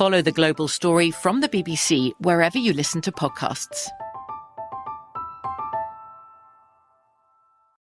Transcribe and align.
Follow 0.00 0.22
the 0.22 0.32
global 0.32 0.66
story 0.66 1.10
from 1.10 1.42
the 1.42 1.48
BBC 1.50 2.12
wherever 2.20 2.56
you 2.56 2.72
listen 2.72 3.02
to 3.02 3.12
podcasts. 3.12 3.86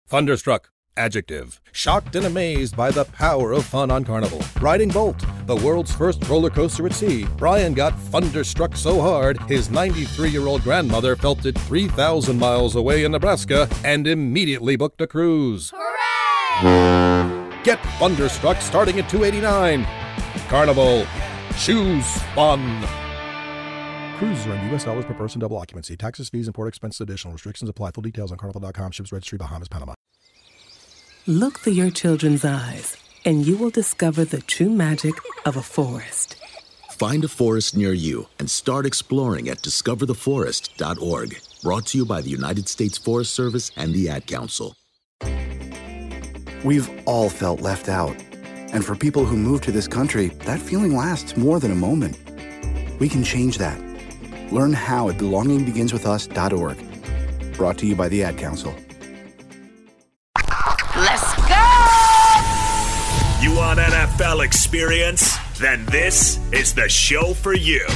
Thunderstruck. 0.06 0.70
Adjective. 0.96 1.60
Shocked 1.72 2.14
and 2.14 2.26
amazed 2.26 2.76
by 2.76 2.92
the 2.92 3.06
power 3.06 3.50
of 3.50 3.64
fun 3.64 3.90
on 3.90 4.04
Carnival. 4.04 4.40
Riding 4.60 4.88
Bolt, 4.88 5.20
the 5.46 5.56
world's 5.56 5.92
first 5.92 6.24
roller 6.28 6.48
coaster 6.48 6.86
at 6.86 6.92
sea. 6.92 7.26
Brian 7.36 7.74
got 7.74 7.98
thunderstruck 7.98 8.76
so 8.76 9.00
hard, 9.00 9.40
his 9.48 9.68
93 9.68 10.28
year 10.28 10.46
old 10.46 10.62
grandmother 10.62 11.16
felt 11.16 11.44
it 11.44 11.58
3,000 11.58 12.38
miles 12.38 12.76
away 12.76 13.02
in 13.02 13.10
Nebraska 13.10 13.68
and 13.82 14.06
immediately 14.06 14.76
booked 14.76 15.00
a 15.00 15.08
cruise. 15.08 15.72
Hooray! 15.74 17.64
Get 17.64 17.82
thunderstruck 17.98 18.60
starting 18.60 19.00
at 19.00 19.08
289 19.08 19.84
Carnival. 20.48 21.04
Choose 21.58 22.06
fun. 22.34 22.86
Cruises 24.18 24.46
are 24.46 24.54
in 24.54 24.68
U.S. 24.70 24.84
dollars 24.84 25.04
per 25.04 25.14
person, 25.14 25.40
double 25.40 25.56
occupancy. 25.58 25.96
Taxes, 25.96 26.28
fees, 26.30 26.46
and 26.46 26.54
port 26.54 26.68
expenses 26.68 27.00
additional. 27.00 27.32
Restrictions 27.32 27.68
apply. 27.68 27.90
Full 27.90 28.02
details 28.02 28.32
on 28.32 28.38
carnival.com. 28.38 28.92
Ships 28.92 29.12
registry, 29.12 29.38
Bahamas, 29.38 29.68
Panama. 29.68 29.94
Look 31.26 31.58
through 31.58 31.72
your 31.74 31.90
children's 31.90 32.44
eyes, 32.44 32.96
and 33.24 33.44
you 33.46 33.56
will 33.56 33.70
discover 33.70 34.24
the 34.24 34.40
true 34.40 34.70
magic 34.70 35.14
of 35.44 35.56
a 35.56 35.62
forest. 35.62 36.36
Find 36.92 37.24
a 37.24 37.28
forest 37.28 37.76
near 37.76 37.92
you 37.92 38.26
and 38.38 38.48
start 38.48 38.86
exploring 38.86 39.48
at 39.48 39.58
discovertheforest.org. 39.58 41.36
Brought 41.62 41.86
to 41.88 41.98
you 41.98 42.06
by 42.06 42.22
the 42.22 42.30
United 42.30 42.68
States 42.68 42.96
Forest 42.96 43.34
Service 43.34 43.70
and 43.76 43.92
the 43.92 44.08
Ad 44.08 44.26
Council. 44.26 44.76
We've 46.64 46.88
all 47.06 47.28
felt 47.28 47.60
left 47.60 47.88
out. 47.88 48.16
And 48.76 48.84
for 48.84 48.94
people 48.94 49.24
who 49.24 49.36
move 49.38 49.62
to 49.62 49.72
this 49.72 49.88
country, 49.88 50.28
that 50.44 50.60
feeling 50.60 50.94
lasts 50.94 51.34
more 51.34 51.58
than 51.58 51.72
a 51.72 51.74
moment. 51.74 52.18
We 53.00 53.08
can 53.08 53.24
change 53.24 53.56
that. 53.56 53.80
Learn 54.52 54.74
how 54.74 55.08
at 55.08 55.16
belongingbeginswithus.org. 55.16 57.56
Brought 57.56 57.78
to 57.78 57.86
you 57.86 57.96
by 57.96 58.10
the 58.10 58.22
Ad 58.22 58.36
Council. 58.36 58.74
Let's 60.94 61.34
go! 61.48 61.64
You 63.40 63.56
want 63.56 63.78
NFL 63.78 64.44
experience? 64.44 65.38
Then 65.58 65.86
this 65.86 66.38
is 66.52 66.74
the 66.74 66.90
show 66.90 67.32
for 67.32 67.54
you. 67.54 67.86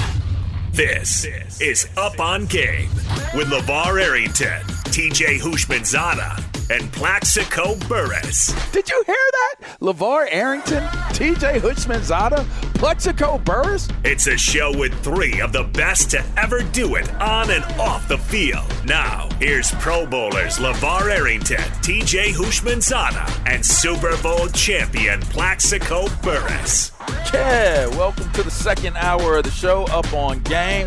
This 0.73 1.27
is 1.61 1.91
Up 1.99 2.19
on 2.21 2.47
Game 2.47 2.89
with 3.35 3.49
LeVar 3.49 4.01
Arrington, 4.01 4.63
TJ 4.89 5.41
Houshmandzadeh, 5.41 6.50
and 6.71 6.91
Plaxico 6.93 7.75
Burress. 7.89 8.55
Did 8.71 8.89
you 8.89 9.03
hear 9.05 9.17
that? 9.17 9.57
LeVar 9.81 10.29
Arrington, 10.31 10.85
TJ 11.11 11.59
Houshmandzadeh, 11.59 12.47
Plaxico 12.75 13.39
Burress? 13.39 13.89
It's 14.05 14.29
a 14.29 14.37
show 14.39 14.73
with 14.79 14.95
three 15.03 15.41
of 15.41 15.53
the 15.53 15.65
best 15.65 16.13
to 16.13 16.25
ever 16.37 16.63
do 16.63 16.95
it 16.95 17.13
on 17.15 17.51
and 17.51 17.65
off 17.81 18.07
the 18.07 18.19
field. 18.19 18.65
Now, 18.85 19.29
here's 19.41 19.73
Pro 19.73 20.07
Bowlers 20.07 20.59
LeVar 20.59 21.11
Arrington, 21.11 21.59
TJ 21.83 22.35
Houshmandzadeh, 22.35 23.53
and 23.53 23.67
Super 23.67 24.17
Bowl 24.23 24.47
champion 24.49 25.21
Plaxico 25.23 26.07
Burress. 26.23 26.93
Yeah, 27.35 27.89
welcome 27.89 28.31
to 28.33 28.45
the 28.45 28.51
second 28.51 28.97
hour 28.97 29.39
of 29.39 29.45
the 29.45 29.51
show, 29.51 29.85
Up 29.87 30.13
on 30.13 30.39
Game. 30.45 30.87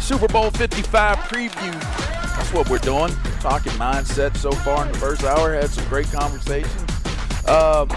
Super 0.00 0.28
Bowl 0.28 0.50
55 0.50 1.18
preview. 1.18 1.72
That's 2.36 2.52
what 2.54 2.70
we're 2.70 2.78
doing. 2.78 3.12
Talking 3.40 3.72
mindset 3.72 4.36
so 4.36 4.52
far 4.52 4.84
in 4.84 4.92
the 4.92 4.98
first 4.98 5.24
hour. 5.24 5.54
Had 5.54 5.70
some 5.70 5.88
great 5.88 6.06
conversations. 6.12 6.82
Um, 7.48 7.88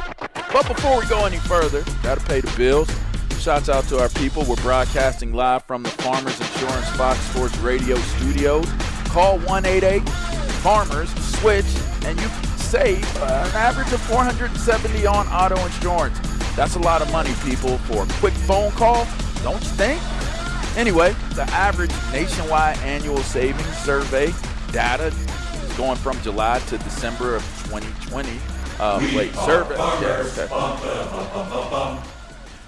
but 0.53 0.65
before 0.69 1.01
we 1.01 1.05
go 1.07 1.25
any 1.25 1.37
further, 1.37 1.83
got 2.01 2.17
to 2.17 2.25
pay 2.25 2.39
the 2.39 2.51
bills. 2.55 2.89
Shouts 3.39 3.67
out 3.67 3.83
to 3.89 3.99
our 3.99 4.07
people. 4.07 4.45
We're 4.45 4.55
broadcasting 4.57 5.33
live 5.33 5.63
from 5.65 5.83
the 5.83 5.89
Farmers 5.89 6.39
Insurance 6.39 6.89
Fox 6.91 7.19
Sports 7.19 7.57
Radio 7.57 7.97
studios. 7.97 8.65
Call 9.09 9.37
188 9.39 10.07
Farmers 10.63 11.13
Switch, 11.39 11.65
and 12.05 12.17
you 12.21 12.27
save 12.55 13.03
uh, 13.17 13.45
an 13.49 13.55
average 13.55 13.91
of 13.91 13.99
470 14.03 15.05
on 15.05 15.27
auto 15.27 15.57
insurance. 15.65 16.17
That's 16.55 16.77
a 16.77 16.79
lot 16.79 17.01
of 17.01 17.11
money, 17.11 17.33
people, 17.43 17.79
for 17.79 18.03
a 18.03 18.07
quick 18.13 18.33
phone 18.33 18.71
call. 18.71 19.05
Don't 19.43 19.61
you 19.61 19.69
think? 19.71 20.01
Anyway, 20.77 21.13
the 21.35 21.43
average 21.51 21.91
nationwide 22.13 22.77
annual 22.77 23.17
savings 23.17 23.77
survey 23.79 24.33
data 24.73 25.05
is 25.05 25.73
going 25.77 25.95
from 25.97 26.19
July 26.21 26.59
to 26.67 26.77
December 26.79 27.35
of 27.35 27.43
2020. 27.65 28.29
Uh, 28.79 28.99
wait, 29.15 29.33
survey. 29.35 29.75
Yeah, 29.77 30.25
okay. 30.35 32.09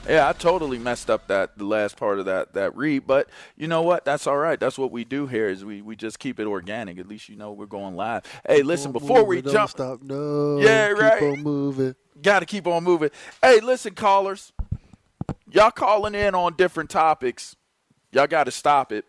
Yeah, 0.07 0.29
I 0.29 0.33
totally 0.33 0.77
messed 0.77 1.09
up 1.09 1.27
that 1.29 1.57
the 1.57 1.63
last 1.63 1.97
part 1.97 2.19
of 2.19 2.25
that 2.25 2.53
that 2.53 2.77
read, 2.77 3.07
but 3.07 3.27
you 3.57 3.67
know 3.67 3.81
what? 3.81 4.05
That's 4.05 4.27
all 4.27 4.37
right. 4.37 4.59
That's 4.59 4.77
what 4.77 4.91
we 4.91 5.03
do 5.03 5.25
here 5.25 5.49
is 5.49 5.65
we, 5.65 5.81
we 5.81 5.95
just 5.95 6.19
keep 6.19 6.39
it 6.39 6.45
organic. 6.45 6.99
At 6.99 7.07
least 7.07 7.27
you 7.27 7.37
know 7.37 7.51
we're 7.53 7.65
going 7.65 7.95
live. 7.95 8.21
Hey, 8.47 8.61
listen, 8.61 8.91
before 8.91 9.23
we 9.23 9.41
jump, 9.41 9.71
stop. 9.71 10.03
No, 10.03 10.59
yeah, 10.59 10.89
right. 10.89 11.19
Keep 11.19 11.39
on 11.39 11.43
moving. 11.43 11.95
Got 12.21 12.41
to 12.41 12.45
keep 12.45 12.67
on 12.67 12.83
moving. 12.83 13.09
Hey, 13.41 13.61
listen, 13.61 13.95
callers, 13.95 14.53
y'all 15.51 15.71
calling 15.71 16.13
in 16.13 16.35
on 16.35 16.55
different 16.55 16.91
topics. 16.91 17.55
Y'all 18.11 18.27
got 18.27 18.43
to 18.43 18.51
stop 18.51 18.91
it. 18.91 19.05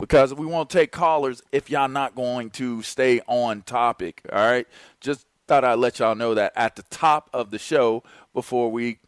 Because 0.00 0.34
we 0.34 0.46
won't 0.46 0.70
take 0.70 0.90
callers 0.90 1.42
if 1.52 1.70
y'all 1.70 1.88
not 1.88 2.14
going 2.14 2.50
to 2.50 2.82
stay 2.82 3.20
on 3.26 3.62
topic. 3.62 4.22
All 4.32 4.38
right, 4.38 4.66
just 5.00 5.26
thought 5.46 5.64
I'd 5.64 5.74
let 5.74 5.98
y'all 5.98 6.14
know 6.14 6.34
that 6.34 6.52
at 6.56 6.76
the 6.76 6.82
top 6.84 7.28
of 7.32 7.50
the 7.50 7.58
show 7.58 8.02
before 8.32 8.72
we 8.72 8.98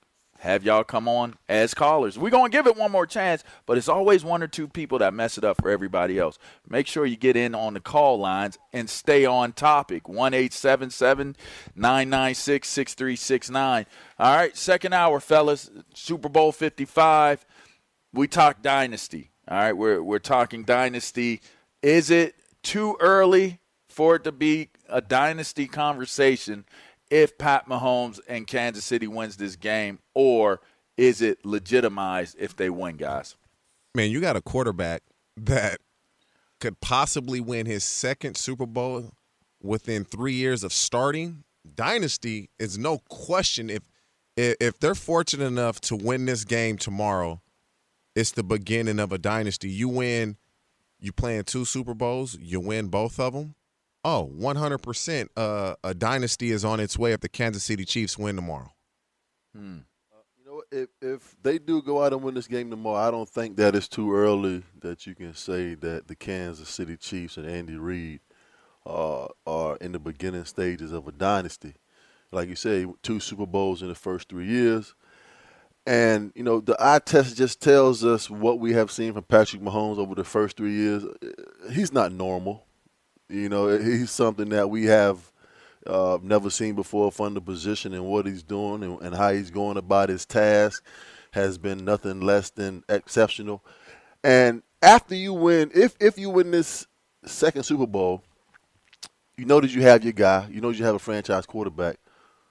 have 0.41 0.65
y'all 0.65 0.83
come 0.83 1.09
on 1.09 1.37
as 1.49 1.73
callers. 1.73 2.19
We're 2.19 2.31
going 2.31 2.50
to 2.50 2.56
give 2.56 2.67
it 2.67 2.77
one 2.77 2.91
more 2.91 3.06
chance, 3.06 3.44
but 3.65 3.79
it's 3.79 3.89
always 3.89 4.25
one 4.25 4.43
or 4.43 4.49
two 4.49 4.67
people 4.67 4.99
that 4.99 5.15
mess 5.15 5.39
it 5.39 5.44
up 5.44 5.62
for 5.62 5.71
everybody 5.71 6.19
else. 6.19 6.37
Make 6.69 6.89
sure 6.89 7.06
you 7.06 7.17
get 7.17 7.37
in 7.37 7.55
on 7.55 7.75
the 7.75 7.81
call 7.81 8.19
lines 8.19 8.59
and 8.73 8.91
stay 8.91 9.25
on 9.25 9.53
topic. 9.53 10.09
1 10.09 10.33
996 10.33 12.69
6369. 12.69 13.87
All 14.19 14.37
right, 14.37 14.56
second 14.56 14.93
hour, 14.93 15.21
fellas. 15.21 15.71
Super 15.94 16.29
Bowl 16.29 16.50
55. 16.50 17.47
We 18.12 18.27
talk 18.27 18.62
dynasty. 18.62 19.31
All 19.49 19.56
right, 19.56 19.73
we're, 19.73 20.03
we're 20.03 20.19
talking 20.19 20.65
dynasty. 20.65 21.41
Is 21.83 22.11
it 22.11 22.37
too 22.62 22.97
early 23.00 23.59
for 23.89 24.17
it 24.17 24.25
to 24.25 24.33
be 24.33 24.71
a 24.89 25.00
dynasty 25.00 25.67
conversation 25.67 26.65
if 27.11 27.37
Pat 27.37 27.69
Mahomes 27.69 28.21
and 28.29 28.47
Kansas 28.47 28.85
City 28.85 29.06
wins 29.06 29.37
this 29.37 29.56
game, 29.56 29.99
or 30.15 30.61
is 30.97 31.21
it 31.21 31.44
legitimized 31.44 32.37
if 32.39 32.56
they 32.56 32.71
win, 32.71 32.97
guys? 32.97 33.37
Man, 33.94 34.11
you 34.11 34.21
got 34.21 34.37
a 34.37 34.41
quarterback 34.41 35.03
that 35.37 35.79
could 36.61 36.81
possibly 36.81 37.41
win 37.41 37.67
his 37.67 37.85
second 37.85 38.37
Super 38.37 38.67
Bowl 38.67 39.11
within 39.62 40.05
three 40.05 40.35
years 40.35 40.65
of 40.65 40.73
starting. 40.73 41.44
Dynasty 41.75 42.49
is 42.59 42.79
no 42.79 42.99
question 43.09 43.69
if 43.69 43.83
if 44.37 44.79
they're 44.79 44.94
fortunate 44.94 45.44
enough 45.44 45.81
to 45.83 45.94
win 45.94 46.25
this 46.25 46.44
game 46.44 46.79
tomorrow, 46.79 47.43
it's 48.14 48.32
the 48.32 48.43
beginning 48.43 48.99
of 48.99 49.12
a 49.12 49.19
dynasty. 49.19 49.69
You 49.69 49.88
win, 49.88 50.37
you 51.00 51.12
playing 51.12 51.44
two 51.44 51.64
Super 51.64 51.94
Bowls, 51.94 52.38
you 52.41 52.61
win 52.61 52.88
both 52.88 53.19
of 53.19 53.32
them. 53.32 53.55
Oh, 54.05 54.31
100%. 54.37 55.29
Uh, 55.37 55.75
a 55.85 55.94
dynasty 55.94 56.50
is 56.50 56.64
on 56.64 56.81
its 56.81 56.99
way 56.99 57.12
if 57.12 57.20
the 57.20 57.29
Kansas 57.29 57.62
City 57.62 57.85
Chiefs 57.85 58.19
win 58.19 58.37
tomorrow. 58.37 58.73
Hmm. 59.56 59.79
Uh, 60.12 60.23
you 60.37 60.44
know, 60.44 60.62
if, 60.73 60.88
if 61.00 61.37
they 61.43 61.59
do 61.59 61.81
go 61.82 62.03
out 62.03 62.12
and 62.12 62.23
win 62.23 62.35
this 62.35 62.49
game 62.49 62.69
tomorrow, 62.70 62.97
I 62.97 63.11
don't 63.11 63.29
think 63.29 63.56
that 63.56 63.76
it's 63.76 63.88
too 63.88 64.15
early 64.15 64.65
that 64.81 65.06
you 65.06 65.15
can 65.15 65.35
say 65.35 65.75
that 65.76 66.08
the 66.08 66.17
Kansas 66.17 66.69
City 66.69 66.97
Chiefs 66.97 67.37
and 67.37 67.49
Andy 67.49 67.76
Reid 67.76 68.20
uh, 68.85 69.26
are 69.47 69.76
in 69.76 69.93
the 69.93 70.00
beginning 70.00 70.44
stages 70.44 70.91
of 70.93 71.06
a 71.06 71.12
dynasty. 71.12 71.75
Like 72.32 72.49
you 72.49 72.56
say, 72.56 72.87
two 73.03 73.20
Super 73.20 73.47
Bowls 73.47 73.82
in 73.82 73.88
the 73.88 73.94
first 73.94 74.29
three 74.29 74.47
years. 74.47 74.94
And, 75.84 76.32
you 76.37 76.44
know, 76.44 76.61
the 76.61 76.76
eye 76.79 77.00
test 77.00 77.37
just 77.37 77.61
tells 77.61 78.05
us 78.05 78.31
what 78.31 78.61
we 78.61 78.73
have 78.73 78.90
seen 78.90 79.12
from 79.12 79.25
Patrick 79.25 79.62
Mahomes 79.62 79.99
over 79.99 80.14
the 80.14 80.25
first 80.25 80.56
three 80.56 80.73
years. 80.73 81.05
He's 81.73 81.93
not 81.93 82.12
normal. 82.12 82.64
You 83.29 83.49
know, 83.49 83.79
he's 83.79 84.11
something 84.11 84.50
that 84.50 84.70
we 84.70 84.84
have 84.84 85.32
uh, 85.87 86.19
never 86.23 86.50
seen 86.50 86.75
before 86.75 87.11
from 87.11 87.34
the 87.34 87.40
position 87.40 87.94
and 87.94 88.05
what 88.05 88.26
he's 88.26 88.43
doing 88.43 88.82
and, 88.82 89.00
and, 89.00 89.14
how 89.14 89.32
he's 89.32 89.50
going 89.50 89.76
about 89.76 90.08
his 90.08 90.25
task 90.25 90.84
has 91.32 91.58
been 91.58 91.84
nothing 91.84 92.20
less 92.20 92.50
than 92.50 92.84
exceptional. 92.88 93.64
And 94.23 94.62
after 94.81 95.14
you 95.14 95.32
win, 95.32 95.70
if 95.75 95.96
if 95.99 96.19
you 96.19 96.31
win 96.31 96.50
this 96.50 96.87
second 97.25 97.64
Super 97.64 97.87
Bowl, 97.87 98.23
you 99.37 99.44
know 99.44 99.61
that 99.61 99.70
you 99.70 99.82
have 99.82 100.05
your 100.05 100.12
guy. 100.12 100.46
You 100.50 100.61
know 100.61 100.70
you 100.70 100.84
have 100.84 100.94
a 100.94 101.00
franchise 101.00 101.46
quarterback. 101.46 101.99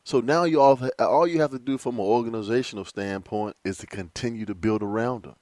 So 0.04 0.20
now 0.20 0.44
you 0.46 0.60
all 0.62 0.80
all 1.00 1.28
you 1.28 1.42
have 1.42 1.52
to 1.52 1.60
do 1.60 1.78
from 1.78 1.96
an 1.96 2.06
organizational 2.06 2.86
standpoint 2.86 3.56
is 3.64 3.78
to 3.80 3.88
continue 3.88 4.46
to 4.46 4.56
build 4.56 4.82
around 4.82 5.24
them. 5.24 5.36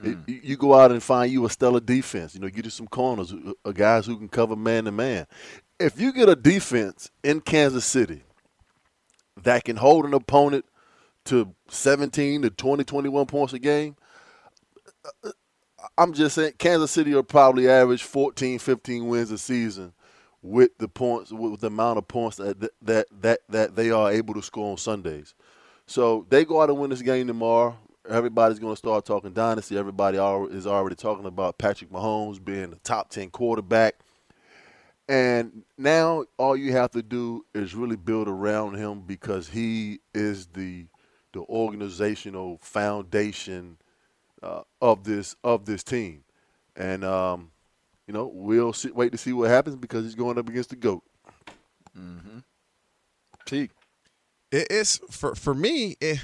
Mm. 0.00 0.28
It, 0.28 0.44
you 0.44 0.56
go 0.56 0.74
out 0.74 0.92
and 0.92 1.02
find 1.02 1.32
you 1.32 1.44
a 1.44 1.50
stellar 1.50 1.80
defense. 1.80 2.34
You 2.34 2.40
know, 2.40 2.48
get 2.48 2.64
you 2.64 2.70
some 2.70 2.86
corners, 2.86 3.32
uh, 3.32 3.52
uh, 3.64 3.72
guys 3.72 4.06
who 4.06 4.16
can 4.16 4.28
cover 4.28 4.56
man 4.56 4.84
to 4.84 4.92
man. 4.92 5.26
If 5.80 6.00
you 6.00 6.12
get 6.12 6.28
a 6.28 6.36
defense 6.36 7.10
in 7.24 7.40
Kansas 7.40 7.84
City 7.84 8.22
that 9.42 9.64
can 9.64 9.76
hold 9.76 10.04
an 10.04 10.14
opponent 10.14 10.64
to 11.24 11.54
17 11.68 12.42
to 12.42 12.50
20, 12.50 12.84
21 12.84 13.26
points 13.26 13.52
a 13.52 13.58
game, 13.58 13.96
uh, 15.24 15.30
I'm 15.98 16.12
just 16.12 16.36
saying 16.36 16.54
Kansas 16.58 16.92
City 16.92 17.12
will 17.12 17.24
probably 17.24 17.68
average 17.68 18.04
14, 18.04 18.60
15 18.60 19.08
wins 19.08 19.32
a 19.32 19.38
season 19.38 19.92
with 20.42 20.76
the 20.78 20.88
points, 20.88 21.32
with 21.32 21.60
the 21.60 21.68
amount 21.68 21.98
of 21.98 22.08
points 22.08 22.36
that 22.38 22.60
that 22.82 23.06
that 23.20 23.40
that 23.48 23.76
they 23.76 23.90
are 23.90 24.10
able 24.10 24.34
to 24.34 24.42
score 24.42 24.72
on 24.72 24.76
Sundays. 24.76 25.34
So 25.86 26.26
they 26.28 26.44
go 26.44 26.62
out 26.62 26.70
and 26.70 26.78
win 26.78 26.90
this 26.90 27.02
game 27.02 27.26
tomorrow 27.26 27.76
everybody's 28.08 28.58
going 28.58 28.72
to 28.72 28.78
start 28.78 29.04
talking 29.04 29.32
dynasty. 29.32 29.78
Everybody 29.78 30.18
is 30.18 30.66
already 30.66 30.96
talking 30.96 31.26
about 31.26 31.58
Patrick 31.58 31.90
Mahomes 31.90 32.44
being 32.44 32.70
the 32.70 32.76
top 32.76 33.10
10 33.10 33.30
quarterback. 33.30 33.96
And 35.08 35.64
now 35.76 36.24
all 36.38 36.56
you 36.56 36.72
have 36.72 36.90
to 36.92 37.02
do 37.02 37.44
is 37.54 37.74
really 37.74 37.96
build 37.96 38.28
around 38.28 38.76
him 38.76 39.02
because 39.02 39.48
he 39.48 40.00
is 40.14 40.46
the 40.46 40.86
the 41.32 41.40
organizational 41.40 42.58
foundation 42.60 43.78
uh, 44.42 44.62
of 44.80 45.04
this 45.04 45.34
of 45.42 45.64
this 45.64 45.82
team. 45.82 46.24
And 46.76 47.04
um, 47.04 47.51
you 48.06 48.14
know, 48.14 48.30
we'll 48.32 48.72
see, 48.72 48.90
wait 48.90 49.12
to 49.12 49.18
see 49.18 49.32
what 49.32 49.50
happens 49.50 49.76
because 49.76 50.04
he's 50.04 50.14
going 50.14 50.38
up 50.38 50.48
against 50.48 50.70
the 50.70 50.76
goat. 50.76 51.02
Mm-hmm. 51.98 52.38
T. 53.46 53.70
It's 54.50 55.00
for 55.10 55.34
for 55.34 55.54
me. 55.54 55.96
It, 56.00 56.20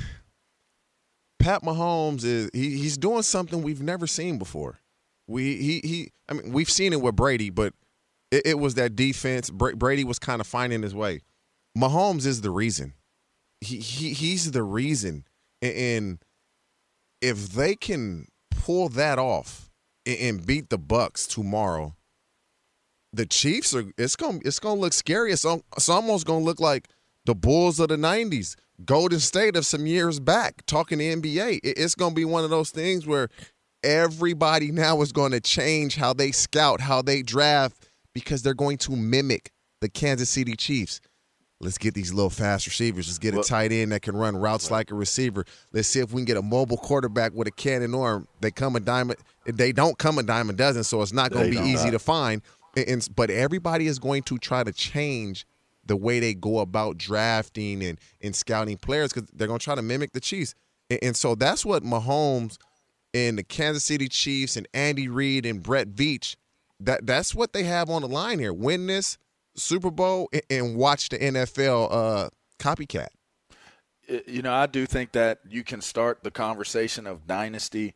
Pat 1.39 1.63
Mahomes 1.63 2.25
is 2.25 2.51
he, 2.53 2.77
he's 2.77 2.99
doing 2.99 3.23
something 3.23 3.63
we've 3.63 3.83
never 3.83 4.07
seen 4.07 4.39
before. 4.39 4.81
We 5.27 5.57
he 5.57 5.81
he 5.83 6.13
I 6.29 6.35
mean 6.35 6.53
we've 6.53 6.71
seen 6.71 6.93
it 6.93 7.01
with 7.01 7.17
Brady, 7.17 7.51
but 7.51 7.75
it, 8.31 8.43
it 8.47 8.59
was 8.59 8.75
that 8.75 8.97
defense. 8.97 9.51
Brady 9.51 10.05
was 10.05 10.19
kind 10.19 10.41
of 10.41 10.47
finding 10.47 10.83
his 10.83 10.95
way. 10.95 11.23
Mahomes 11.77 12.27
is 12.27 12.41
the 12.41 12.51
reason. 12.51 12.95
He, 13.61 13.79
he 13.79 14.13
he's 14.13 14.51
the 14.51 14.63
reason. 14.63 15.25
And 15.63 16.19
if 17.21 17.51
they 17.51 17.75
can 17.75 18.27
pull 18.51 18.89
that 18.91 19.19
off 19.19 19.68
and 20.09 20.45
beat 20.45 20.71
the 20.71 20.79
Bucks 20.79 21.27
tomorrow, 21.27 21.95
the 23.13 23.27
Chiefs 23.27 23.75
are 23.75 23.85
it's 23.97 24.17
gonna 24.17 24.39
it's 24.45 24.59
gonna 24.59 24.81
look 24.81 24.93
scary. 24.93 25.33
It's, 25.33 25.45
it's 25.45 25.89
almost 25.89 26.27
gonna 26.27 26.45
look 26.45 26.61
like 26.61 26.89
the 27.25 27.35
Bulls 27.35 27.79
of 27.81 27.89
the 27.89 27.97
'90s 27.97 28.57
Golden 28.85 29.19
State 29.19 29.57
of 29.57 29.67
some 29.67 29.87
years 29.87 30.21
back 30.21 30.65
talking 30.67 30.99
to 30.99 31.05
NBA. 31.05 31.61
It's 31.63 31.95
to 31.95 32.11
be 32.11 32.25
one 32.25 32.45
of 32.45 32.51
those 32.51 32.71
things 32.71 33.07
where 33.07 33.29
everybody 33.83 34.71
now 34.71 35.01
is 35.03 35.13
going 35.13 35.33
to 35.33 35.41
change 35.41 35.97
how 35.97 36.13
they 36.13 36.31
scout, 36.31 36.81
how 36.81 37.03
they 37.03 37.23
draft, 37.23 37.89
because 38.15 38.43
they're 38.43 38.55
going 38.55 38.79
to 38.79 38.93
mimic 38.93 39.51
the 39.81 39.89
Kansas 39.89 40.31
City 40.31 40.55
Chiefs. 40.55 41.01
Let's 41.61 41.79
get 41.79 41.95
these 41.95 42.13
little 42.13 42.31
fast 42.31 42.67
receivers. 42.67 43.09
Let's 43.09 43.19
get 43.19 43.35
a 43.35 43.43
tight 43.43 43.73
end 43.73 43.91
that 43.91 44.03
can 44.03 44.17
run 44.17 44.37
routes 44.37 44.71
like 44.71 44.93
a 44.93 44.95
receiver. 44.95 45.45
Let's 45.73 45.89
see 45.89 45.99
if 45.99 46.13
we 46.13 46.21
can 46.21 46.25
get 46.25 46.37
a 46.37 46.43
mobile 46.43 46.77
quarterback 46.77 47.33
with 47.35 47.49
a 47.49 47.51
cannon 47.51 47.97
arm. 47.97 48.29
They 48.41 48.53
come 48.53 48.77
a 48.77 48.81
diamond. 48.81 49.19
They 49.45 49.73
don't 49.73 49.99
come 49.99 50.19
a 50.19 50.23
diamond 50.23 50.57
dozen, 50.57 50.85
so 50.85 51.03
it's 51.03 51.13
not 51.13 51.33
going 51.33 51.51
to 51.51 51.61
be 51.61 51.67
easy 51.67 51.91
to 51.91 51.99
find. 51.99 52.43
And, 52.77 53.07
but 53.17 53.31
everybody 53.31 53.89
is 53.89 53.99
going 53.99 54.23
to 54.25 54.39
try 54.39 54.63
to 54.63 54.73
change 54.73 55.47
the 55.85 55.97
way 55.97 56.21
they 56.21 56.35
go 56.35 56.61
about 56.61 56.97
drafting 56.97 57.83
and, 57.83 57.99
and 58.23 58.37
scouting 58.37 58.77
players 58.77 59.13
because 59.13 59.29
they're 59.33 59.49
going 59.49 59.59
to 59.59 59.65
try 59.65 59.75
to 59.75 59.83
mimic 59.83 60.13
the 60.13 60.21
Chiefs. 60.21 60.55
And, 60.91 61.01
and, 61.03 61.17
so 61.17 61.35
that's 61.35 61.65
what 61.67 61.83
Mahomes 61.83 62.59
and 63.15 63.37
the 63.37 63.43
Kansas 63.43 63.85
City 63.85 64.09
Chiefs 64.09 64.57
and 64.57 64.69
Andy 64.73 65.09
Reid 65.09 65.45
and 65.45 65.63
Brett 65.63 65.89
Veach, 65.89 66.37
that, 66.79 67.05
that's 67.07 67.35
what 67.35 67.53
they 67.53 67.65
have 67.65 67.91
on 67.91 68.03
the 68.03 68.09
line 68.09 68.39
here. 68.39 68.53
Win 68.53 68.87
this 68.87 69.19
Super 69.59 69.91
Bowl 69.91 70.31
and, 70.51 70.77
watch 70.77 71.09
the 71.09 71.19
NFL 71.19 71.89
uh, 71.91 72.29
copycat. 72.59 73.09
You 74.27 74.43
know, 74.43 74.53
I 74.53 74.67
do 74.67 74.87
think 74.87 75.13
that 75.13 75.41
you 75.49 75.63
can 75.63 75.81
start 75.81 76.23
the 76.23 76.31
conversation 76.31 77.07
of 77.07 77.27
dynasty. 77.27 77.95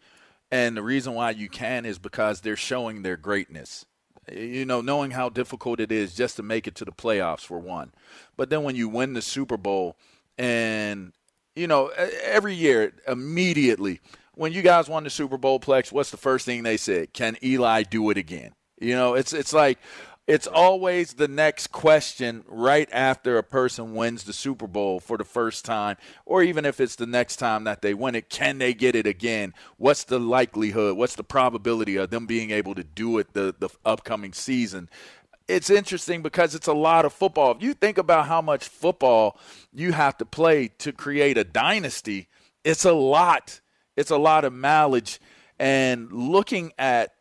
And 0.51 0.77
the 0.77 0.83
reason 0.83 1.15
why 1.15 1.31
you 1.31 1.49
can 1.49 1.87
is 1.87 1.99
because 1.99 2.43
they're 2.43 2.57
showing 2.57 3.03
their 3.03 3.17
greatness 3.17 3.87
you 4.31 4.65
know, 4.65 4.81
knowing 4.81 5.11
how 5.11 5.29
difficult 5.29 5.81
it 5.81 5.91
is 5.91 6.15
just 6.15 6.37
to 6.37 6.43
make 6.43 6.67
it 6.67 6.75
to 6.77 6.85
the 6.85 6.93
playoffs 6.93 7.41
for 7.41 7.59
one. 7.59 7.93
But 8.37 8.51
then 8.51 8.63
when 8.63 8.77
you 8.77 8.89
win 8.89 9.15
the 9.15 9.23
Super 9.23 9.57
Bowl 9.57 9.97
and 10.39 11.13
you 11.55 11.67
know, 11.67 11.89
every 12.23 12.55
year 12.55 12.93
immediately 13.07 14.01
when 14.35 14.53
you 14.53 14.63
guys 14.63 14.89
won 14.89 15.05
the 15.05 15.11
Super 15.11 15.37
Bowl 15.37 15.61
Plex, 15.61 15.93
what's 15.93 16.11
the 16.11 16.17
first 16.17 16.47
thing 16.47 16.63
they 16.63 16.79
said? 16.79 17.13
Can 17.13 17.37
Eli 17.43 17.83
do 17.83 18.09
it 18.11 18.17
again? 18.17 18.53
You 18.81 18.95
know, 18.95 19.15
it's 19.15 19.33
it's 19.33 19.53
like 19.53 19.79
it's 20.27 20.47
always 20.47 21.15
the 21.15 21.27
next 21.27 21.69
question 21.69 22.45
right 22.47 22.89
after 22.93 23.39
a 23.39 23.43
person 23.43 23.95
wins 23.95 24.23
the 24.23 24.33
Super 24.33 24.69
Bowl 24.69 25.01
for 25.01 25.19
the 25.19 25.25
first 25.25 25.65
time, 25.65 25.97
or 26.25 26.43
even 26.43 26.65
if 26.65 26.81
it's 26.81 26.95
the 26.95 27.07
next 27.07 27.37
time 27.37 27.65
that 27.65 27.83
they 27.83 27.93
win 27.93 28.15
it, 28.15 28.31
can 28.31 28.59
they 28.59 28.73
get 28.73 28.95
it 28.95 29.07
again? 29.07 29.53
What's 29.79 30.05
the 30.05 30.21
likelihood? 30.21 30.97
What's 30.97 31.17
the 31.17 31.25
probability 31.25 31.97
of 31.97 32.11
them 32.11 32.27
being 32.27 32.53
able 32.53 32.75
to 32.77 32.85
do 32.85 33.19
it 33.19 33.33
the, 33.33 33.55
the 33.59 33.69
upcoming 33.85 34.33
season? 34.33 34.89
It's 35.49 35.71
interesting 35.71 36.23
because 36.23 36.55
it's 36.55 36.69
a 36.69 36.73
lot 36.73 37.05
of 37.05 37.13
football. 37.13 37.51
If 37.51 37.63
you 37.63 37.75
think 37.75 37.99
about 37.99 38.27
how 38.27 38.41
much 38.41 38.69
football 38.69 39.39
you 39.73 39.93
have 39.93 40.17
to 40.19 40.25
play 40.25 40.69
to 40.79 40.93
create 40.93 41.37
a 41.37 41.45
dynasty, 41.45 42.29
it's 42.63 42.85
a 42.85 42.93
lot. 42.93 43.61
It's 43.97 44.13
a 44.13 44.19
lot 44.19 44.45
of 44.45 44.53
mileage. 44.53 45.21
And 45.59 46.13
looking 46.13 46.73
at 46.79 47.12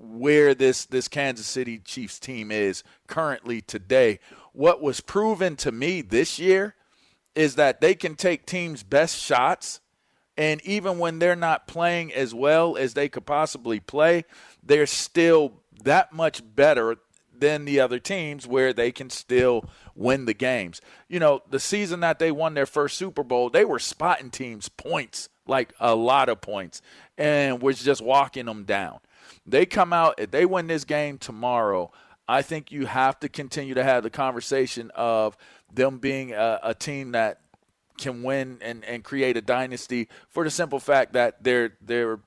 where 0.00 0.54
this 0.54 0.86
this 0.86 1.08
Kansas 1.08 1.46
City 1.46 1.78
Chiefs 1.78 2.18
team 2.18 2.50
is 2.50 2.82
currently 3.06 3.60
today. 3.60 4.18
What 4.52 4.80
was 4.80 5.00
proven 5.00 5.56
to 5.56 5.70
me 5.70 6.00
this 6.00 6.38
year 6.38 6.74
is 7.34 7.54
that 7.56 7.80
they 7.80 7.94
can 7.94 8.16
take 8.16 8.46
teams' 8.46 8.82
best 8.82 9.16
shots 9.16 9.80
and 10.40 10.64
even 10.64 10.98
when 10.98 11.18
they're 11.18 11.36
not 11.36 11.66
playing 11.66 12.14
as 12.14 12.34
well 12.34 12.78
as 12.78 12.94
they 12.94 13.10
could 13.10 13.26
possibly 13.26 13.78
play, 13.78 14.24
they're 14.62 14.86
still 14.86 15.60
that 15.84 16.14
much 16.14 16.42
better 16.54 16.96
than 17.36 17.66
the 17.66 17.80
other 17.80 17.98
teams 17.98 18.46
where 18.46 18.72
they 18.72 18.90
can 18.90 19.10
still 19.10 19.64
win 19.94 20.24
the 20.24 20.32
games. 20.32 20.80
You 21.08 21.20
know, 21.20 21.42
the 21.50 21.60
season 21.60 22.00
that 22.00 22.18
they 22.18 22.30
won 22.30 22.54
their 22.54 22.64
first 22.64 22.96
Super 22.96 23.22
Bowl, 23.22 23.50
they 23.50 23.66
were 23.66 23.78
spotting 23.78 24.30
teams 24.30 24.70
points, 24.70 25.28
like 25.46 25.74
a 25.78 25.94
lot 25.94 26.30
of 26.30 26.40
points, 26.40 26.80
and 27.18 27.60
was 27.60 27.82
just 27.82 28.00
walking 28.00 28.46
them 28.46 28.64
down. 28.64 29.00
They 29.50 29.66
come 29.66 29.92
out, 29.92 30.14
if 30.18 30.30
they 30.30 30.46
win 30.46 30.66
this 30.66 30.84
game 30.84 31.18
tomorrow, 31.18 31.90
I 32.28 32.42
think 32.42 32.70
you 32.70 32.86
have 32.86 33.18
to 33.20 33.28
continue 33.28 33.74
to 33.74 33.82
have 33.82 34.02
the 34.02 34.10
conversation 34.10 34.90
of 34.94 35.36
them 35.72 35.98
being 35.98 36.32
a, 36.32 36.60
a 36.62 36.74
team 36.74 37.12
that 37.12 37.40
can 37.98 38.22
win 38.22 38.58
and, 38.62 38.84
and 38.84 39.04
create 39.04 39.36
a 39.36 39.42
dynasty 39.42 40.08
for 40.28 40.44
the 40.44 40.50
simple 40.50 40.78
fact 40.78 41.12
that 41.12 41.42
they're 41.42 41.76
they're 41.82 42.20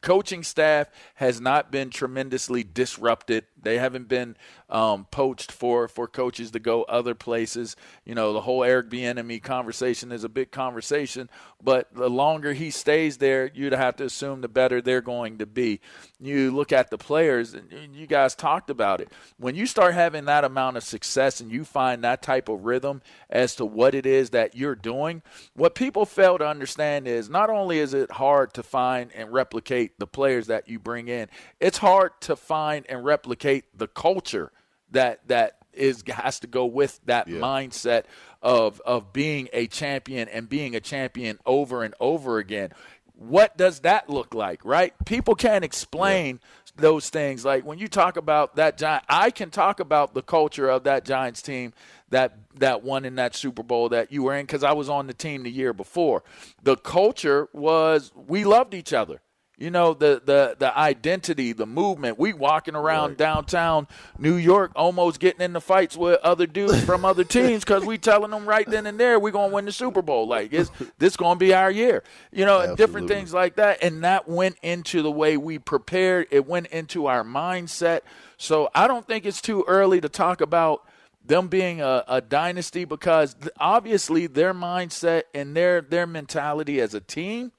coaching 0.00 0.44
staff 0.44 0.88
has 1.14 1.40
not 1.40 1.72
been 1.72 1.90
tremendously 1.90 2.62
disrupted. 2.62 3.44
They 3.62 3.78
haven't 3.78 4.08
been 4.08 4.36
um, 4.70 5.06
poached 5.10 5.50
for 5.50 5.88
for 5.88 6.06
coaches 6.06 6.50
to 6.52 6.58
go 6.58 6.82
other 6.84 7.14
places. 7.14 7.76
You 8.04 8.14
know, 8.14 8.32
the 8.32 8.42
whole 8.42 8.62
Eric 8.62 8.90
Bieniemy 8.90 9.42
conversation 9.42 10.12
is 10.12 10.24
a 10.24 10.28
big 10.28 10.50
conversation, 10.50 11.28
but 11.62 11.92
the 11.94 12.10
longer 12.10 12.52
he 12.52 12.70
stays 12.70 13.18
there, 13.18 13.50
you'd 13.52 13.72
have 13.72 13.96
to 13.96 14.04
assume 14.04 14.40
the 14.40 14.48
better 14.48 14.80
they're 14.80 15.00
going 15.00 15.38
to 15.38 15.46
be. 15.46 15.80
You 16.20 16.50
look 16.50 16.72
at 16.72 16.90
the 16.90 16.98
players, 16.98 17.54
and 17.54 17.94
you 17.94 18.06
guys 18.06 18.34
talked 18.34 18.70
about 18.70 19.00
it. 19.00 19.10
When 19.38 19.54
you 19.54 19.66
start 19.66 19.94
having 19.94 20.26
that 20.26 20.44
amount 20.44 20.76
of 20.76 20.84
success 20.84 21.40
and 21.40 21.50
you 21.50 21.64
find 21.64 22.04
that 22.04 22.22
type 22.22 22.48
of 22.48 22.64
rhythm 22.64 23.02
as 23.30 23.54
to 23.56 23.64
what 23.64 23.94
it 23.94 24.06
is 24.06 24.30
that 24.30 24.54
you're 24.56 24.74
doing, 24.74 25.22
what 25.54 25.74
people 25.74 26.04
fail 26.04 26.38
to 26.38 26.46
understand 26.46 27.08
is 27.08 27.28
not 27.28 27.50
only 27.50 27.78
is 27.78 27.94
it 27.94 28.12
hard 28.12 28.52
to 28.54 28.62
find 28.62 29.10
and 29.14 29.32
replicate 29.32 29.98
the 29.98 30.06
players 30.06 30.46
that 30.48 30.68
you 30.68 30.78
bring 30.78 31.08
in, 31.08 31.28
it's 31.60 31.78
hard 31.78 32.12
to 32.20 32.36
find 32.36 32.84
and 32.88 33.04
replicate 33.04 33.47
the 33.74 33.88
culture 33.88 34.52
that 34.90 35.26
that 35.28 35.58
is 35.72 36.02
has 36.08 36.40
to 36.40 36.46
go 36.46 36.66
with 36.66 37.00
that 37.06 37.28
yeah. 37.28 37.38
mindset 37.38 38.04
of 38.42 38.80
of 38.84 39.12
being 39.12 39.48
a 39.52 39.66
champion 39.66 40.28
and 40.28 40.48
being 40.48 40.74
a 40.74 40.80
champion 40.80 41.38
over 41.46 41.82
and 41.82 41.94
over 42.00 42.38
again. 42.38 42.70
What 43.14 43.56
does 43.56 43.80
that 43.80 44.08
look 44.08 44.32
like, 44.32 44.64
right? 44.64 44.94
People 45.04 45.34
can't 45.34 45.64
explain 45.64 46.38
yeah. 46.40 46.82
those 46.82 47.10
things. 47.10 47.44
Like 47.44 47.64
when 47.64 47.78
you 47.78 47.88
talk 47.88 48.16
about 48.16 48.56
that 48.56 48.78
giant, 48.78 49.04
I 49.08 49.30
can 49.30 49.50
talk 49.50 49.80
about 49.80 50.14
the 50.14 50.22
culture 50.22 50.68
of 50.68 50.84
that 50.84 51.04
Giants 51.04 51.42
team 51.42 51.72
that 52.10 52.38
that 52.56 52.82
won 52.82 53.04
in 53.04 53.16
that 53.16 53.34
Super 53.34 53.62
Bowl 53.62 53.88
that 53.88 54.12
you 54.12 54.24
were 54.24 54.36
in 54.36 54.46
because 54.46 54.62
I 54.62 54.72
was 54.72 54.88
on 54.88 55.06
the 55.06 55.14
team 55.14 55.42
the 55.42 55.50
year 55.50 55.72
before. 55.72 56.22
The 56.62 56.76
culture 56.76 57.48
was 57.52 58.12
we 58.14 58.44
loved 58.44 58.74
each 58.74 58.92
other. 58.92 59.20
You 59.58 59.72
know 59.72 59.92
the 59.92 60.22
the 60.24 60.54
the 60.56 60.78
identity, 60.78 61.52
the 61.52 61.66
movement. 61.66 62.16
We 62.16 62.32
walking 62.32 62.76
around 62.76 63.10
right. 63.10 63.18
downtown 63.18 63.88
New 64.16 64.36
York, 64.36 64.70
almost 64.76 65.18
getting 65.18 65.40
into 65.40 65.60
fights 65.60 65.96
with 65.96 66.20
other 66.22 66.46
dudes 66.46 66.84
from 66.84 67.04
other 67.04 67.24
teams 67.38 67.64
because 67.64 67.84
we 67.84 67.98
telling 67.98 68.30
them 68.30 68.46
right 68.46 68.68
then 68.68 68.86
and 68.86 69.00
there 69.00 69.18
we're 69.18 69.32
gonna 69.32 69.52
win 69.52 69.64
the 69.64 69.72
Super 69.72 70.00
Bowl. 70.00 70.28
Like 70.28 70.52
it's 70.52 70.70
this 70.98 71.16
gonna 71.16 71.40
be 71.40 71.52
our 71.52 71.72
year. 71.72 72.04
You 72.30 72.46
know, 72.46 72.58
Absolutely. 72.58 72.86
different 72.86 73.08
things 73.08 73.34
like 73.34 73.56
that. 73.56 73.82
And 73.82 74.04
that 74.04 74.28
went 74.28 74.56
into 74.62 75.02
the 75.02 75.10
way 75.10 75.36
we 75.36 75.58
prepared. 75.58 76.28
It 76.30 76.46
went 76.46 76.68
into 76.68 77.06
our 77.06 77.24
mindset. 77.24 78.02
So 78.36 78.70
I 78.76 78.86
don't 78.86 79.08
think 79.08 79.26
it's 79.26 79.42
too 79.42 79.64
early 79.66 80.00
to 80.00 80.08
talk 80.08 80.40
about 80.40 80.84
them 81.24 81.48
being 81.48 81.80
a, 81.80 82.04
a 82.06 82.20
dynasty 82.20 82.84
because 82.84 83.34
obviously 83.58 84.28
their 84.28 84.54
mindset 84.54 85.24
and 85.34 85.56
their 85.56 85.80
their 85.80 86.06
mentality 86.06 86.80
as 86.80 86.94
a 86.94 87.00
team 87.00 87.50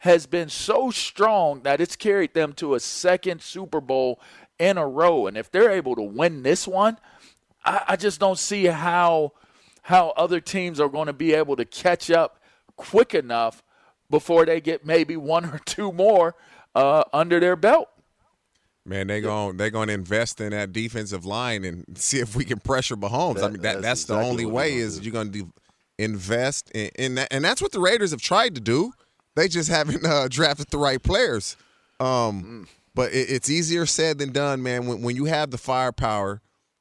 has 0.00 0.26
been 0.26 0.48
so 0.48 0.90
strong 0.90 1.62
that 1.62 1.80
it's 1.80 1.96
carried 1.96 2.34
them 2.34 2.52
to 2.54 2.74
a 2.74 2.80
second 2.80 3.42
Super 3.42 3.80
Bowl 3.80 4.20
in 4.58 4.78
a 4.78 4.86
row. 4.86 5.26
And 5.26 5.36
if 5.36 5.50
they're 5.50 5.70
able 5.70 5.96
to 5.96 6.02
win 6.02 6.42
this 6.42 6.66
one, 6.66 6.98
I, 7.64 7.82
I 7.88 7.96
just 7.96 8.20
don't 8.20 8.38
see 8.38 8.66
how 8.66 9.32
how 9.82 10.10
other 10.16 10.40
teams 10.40 10.80
are 10.80 10.88
going 10.88 11.06
to 11.06 11.12
be 11.12 11.32
able 11.32 11.54
to 11.54 11.64
catch 11.64 12.10
up 12.10 12.40
quick 12.74 13.14
enough 13.14 13.62
before 14.10 14.44
they 14.44 14.60
get 14.60 14.84
maybe 14.84 15.16
one 15.16 15.44
or 15.44 15.58
two 15.64 15.92
more 15.92 16.34
uh, 16.74 17.04
under 17.12 17.38
their 17.38 17.54
belt. 17.56 17.88
Man, 18.84 19.08
they 19.08 19.20
going 19.20 19.56
they 19.56 19.70
going 19.70 19.88
to 19.88 19.94
invest 19.94 20.40
in 20.40 20.50
that 20.50 20.72
defensive 20.72 21.24
line 21.24 21.64
and 21.64 21.84
see 21.98 22.20
if 22.20 22.36
we 22.36 22.44
can 22.44 22.60
pressure 22.60 22.96
Mahomes. 22.96 23.36
That, 23.36 23.44
I 23.44 23.48
mean, 23.48 23.62
that 23.62 23.74
that's, 23.74 23.82
that's 23.82 24.02
exactly 24.02 24.24
the 24.24 24.30
only 24.30 24.46
way 24.46 24.74
is 24.74 25.00
you're 25.00 25.12
going 25.12 25.32
to 25.32 25.52
invest 25.98 26.70
in, 26.72 26.90
in, 26.96 27.14
that, 27.16 27.28
and 27.30 27.44
that's 27.44 27.62
what 27.62 27.72
the 27.72 27.80
Raiders 27.80 28.10
have 28.10 28.20
tried 28.20 28.54
to 28.54 28.60
do. 28.60 28.92
They 29.36 29.48
just 29.48 29.68
haven't 29.68 30.04
uh, 30.04 30.28
drafted 30.30 30.68
the 30.70 30.78
right 30.78 31.00
players. 31.00 31.56
Um, 32.00 32.66
mm. 32.66 32.68
But 32.94 33.12
it, 33.12 33.30
it's 33.30 33.50
easier 33.50 33.86
said 33.86 34.18
than 34.18 34.32
done, 34.32 34.62
man. 34.62 34.86
When, 34.86 35.02
when 35.02 35.14
you 35.14 35.26
have 35.26 35.50
the 35.50 35.58
firepower 35.58 36.40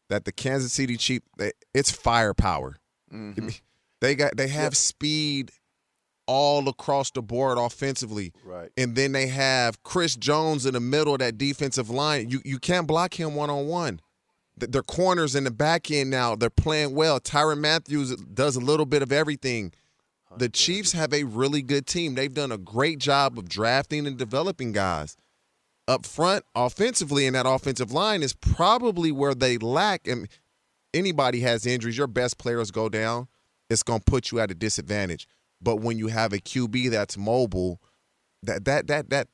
that 0.09 0.25
the 0.25 0.31
Kansas 0.31 0.74
City 0.74 0.97
Chief, 0.97 1.21
it's 1.74 1.91
firepower. 1.91 2.77
Mm-hmm. 3.13 3.50
They 4.01 4.15
got 4.15 4.35
they 4.35 4.47
have 4.47 4.74
yep. 4.74 4.75
speed 4.75 5.51
all 6.27 6.67
across 6.67 7.12
the 7.12 7.21
board 7.21 7.57
offensively. 7.57 8.33
Right. 8.43 8.71
And 8.77 8.95
then 8.95 9.12
they 9.12 9.27
have 9.27 9.83
Chris 9.83 10.15
Jones 10.15 10.65
in 10.65 10.74
the 10.74 10.79
middle 10.79 11.13
of 11.13 11.19
that 11.19 11.38
defensive 11.38 11.89
line. 11.89 12.29
You 12.29 12.41
you 12.45 12.59
can't 12.59 12.88
block 12.88 13.19
him 13.19 13.35
one 13.35 13.50
on 13.50 13.67
one. 13.67 14.00
Their 14.57 14.83
corners 14.83 15.35
in 15.35 15.43
the 15.43 15.51
back 15.51 15.91
end 15.91 16.09
now, 16.09 16.35
they're 16.35 16.50
playing 16.50 16.95
well. 16.95 17.19
Tyrann 17.19 17.59
Mathieu 17.59 18.15
does 18.15 18.55
a 18.55 18.62
little 18.62 18.85
bit 18.85 19.01
of 19.01 19.12
everything 19.12 19.74
the 20.37 20.49
Chiefs 20.49 20.91
have 20.91 21.13
a 21.13 21.23
really 21.23 21.61
good 21.61 21.87
team. 21.87 22.15
They've 22.15 22.33
done 22.33 22.51
a 22.51 22.57
great 22.57 22.99
job 22.99 23.37
of 23.37 23.49
drafting 23.49 24.07
and 24.07 24.17
developing 24.17 24.71
guys. 24.71 25.17
Up 25.87 26.05
front, 26.05 26.43
offensively, 26.55 27.25
in 27.25 27.33
that 27.33 27.45
offensive 27.47 27.91
line 27.91 28.23
is 28.23 28.33
probably 28.33 29.11
where 29.11 29.35
they 29.35 29.57
lack. 29.57 30.07
And 30.07 30.27
anybody 30.93 31.41
has 31.41 31.65
injuries, 31.65 31.97
your 31.97 32.07
best 32.07 32.37
players 32.37 32.71
go 32.71 32.89
down, 32.89 33.27
it's 33.69 33.83
going 33.83 33.99
to 33.99 34.05
put 34.05 34.31
you 34.31 34.39
at 34.39 34.51
a 34.51 34.55
disadvantage. 34.55 35.27
But 35.61 35.77
when 35.77 35.97
you 35.97 36.07
have 36.07 36.33
a 36.33 36.37
QB 36.37 36.89
that's 36.91 37.17
mobile, 37.17 37.79
that 38.43 38.65
that 38.65 38.87
that 38.87 39.09
that 39.09 39.27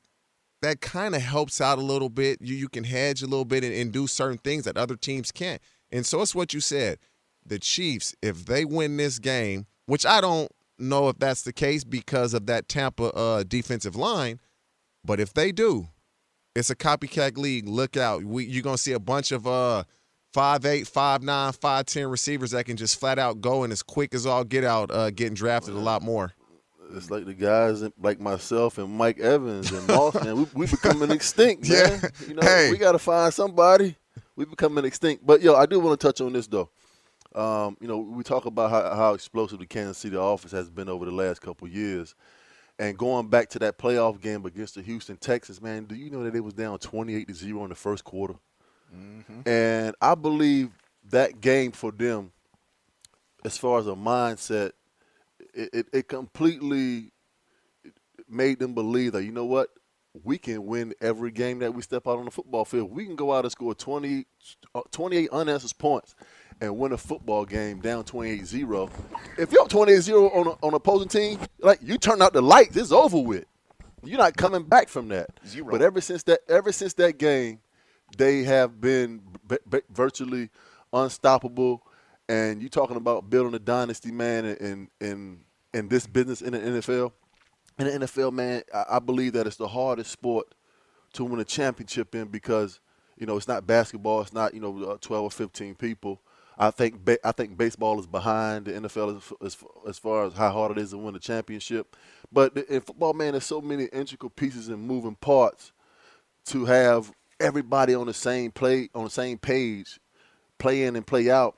that 0.62 0.80
kind 0.80 1.14
of 1.14 1.22
helps 1.22 1.60
out 1.60 1.78
a 1.78 1.82
little 1.82 2.08
bit. 2.08 2.38
You 2.40 2.54
you 2.54 2.68
can 2.68 2.84
hedge 2.84 3.22
a 3.22 3.26
little 3.26 3.44
bit 3.44 3.64
and, 3.64 3.74
and 3.74 3.92
do 3.92 4.06
certain 4.06 4.38
things 4.38 4.64
that 4.64 4.76
other 4.76 4.96
teams 4.96 5.32
can't. 5.32 5.60
And 5.90 6.06
so 6.06 6.22
it's 6.22 6.34
what 6.34 6.54
you 6.54 6.60
said. 6.60 6.98
The 7.44 7.58
Chiefs, 7.58 8.14
if 8.22 8.46
they 8.46 8.64
win 8.64 8.96
this 8.96 9.18
game, 9.18 9.66
which 9.86 10.06
I 10.06 10.20
don't 10.20 10.50
know 10.88 11.08
if 11.08 11.18
that's 11.18 11.42
the 11.42 11.52
case 11.52 11.84
because 11.84 12.34
of 12.34 12.46
that 12.46 12.68
Tampa 12.68 13.04
uh, 13.12 13.42
defensive 13.44 13.96
line, 13.96 14.40
but 15.04 15.20
if 15.20 15.32
they 15.32 15.52
do, 15.52 15.88
it's 16.54 16.70
a 16.70 16.76
copycat 16.76 17.36
league. 17.36 17.68
Look 17.68 17.96
out. 17.96 18.24
We, 18.24 18.44
you're 18.44 18.62
going 18.62 18.76
to 18.76 18.82
see 18.82 18.92
a 18.92 19.00
bunch 19.00 19.32
of 19.32 19.46
uh, 19.46 19.84
5'8, 20.34 20.90
5'9, 20.90 21.58
5'10 21.58 22.10
receivers 22.10 22.50
that 22.52 22.64
can 22.64 22.76
just 22.76 22.98
flat 22.98 23.18
out 23.18 23.40
go 23.40 23.64
and 23.64 23.72
as 23.72 23.82
quick 23.82 24.14
as 24.14 24.26
all 24.26 24.44
get 24.44 24.64
out, 24.64 24.90
uh, 24.90 25.10
getting 25.10 25.34
drafted 25.34 25.74
a 25.74 25.78
lot 25.78 26.02
more. 26.02 26.32
It's 26.94 27.10
like 27.10 27.24
the 27.24 27.34
guys 27.34 27.82
like 27.98 28.20
myself 28.20 28.76
and 28.76 28.90
Mike 28.90 29.18
Evans 29.18 29.72
and 29.72 29.86
Moss, 29.88 30.14
man. 30.22 30.36
We, 30.36 30.46
we 30.54 30.66
becoming 30.66 31.10
extinct, 31.10 31.62
man. 31.68 32.00
Yeah. 32.02 32.08
You 32.28 32.34
know, 32.34 32.42
hey. 32.42 32.70
we 32.70 32.76
got 32.76 32.92
to 32.92 32.98
find 32.98 33.32
somebody. 33.32 33.96
We 34.36 34.44
becoming 34.44 34.84
extinct. 34.84 35.24
But 35.24 35.40
yo, 35.40 35.54
I 35.54 35.66
do 35.66 35.80
want 35.80 35.98
to 35.98 36.06
touch 36.06 36.20
on 36.20 36.32
this 36.32 36.46
though. 36.46 36.70
Um, 37.34 37.76
you 37.80 37.88
know, 37.88 37.98
we 37.98 38.22
talk 38.22 38.44
about 38.44 38.70
how, 38.70 38.94
how, 38.94 39.14
explosive 39.14 39.58
the 39.58 39.66
Kansas 39.66 39.98
City 39.98 40.16
offense 40.18 40.52
has 40.52 40.70
been 40.70 40.88
over 40.88 41.04
the 41.04 41.12
last 41.12 41.40
couple 41.40 41.66
years. 41.66 42.14
And 42.78 42.98
going 42.98 43.28
back 43.28 43.48
to 43.50 43.58
that 43.60 43.78
playoff 43.78 44.20
game 44.20 44.44
against 44.44 44.74
the 44.74 44.82
Houston 44.82 45.16
Texans, 45.16 45.60
man, 45.60 45.84
do 45.84 45.94
you 45.94 46.10
know 46.10 46.24
that 46.24 46.34
it 46.34 46.40
was 46.40 46.54
down 46.54 46.78
28 46.78 47.28
to 47.28 47.34
0 47.34 47.62
in 47.64 47.68
the 47.70 47.74
first 47.74 48.04
quarter? 48.04 48.34
Mm-hmm. 48.94 49.48
And 49.48 49.94
I 50.00 50.14
believe 50.14 50.70
that 51.10 51.40
game 51.40 51.72
for 51.72 51.90
them, 51.90 52.32
as 53.44 53.56
far 53.56 53.78
as 53.78 53.86
a 53.86 53.94
mindset, 53.94 54.72
it, 55.54 55.70
it, 55.72 55.86
it 55.92 56.08
completely 56.08 57.12
made 58.28 58.58
them 58.58 58.74
believe 58.74 59.12
that, 59.12 59.24
you 59.24 59.32
know 59.32 59.44
what, 59.44 59.68
we 60.24 60.36
can 60.36 60.66
win 60.66 60.92
every 61.00 61.30
game 61.30 61.58
that 61.60 61.72
we 61.74 61.82
step 61.82 62.06
out 62.06 62.18
on 62.18 62.26
the 62.26 62.30
football 62.30 62.64
field. 62.64 62.90
We 62.90 63.06
can 63.06 63.16
go 63.16 63.32
out 63.32 63.44
and 63.44 63.52
score 63.52 63.74
20, 63.74 64.26
uh, 64.74 64.80
28 64.90 65.30
unanswered 65.30 65.78
points 65.78 66.14
and 66.62 66.78
win 66.78 66.92
a 66.92 66.96
football 66.96 67.44
game 67.44 67.80
down 67.80 68.04
28-0. 68.04 68.90
If 69.36 69.50
you're 69.52 69.62
up 69.62 69.68
28-0 69.68 70.34
on 70.34 70.46
a, 70.46 70.50
on 70.64 70.74
opposing 70.74 71.08
team, 71.08 71.40
like 71.58 71.80
you 71.82 71.98
turn 71.98 72.22
out 72.22 72.32
the 72.32 72.40
lights, 72.40 72.76
it's 72.76 72.92
over 72.92 73.18
with. 73.18 73.44
You're 74.04 74.18
not 74.18 74.36
coming 74.36 74.62
back 74.62 74.88
from 74.88 75.08
that. 75.08 75.28
Zero. 75.46 75.70
But 75.72 75.82
ever 75.82 76.00
since 76.00 76.22
that, 76.24 76.40
ever 76.48 76.72
since 76.72 76.94
that 76.94 77.18
game, 77.18 77.58
they 78.16 78.44
have 78.44 78.80
been 78.80 79.22
b- 79.46 79.58
b- 79.68 79.82
virtually 79.90 80.50
unstoppable. 80.92 81.84
And 82.28 82.62
you're 82.62 82.68
talking 82.68 82.96
about 82.96 83.28
building 83.28 83.54
a 83.54 83.58
dynasty, 83.58 84.12
man, 84.12 84.44
in 84.44 84.88
in 85.00 85.40
in 85.74 85.88
this 85.88 86.06
business 86.06 86.42
in 86.42 86.52
the 86.52 86.58
NFL. 86.58 87.12
In 87.78 87.86
the 87.86 88.06
NFL, 88.06 88.32
man, 88.32 88.62
I, 88.72 88.84
I 88.92 88.98
believe 89.00 89.32
that 89.34 89.46
it's 89.46 89.56
the 89.56 89.68
hardest 89.68 90.10
sport 90.12 90.54
to 91.14 91.24
win 91.24 91.40
a 91.40 91.44
championship 91.44 92.14
in 92.14 92.28
because– 92.28 92.78
You 93.18 93.26
know, 93.26 93.36
it's 93.36 93.48
not 93.48 93.66
basketball. 93.66 94.20
It's 94.22 94.32
not 94.32 94.54
you 94.54 94.60
know 94.60 94.82
uh, 94.82 94.96
12 95.00 95.24
or 95.24 95.30
15 95.30 95.74
people. 95.76 96.20
I 96.58 96.70
think 96.70 97.04
ba- 97.04 97.26
I 97.26 97.32
think 97.32 97.56
baseball 97.56 97.98
is 97.98 98.06
behind 98.06 98.66
the 98.66 98.72
NFL 98.72 99.16
as, 99.16 99.32
as, 99.44 99.64
as 99.88 99.98
far 99.98 100.24
as 100.24 100.34
how 100.34 100.50
hard 100.50 100.72
it 100.72 100.78
is 100.78 100.90
to 100.90 100.98
win 100.98 101.16
a 101.16 101.20
championship. 101.20 101.96
But 102.30 102.56
in 102.56 102.80
football, 102.80 103.14
man, 103.14 103.32
there's 103.32 103.44
so 103.44 103.60
many 103.60 103.84
integral 103.84 104.30
pieces 104.30 104.68
and 104.68 104.86
moving 104.86 105.14
parts 105.16 105.72
to 106.46 106.64
have 106.66 107.12
everybody 107.40 107.94
on 107.94 108.06
the 108.06 108.14
same 108.14 108.50
play 108.50 108.88
on 108.94 109.04
the 109.04 109.10
same 109.10 109.38
page, 109.38 109.98
play 110.58 110.84
in 110.84 110.96
and 110.96 111.06
play 111.06 111.30
out, 111.30 111.56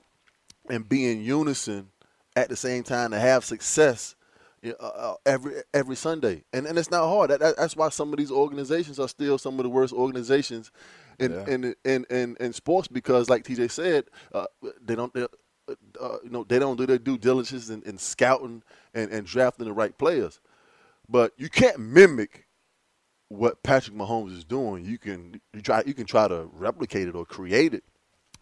and 0.70 0.88
be 0.88 1.10
in 1.10 1.22
unison 1.22 1.88
at 2.36 2.48
the 2.48 2.56
same 2.56 2.82
time 2.82 3.10
to 3.10 3.18
have 3.18 3.44
success 3.44 4.16
uh, 4.64 4.72
uh, 4.80 5.14
every 5.26 5.54
every 5.72 5.96
Sunday. 5.96 6.44
And 6.52 6.66
and 6.66 6.78
it's 6.78 6.90
not 6.90 7.08
hard. 7.08 7.30
That, 7.30 7.40
that, 7.40 7.56
that's 7.56 7.76
why 7.76 7.88
some 7.90 8.12
of 8.12 8.18
these 8.18 8.30
organizations 8.30 8.98
are 8.98 9.08
still 9.08 9.38
some 9.38 9.58
of 9.58 9.64
the 9.64 9.68
worst 9.70 9.92
organizations 9.92 10.70
in 11.18 11.33
yeah. 11.33 11.47
in, 11.47 11.75
in, 11.85 12.06
in, 12.11 12.37
in 12.40 12.52
sports 12.52 12.88
because, 12.88 13.28
like 13.28 13.44
TJ 13.44 13.71
said, 13.71 14.04
uh, 14.33 14.47
they 14.85 14.94
don't. 14.94 15.14
Uh, 15.16 16.18
you 16.23 16.28
know, 16.28 16.44
they 16.44 16.59
don't 16.59 16.76
do 16.76 16.85
their 16.85 16.99
due 16.99 17.16
diligence 17.16 17.71
in, 17.71 17.83
in 17.85 17.97
scouting 17.97 18.62
and, 18.92 19.11
and 19.11 19.26
drafting 19.26 19.64
the 19.64 19.73
right 19.73 19.97
players. 19.97 20.40
But 21.09 21.33
you 21.38 21.49
can't 21.49 21.78
mimic 21.78 22.47
what 23.28 23.62
Patrick 23.62 23.97
Mahomes 23.97 24.37
is 24.37 24.44
doing. 24.44 24.85
You 24.85 24.99
can 24.99 25.40
you 25.52 25.61
try 25.61 25.83
you 25.87 25.94
can 25.94 26.06
try 26.06 26.28
to 26.28 26.49
replicate 26.52 27.09
it 27.09 27.14
or 27.14 27.25
create 27.25 27.75
it. 27.75 27.85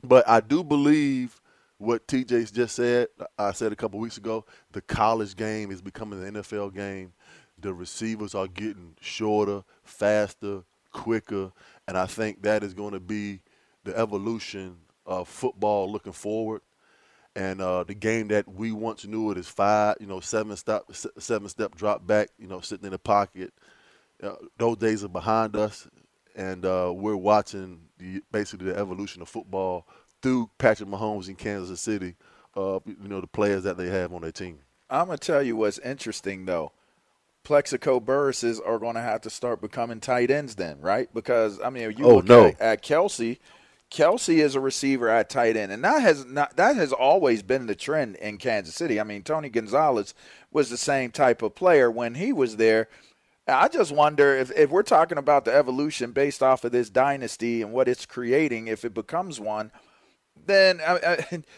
But 0.02 0.28
I 0.28 0.40
do 0.40 0.64
believe 0.64 1.40
what 1.78 2.06
TJ's 2.06 2.50
just 2.50 2.76
said. 2.76 3.08
I 3.38 3.52
said 3.52 3.72
a 3.72 3.76
couple 3.76 3.98
weeks 3.98 4.16
ago, 4.16 4.44
the 4.72 4.80
college 4.80 5.36
game 5.36 5.70
is 5.70 5.82
becoming 5.82 6.20
the 6.20 6.40
NFL 6.40 6.74
game. 6.74 7.12
The 7.58 7.74
receivers 7.74 8.34
are 8.34 8.48
getting 8.48 8.96
shorter, 9.00 9.62
faster, 9.84 10.62
quicker, 10.92 11.52
and 11.88 11.96
I 11.96 12.06
think 12.06 12.42
that 12.42 12.62
is 12.62 12.74
going 12.74 12.92
to 12.92 13.00
be 13.00 13.40
the 13.84 13.96
evolution 13.98 14.76
of 15.06 15.28
football 15.28 15.90
looking 15.90 16.12
forward. 16.12 16.62
And 17.34 17.60
uh, 17.62 17.84
the 17.84 17.94
game 17.94 18.28
that 18.28 18.46
we 18.46 18.72
once 18.72 19.06
knew 19.06 19.30
it 19.30 19.38
is 19.38 19.48
five, 19.48 19.96
you 20.00 20.06
know, 20.06 20.20
seven 20.20 20.54
step, 20.56 20.84
seven 21.18 21.48
step 21.48 21.74
drop 21.74 22.06
back, 22.06 22.28
you 22.38 22.46
know, 22.46 22.60
sitting 22.60 22.84
in 22.84 22.92
the 22.92 22.98
pocket. 22.98 23.52
Uh, 24.22 24.34
those 24.58 24.76
days 24.76 25.02
are 25.02 25.08
behind 25.08 25.56
us, 25.56 25.88
and 26.36 26.64
uh, 26.64 26.92
we're 26.94 27.16
watching 27.16 27.80
the, 27.98 28.22
basically 28.30 28.70
the 28.70 28.78
evolution 28.78 29.22
of 29.22 29.28
football 29.28 29.86
through 30.20 30.48
Patrick 30.58 30.88
Mahomes 30.88 31.28
in 31.28 31.34
Kansas 31.34 31.80
City. 31.80 32.14
Uh, 32.54 32.78
you 32.86 33.08
know, 33.08 33.20
the 33.20 33.26
players 33.26 33.62
that 33.64 33.78
they 33.78 33.88
have 33.88 34.12
on 34.12 34.20
their 34.20 34.30
team. 34.30 34.58
I'm 34.90 35.06
gonna 35.06 35.16
tell 35.16 35.42
you 35.42 35.56
what's 35.56 35.78
interesting 35.78 36.44
though. 36.44 36.72
Plaxico 37.44 38.00
Burress 38.00 38.44
are 38.60 38.78
going 38.78 38.94
to 38.94 39.00
have 39.00 39.20
to 39.22 39.30
start 39.30 39.60
becoming 39.60 40.00
tight 40.00 40.30
ends 40.30 40.54
then, 40.54 40.80
right? 40.80 41.12
Because 41.12 41.60
I 41.60 41.70
mean, 41.70 41.94
you 41.96 42.04
oh, 42.04 42.16
look 42.16 42.28
no. 42.28 42.46
at, 42.46 42.60
at 42.60 42.82
Kelsey. 42.82 43.40
Kelce 43.90 44.38
is 44.38 44.54
a 44.54 44.60
receiver 44.60 45.10
at 45.10 45.28
tight 45.28 45.54
end, 45.54 45.70
and 45.70 45.84
that 45.84 46.00
has 46.00 46.24
not 46.24 46.56
that 46.56 46.76
has 46.76 46.94
always 46.94 47.42
been 47.42 47.66
the 47.66 47.74
trend 47.74 48.16
in 48.16 48.38
Kansas 48.38 48.74
City. 48.74 48.98
I 48.98 49.04
mean, 49.04 49.22
Tony 49.22 49.50
Gonzalez 49.50 50.14
was 50.50 50.70
the 50.70 50.78
same 50.78 51.10
type 51.10 51.42
of 51.42 51.54
player 51.54 51.90
when 51.90 52.14
he 52.14 52.32
was 52.32 52.56
there. 52.56 52.88
I 53.46 53.68
just 53.68 53.92
wonder 53.92 54.34
if, 54.36 54.50
if 54.52 54.70
we're 54.70 54.82
talking 54.82 55.18
about 55.18 55.44
the 55.44 55.54
evolution 55.54 56.12
based 56.12 56.42
off 56.42 56.64
of 56.64 56.72
this 56.72 56.88
dynasty 56.88 57.60
and 57.60 57.72
what 57.72 57.88
it's 57.88 58.06
creating, 58.06 58.68
if 58.68 58.84
it 58.84 58.94
becomes 58.94 59.40
one, 59.40 59.72
then 60.46 60.80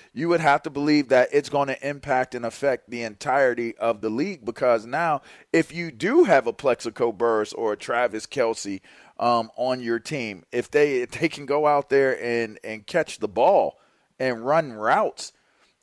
you 0.14 0.28
would 0.28 0.40
have 0.40 0.62
to 0.62 0.70
believe 0.70 1.08
that 1.08 1.28
it's 1.32 1.48
going 1.48 1.68
to 1.68 1.88
impact 1.88 2.34
and 2.34 2.44
affect 2.44 2.90
the 2.90 3.02
entirety 3.02 3.76
of 3.78 4.00
the 4.00 4.10
league 4.10 4.44
because 4.44 4.86
now, 4.86 5.22
if 5.52 5.74
you 5.74 5.90
do 5.90 6.24
have 6.24 6.46
a 6.46 6.52
Plaxico 6.52 7.12
Burress 7.12 7.52
or 7.52 7.72
a 7.72 7.76
Travis 7.76 8.26
Kelce 8.26 8.80
um, 9.18 9.50
on 9.56 9.80
your 9.80 9.98
team, 9.98 10.44
if 10.52 10.70
they 10.70 11.02
if 11.02 11.10
they 11.12 11.28
can 11.28 11.46
go 11.46 11.66
out 11.66 11.88
there 11.90 12.22
and 12.22 12.58
and 12.64 12.86
catch 12.86 13.18
the 13.18 13.28
ball 13.28 13.78
and 14.18 14.46
run 14.46 14.72
routes, 14.72 15.32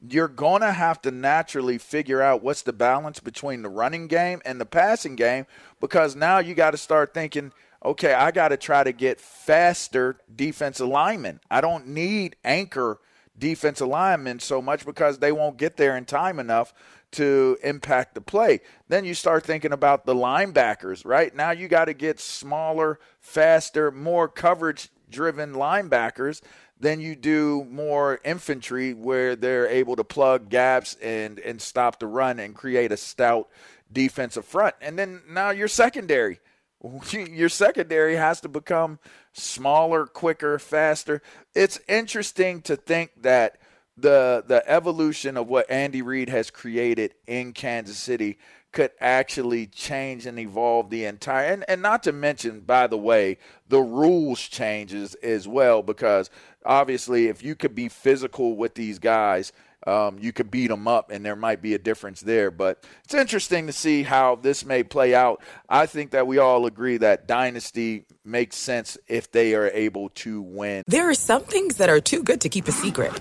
you're 0.08 0.28
going 0.28 0.62
to 0.62 0.72
have 0.72 1.02
to 1.04 1.12
naturally 1.12 1.78
figure 1.78 2.22
out 2.22 2.44
what's 2.44 2.64
the 2.64 2.74
balance 2.74 3.20
between 3.20 3.62
the 3.62 3.70
running 3.70 4.08
game 4.08 4.42
and 4.46 4.60
the 4.60 4.66
passing 4.66 5.16
game 5.16 5.46
because 5.80 6.16
now 6.16 6.40
you 6.40 6.56
got 6.56 6.72
to 6.72 6.78
start 6.78 7.14
thinking 7.14 7.52
okay, 7.84 8.14
I 8.14 8.32
got 8.32 8.50
to 8.50 8.58
try 8.58 8.84
to 8.84 8.92
get 8.92 9.20
faster 9.20 10.18
defensive 10.34 10.88
linemen. 10.88 11.40
I 11.50 11.62
don't 11.62 11.88
need 11.88 12.36
anchor 12.44 13.00
defensive 13.38 13.88
linemen 13.88 14.40
so 14.40 14.62
much 14.62 14.86
because 14.86 15.20
they 15.20 15.32
won't 15.32 15.58
get 15.58 15.78
there 15.78 15.98
in 15.98 16.06
time 16.06 16.40
enough 16.40 16.74
to 17.12 17.58
impact 17.64 18.16
the 18.16 18.22
play. 18.22 18.62
Then 18.88 19.04
you 19.04 19.14
start 19.14 19.44
thinking 19.44 19.74
about 19.74 20.06
the 20.06 20.16
linebackers, 20.16 21.06
right? 21.06 21.36
Now 21.36 21.52
you 21.52 21.68
got 21.68 21.86
to 21.86 21.94
get 21.94 22.20
smaller, 22.20 23.00
faster, 23.20 23.92
more 23.92 24.28
coverage 24.28 24.90
driven 25.10 25.54
linebackers 25.54 26.42
than 26.80 27.00
you 27.00 27.16
do 27.16 27.66
more 27.70 28.20
infantry 28.24 28.94
where 28.94 29.36
they're 29.36 29.68
able 29.68 29.96
to 29.96 30.04
plug 30.04 30.50
gaps 30.50 30.96
and 30.96 31.38
and 31.40 31.62
stop 31.62 32.00
the 32.00 32.08
run 32.08 32.40
and 32.40 32.56
create 32.56 32.92
a 32.92 32.98
stout 32.98 33.50
defensive 33.92 34.46
front. 34.46 34.76
And 34.82 34.98
then 34.98 35.22
now 35.30 35.52
your 35.52 35.68
secondary 35.68 36.40
your 37.12 37.50
secondary 37.50 38.16
has 38.16 38.42
to 38.42 38.50
become 38.50 39.00
smaller, 39.34 40.06
quicker, 40.06 40.60
faster. 40.60 41.22
It's 41.54 41.80
interesting 41.88 42.62
to 42.64 42.76
think 42.76 43.12
that 43.22 43.58
the 43.98 44.44
the 44.48 44.68
evolution 44.70 45.38
of 45.38 45.48
what 45.48 45.70
Andy 45.70 46.02
Reid 46.02 46.30
has 46.30 46.50
created 46.50 47.14
in 47.28 47.54
Kansas 47.54 47.98
City 47.98 48.38
could 48.72 48.92
actually 49.02 49.68
change 49.68 50.26
and 50.26 50.40
evolve 50.40 50.90
the 50.90 51.04
entire 51.04 51.52
and, 51.52 51.66
and 51.68 51.82
not 51.82 52.04
to 52.04 52.12
mention 52.14 52.62
by 52.62 52.88
the 52.88 52.98
way 52.98 53.38
the 53.68 53.82
rules 53.82 54.40
changes 54.40 55.14
as 55.16 55.46
well 55.46 55.84
because 55.84 56.30
obviously 56.66 57.28
if 57.28 57.44
you 57.44 57.54
could 57.54 57.76
be 57.76 57.90
physical 57.90 58.56
with 58.56 58.76
these 58.76 58.98
guys 58.98 59.52
um, 59.88 60.18
you 60.20 60.32
could 60.32 60.52
beat 60.52 60.68
them 60.68 60.88
up, 60.88 61.12
and 61.12 61.26
there 61.26 61.36
might 61.36 61.62
be 61.62 61.74
a 61.74 61.80
difference 61.80 62.22
there. 62.22 62.52
But 62.52 62.84
it's 63.04 63.14
interesting 63.14 63.68
to 63.68 63.74
see 63.74 64.04
how 64.04 64.36
this 64.36 64.66
may 64.66 64.84
play 64.84 65.16
out. 65.16 65.42
I 65.68 65.86
think 65.86 66.12
that 66.12 66.28
we 66.28 66.38
all 66.38 66.66
agree 66.66 66.98
that 66.98 67.28
Dynasty 67.28 68.06
makes 68.24 68.56
sense 68.56 68.98
if 69.08 69.32
they 69.32 69.56
are 69.56 69.70
able 69.70 70.10
to 70.10 70.42
win. 70.42 70.84
There 70.88 71.10
are 71.10 71.16
some 71.16 71.44
things 71.44 71.78
that 71.78 71.90
are 71.90 72.00
too 72.00 72.24
good 72.24 72.42
to 72.42 72.50
keep 72.50 72.68
a 72.68 72.72
secret, 72.72 73.12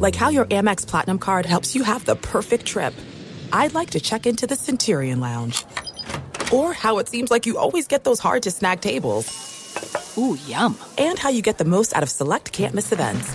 like 0.00 0.14
how 0.14 0.28
your 0.28 0.44
Amex 0.46 0.86
Platinum 0.86 1.18
card 1.18 1.46
helps 1.46 1.74
you 1.74 1.82
have 1.82 2.04
the 2.04 2.16
perfect 2.16 2.66
trip. 2.66 2.94
I'd 3.52 3.72
like 3.72 3.90
to 3.90 4.00
check 4.00 4.26
into 4.26 4.46
the 4.46 4.56
Centurion 4.56 5.20
Lounge, 5.20 5.64
or 6.52 6.74
how 6.74 6.98
it 6.98 7.08
seems 7.08 7.30
like 7.30 7.46
you 7.46 7.56
always 7.56 7.86
get 7.88 8.04
those 8.04 8.18
hard 8.18 8.42
to 8.42 8.50
snag 8.50 8.80
tables. 8.80 9.46
Ooh, 10.18 10.36
yum! 10.46 10.76
And 10.98 11.18
how 11.18 11.30
you 11.30 11.42
get 11.42 11.58
the 11.58 11.64
most 11.64 11.94
out 11.94 12.02
of 12.02 12.10
select 12.10 12.52
can't 12.52 12.74
miss 12.74 12.92
events. 12.92 13.34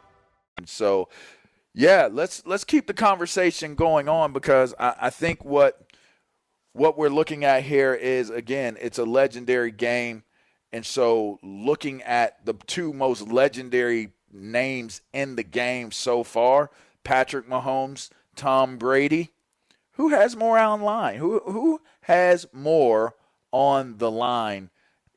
So, 0.65 1.09
yeah, 1.73 2.09
let's 2.11 2.45
let's 2.45 2.63
keep 2.63 2.87
the 2.87 2.93
conversation 2.93 3.75
going 3.75 4.09
on 4.09 4.33
because 4.33 4.73
I, 4.79 4.95
I 5.01 5.09
think 5.09 5.45
what 5.45 5.81
what 6.73 6.97
we're 6.97 7.09
looking 7.09 7.43
at 7.45 7.63
here 7.63 7.93
is 7.93 8.29
again, 8.29 8.77
it's 8.81 8.97
a 8.97 9.05
legendary 9.05 9.71
game, 9.71 10.23
and 10.71 10.85
so 10.85 11.39
looking 11.41 12.01
at 12.03 12.45
the 12.45 12.53
two 12.67 12.93
most 12.93 13.27
legendary 13.27 14.11
names 14.31 15.01
in 15.13 15.35
the 15.35 15.43
game 15.43 15.91
so 15.91 16.23
far, 16.23 16.71
Patrick 17.03 17.47
Mahomes, 17.47 18.09
Tom 18.35 18.77
Brady, 18.77 19.31
who 19.93 20.09
has 20.09 20.35
more 20.35 20.57
on 20.57 20.81
line? 20.81 21.17
Who 21.17 21.39
who 21.39 21.81
has 22.01 22.47
more 22.51 23.15
on 23.51 23.97
the 23.97 24.11
line 24.11 24.69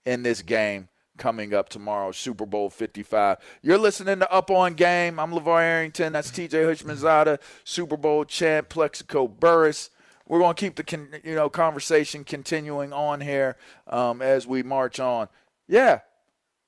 in 0.05 0.23
this 0.23 0.43
game? 0.43 0.89
Coming 1.17 1.55
up 1.55 1.69
tomorrow, 1.69 2.11
Super 2.11 2.45
Bowl 2.45 2.69
55. 2.71 3.39
You're 3.63 3.79
listening 3.79 4.19
to 4.19 4.33
Up 4.33 4.51
On 4.51 4.75
Game. 4.75 5.21
I'm 5.21 5.31
LeVar 5.31 5.61
Arrington. 5.63 6.13
That's 6.13 6.33
TJ 6.33 6.49
Houshmandzadeh, 6.51 7.39
Super 7.63 7.97
Bowl 7.97 8.25
champ, 8.25 8.69
Plaxico 8.69 9.29
Burress. 9.29 9.91
We're 10.27 10.41
going 10.41 10.57
to 10.57 10.61
keep 10.61 10.75
the 10.75 10.83
con- 10.83 11.11
you 11.23 11.37
know 11.37 11.49
conversation 11.49 12.25
continuing 12.25 12.93
on 12.93 13.21
here 13.21 13.57
um, 13.87 14.23
as 14.23 14.47
we 14.49 14.65
march 14.65 14.99
on. 14.99 15.29
Yeah, 15.69 16.01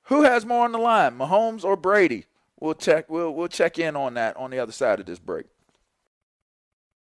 who 0.03 0.23
has 0.23 0.45
more 0.45 0.63
on 0.63 0.71
the 0.71 0.77
line, 0.77 1.17
Mahomes 1.17 1.65
or 1.65 1.75
Brady? 1.75 2.25
We'll 2.59 2.75
check. 2.75 3.09
We'll 3.09 3.33
we'll 3.33 3.49
check 3.49 3.77
in 3.77 3.97
on 3.97 4.13
that 4.13 4.37
on 4.37 4.51
the 4.51 4.59
other 4.59 4.71
side 4.71 5.01
of 5.01 5.05
this 5.07 5.19
break. 5.19 5.47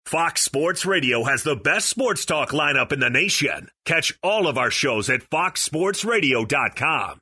Fox 0.06 0.42
Sports 0.44 0.86
Radio 0.86 1.24
has 1.24 1.44
the 1.44 1.56
best 1.56 1.90
sports 1.90 2.26
talk 2.26 2.52
lineup 2.52 2.92
in 2.92 3.00
the 3.00 3.10
nation. 3.10 3.70
Catch 3.86 4.14
all 4.22 4.48
of 4.48 4.56
our 4.58 4.70
shows 4.70 5.10
at 5.10 5.28
foxsportsradio.com. 5.30 7.22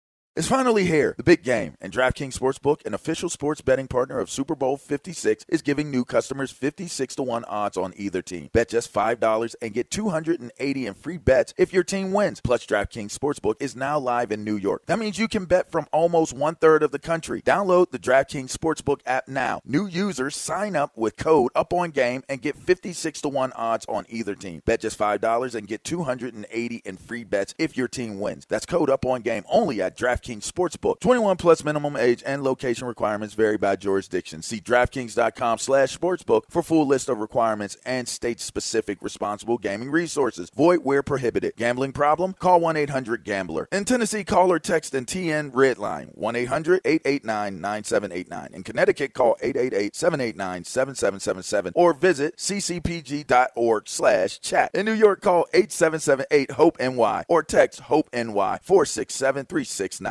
It's 0.33 0.47
finally 0.47 0.85
here. 0.85 1.13
The 1.17 1.23
big 1.23 1.43
game. 1.43 1.75
And 1.81 1.91
DraftKings 1.91 2.39
Sportsbook, 2.39 2.85
an 2.85 2.93
official 2.93 3.29
sports 3.29 3.59
betting 3.59 3.89
partner 3.89 4.17
of 4.17 4.29
Super 4.29 4.55
Bowl 4.55 4.77
56, 4.77 5.45
is 5.49 5.61
giving 5.61 5.91
new 5.91 6.05
customers 6.05 6.51
56 6.51 7.15
to 7.15 7.23
1 7.23 7.43
odds 7.49 7.75
on 7.75 7.93
either 7.97 8.21
team. 8.21 8.49
Bet 8.53 8.69
just 8.69 8.93
$5 8.93 9.55
and 9.61 9.73
get 9.73 9.91
280 9.91 10.87
in 10.87 10.93
free 10.93 11.17
bets 11.17 11.53
if 11.57 11.73
your 11.73 11.83
team 11.83 12.13
wins. 12.13 12.39
Plus, 12.39 12.65
DraftKings 12.65 13.13
Sportsbook 13.13 13.55
is 13.59 13.75
now 13.75 13.99
live 13.99 14.31
in 14.31 14.45
New 14.45 14.55
York. 14.55 14.85
That 14.85 14.99
means 14.99 15.19
you 15.19 15.27
can 15.27 15.43
bet 15.43 15.69
from 15.69 15.85
almost 15.91 16.31
one 16.31 16.55
third 16.55 16.81
of 16.81 16.91
the 16.91 16.99
country. 16.99 17.41
Download 17.41 17.91
the 17.91 17.99
DraftKings 17.99 18.55
Sportsbook 18.55 19.01
app 19.05 19.27
now. 19.27 19.59
New 19.65 19.85
users 19.85 20.37
sign 20.37 20.77
up 20.77 20.95
with 20.95 21.17
code 21.17 21.51
UPONGAME 21.57 22.23
and 22.29 22.41
get 22.41 22.55
56 22.55 23.19
to 23.19 23.27
1 23.27 23.51
odds 23.51 23.85
on 23.89 24.05
either 24.07 24.35
team. 24.35 24.61
Bet 24.65 24.79
just 24.79 24.97
$5 24.97 25.55
and 25.55 25.67
get 25.67 25.83
280 25.83 26.81
in 26.85 26.95
free 26.95 27.25
bets 27.25 27.53
if 27.57 27.75
your 27.75 27.89
team 27.89 28.17
wins. 28.17 28.45
That's 28.47 28.65
code 28.65 28.87
UPONGAME 28.87 29.43
only 29.51 29.81
at 29.81 29.97
DraftKings 29.97 30.20
DraftKings 30.21 30.49
Sportsbook. 30.49 30.99
21 30.99 31.37
plus 31.37 31.63
minimum 31.63 31.95
age 31.95 32.21
and 32.25 32.43
location 32.43 32.87
requirements 32.87 33.33
vary 33.33 33.57
by 33.57 33.75
jurisdiction. 33.75 34.41
See 34.41 34.59
DraftKings.com 34.59 35.57
slash 35.57 35.97
sportsbook 35.97 36.43
for 36.49 36.61
full 36.61 36.85
list 36.87 37.09
of 37.09 37.19
requirements 37.19 37.77
and 37.85 38.07
state-specific 38.07 39.01
responsible 39.01 39.57
gaming 39.57 39.91
resources. 39.91 40.49
Void 40.55 40.81
where 40.83 41.03
prohibited. 41.03 41.55
Gambling 41.57 41.93
problem? 41.93 42.33
Call 42.33 42.59
1-800-GAMBLER. 42.61 43.67
In 43.71 43.85
Tennessee, 43.85 44.23
call 44.23 44.51
or 44.51 44.59
text 44.59 44.93
and 44.93 45.07
TN 45.07 45.51
Redline 45.51 46.15
1-800-889-9789. 46.17 48.53
In 48.53 48.63
Connecticut, 48.63 49.13
call 49.13 49.37
888-789-7777 49.43 51.71
or 51.75 51.93
visit 51.93 52.37
ccpg.org 52.37 53.87
slash 53.87 54.39
chat. 54.39 54.71
In 54.73 54.85
New 54.85 54.93
York, 54.93 55.21
call 55.21 55.45
877-8-HOPE-NY 55.53 57.25
or 57.27 57.43
text 57.43 57.81
HOPE-NY 57.81 58.59
467-369. 58.67 60.10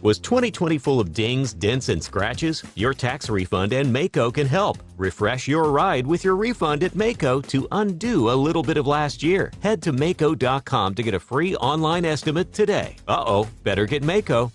Was 0.00 0.20
2020 0.20 0.78
full 0.78 1.00
of 1.00 1.12
dings, 1.12 1.52
dents, 1.52 1.88
and 1.88 2.02
scratches? 2.02 2.62
Your 2.76 2.94
tax 2.94 3.28
refund 3.28 3.72
and 3.72 3.92
Maaco 3.94 4.32
can 4.32 4.46
help. 4.46 4.78
Refresh 4.96 5.48
your 5.48 5.70
ride 5.72 6.06
with 6.06 6.22
your 6.22 6.36
refund 6.36 6.84
at 6.84 6.92
Maaco 6.92 7.44
to 7.48 7.66
undo 7.72 8.30
a 8.30 8.32
little 8.32 8.62
bit 8.62 8.76
of 8.76 8.86
last 8.86 9.22
year. 9.24 9.52
Head 9.60 9.82
to 9.82 9.92
Maaco.com 9.92 10.94
to 10.94 11.02
get 11.02 11.14
a 11.14 11.20
free 11.20 11.56
online 11.56 12.04
estimate 12.04 12.52
today. 12.52 12.96
Uh 13.08 13.24
oh, 13.26 13.48
better 13.64 13.86
get 13.86 14.04
Maaco. 14.04 14.52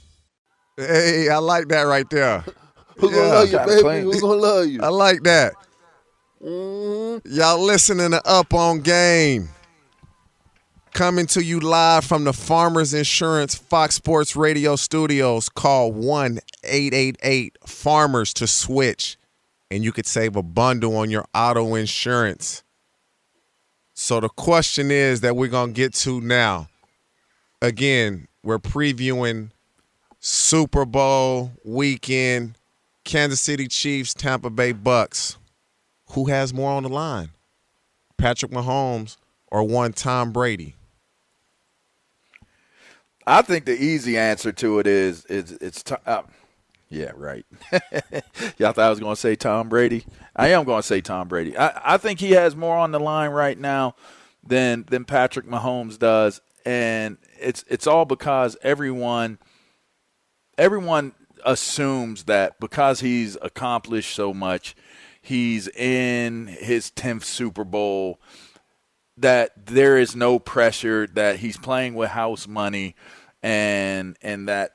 Hey, 0.78 1.28
I 1.30 1.38
like 1.40 1.68
that 1.68 1.84
right 1.84 2.10
there. 2.10 2.46
Who's 2.98 3.12
gonna 3.12 3.28
love 3.28 3.52
you, 3.52 3.84
baby? 3.84 4.04
Who's 4.04 4.22
gonna 4.22 4.42
love 4.42 4.68
you? 4.68 4.82
I 4.82 4.88
like 4.88 5.24
that. 5.24 5.54
Y'all 6.42 7.64
listening 7.64 8.12
to 8.12 8.22
Up 8.26 8.54
on 8.54 8.80
Game. 8.82 9.50
Coming 10.94 11.26
to 11.28 11.44
you 11.44 11.60
live 11.60 12.06
from 12.06 12.24
the 12.24 12.34
Farmers 12.34 12.94
Insurance 12.94 13.56
Fox 13.56 13.96
Sports 13.96 14.36
Radio 14.36 14.76
studios. 14.76 15.50
Call 15.50 15.92
1 15.92 16.38
888 16.64 17.58
Farmers 17.66 18.32
to 18.36 18.46
switch, 18.46 19.18
and 19.72 19.84
you 19.84 19.92
could 19.92 20.06
save 20.06 20.36
a 20.36 20.44
bundle 20.44 20.96
on 20.96 21.10
your 21.10 21.26
auto 21.34 21.74
insurance. 21.74 22.62
So, 23.96 24.20
the 24.20 24.30
question 24.30 24.92
is 24.92 25.22
that 25.22 25.36
we're 25.36 25.48
going 25.48 25.74
to 25.74 25.82
get 25.82 25.96
to 25.96 26.22
now. 26.22 26.68
Again, 27.60 28.28
we're 28.44 28.60
previewing 28.60 29.50
Super 30.20 30.86
Bowl 30.86 31.54
weekend, 31.66 32.56
Kansas 33.04 33.42
City 33.42 33.68
Chiefs, 33.68 34.14
Tampa 34.14 34.52
Bay 34.52 34.74
Bucks. 34.74 35.38
Who 36.12 36.26
has 36.26 36.54
more 36.54 36.70
on 36.70 36.84
the 36.84 36.90
line? 36.90 37.30
Patrick 38.16 38.52
Mahomes 38.52 39.18
or 39.48 39.64
one 39.64 39.94
Tom 39.94 40.32
Brady? 40.32 40.76
I 43.26 43.42
think 43.42 43.66
the 43.66 43.82
easy 43.82 44.18
answer 44.18 44.52
to 44.54 44.80
it 44.80 44.88
is 44.88 45.26
is 45.26 45.52
it's 45.54 45.84
uh, 46.06 46.24
yeah 46.90 47.12
right. 47.16 47.46
Y'all 48.58 48.74
thought 48.74 48.80
I 48.80 48.90
was 48.90 49.00
going 49.00 49.16
to 49.16 49.20
say 49.20 49.36
Tom 49.36 49.70
Brady. 49.70 50.06
I 50.36 50.50
am 50.50 50.64
going 50.64 50.82
to 50.82 50.88
say 50.88 51.02
Tom 51.02 51.28
Brady. 51.28 51.58
I, 51.58 51.94
I 51.94 51.98
think 51.98 52.20
he 52.20 52.32
has 52.32 52.56
more 52.56 52.78
on 52.78 52.92
the 52.92 53.00
line 53.00 53.32
right 53.32 53.58
now 53.58 53.96
than 54.46 54.86
than 54.90 55.06
Patrick 55.06 55.46
Mahomes 55.46 55.98
does, 55.98 56.42
and 56.66 57.18
it's 57.40 57.64
it's 57.68 57.88
all 57.88 58.06
because 58.06 58.58
everyone 58.62 59.40
everyone 60.58 61.14
assumes 61.46 62.24
that 62.26 62.60
because 62.60 63.00
he's 63.00 63.38
accomplished 63.42 64.14
so 64.14 64.34
much, 64.34 64.76
he's 65.22 65.68
in 65.70 66.48
his 66.48 66.92
10th 66.92 67.24
Super 67.24 67.64
Bowl 67.64 68.20
that 69.17 69.65
there 69.65 69.97
is 69.97 70.15
no 70.15 70.39
pressure 70.39 71.08
that 71.08 71.38
he's 71.38 71.58
playing 71.58 71.95
with 71.95 72.10
house 72.10 72.47
money 72.47 72.95
and 73.41 74.17
and 74.21 74.47
that 74.47 74.71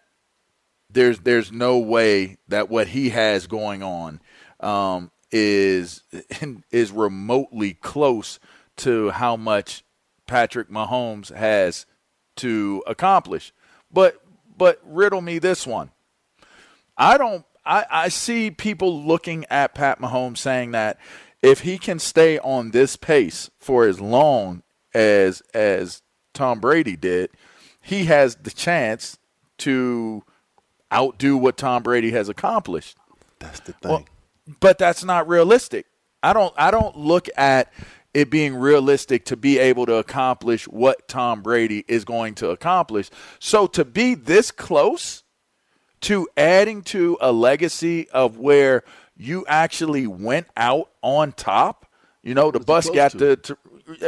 there's 0.91 1.21
there's 1.21 1.53
no 1.53 1.79
way 1.79 2.37
that 2.49 2.69
what 2.69 2.89
he 2.89 3.11
has 3.11 3.47
going 3.47 3.83
on 3.83 4.21
um, 4.61 5.11
is 5.31 6.03
is 6.71 6.91
remotely 6.93 7.75
close 7.75 8.39
to 8.77 9.11
how 9.11 9.37
much 9.37 9.85
Patrick 10.27 10.71
Mahomes 10.71 11.35
has 11.35 11.87
to 12.37 12.83
accomplish. 12.87 13.53
But 13.93 14.23
but 14.57 14.81
riddle 14.85 15.21
me 15.21 15.39
this 15.39 15.67
one. 15.67 15.91
I 16.97 17.19
don't 17.19 17.45
I, 17.65 17.85
I 17.91 18.09
see 18.09 18.51
people 18.51 19.05
looking 19.05 19.45
at 19.51 19.75
Pat 19.75 20.01
Mahomes 20.01 20.39
saying 20.39 20.73
that 20.73 20.99
if 21.43 21.61
he 21.61 21.79
can 21.79 21.99
stay 21.99 22.39
on 22.39 22.71
this 22.71 22.97
pace 22.97 23.51
for 23.59 23.87
as 23.87 24.01
long 24.01 24.63
as 24.95 25.43
as 25.55 26.03
Tom 26.35 26.61
Brady 26.61 26.97
did, 26.97 27.31
he 27.81 28.05
has 28.07 28.37
the 28.37 28.51
chance 28.51 29.19
to 29.59 30.23
outdo 30.93 31.37
what 31.37 31.57
Tom 31.57 31.83
Brady 31.83 32.11
has 32.13 32.29
accomplished. 32.29 32.97
That's 33.39 33.61
the 33.61 33.73
thing. 33.73 33.91
Well, 33.91 34.05
but 34.61 34.79
that's 34.79 35.05
not 35.05 35.29
realistic. 35.29 35.87
I 36.23 36.33
don't 36.33 36.55
I 36.57 36.71
don't 36.71 36.97
look 36.97 37.29
at 37.37 37.73
it 38.15 38.31
being 38.31 38.57
realistic 38.57 39.27
to 39.27 39.37
be 39.37 39.59
able 39.59 39.87
to 39.87 39.95
accomplish 39.95 40.67
what 40.67 41.07
Tom 41.09 41.43
Brady 41.43 41.85
is 41.87 42.05
going 42.05 42.35
to 42.37 42.51
accomplish. 42.51 43.11
So 43.39 43.67
to 43.69 43.85
be 43.85 44.15
this 44.15 44.51
close 44.51 45.23
to 46.03 46.29
adding 46.37 46.83
to 46.83 47.19
a 47.21 47.33
legacy 47.33 48.09
of 48.11 48.39
where 48.39 48.83
you 49.19 49.45
actually 49.49 50.07
went 50.07 50.47
out 50.57 50.91
on 51.03 51.33
top, 51.33 51.87
you 52.23 52.35
know, 52.35 52.51
the 52.51 52.61
bus 52.61 52.89
got 52.89 53.13
to, 53.13 53.37
to 53.37 53.59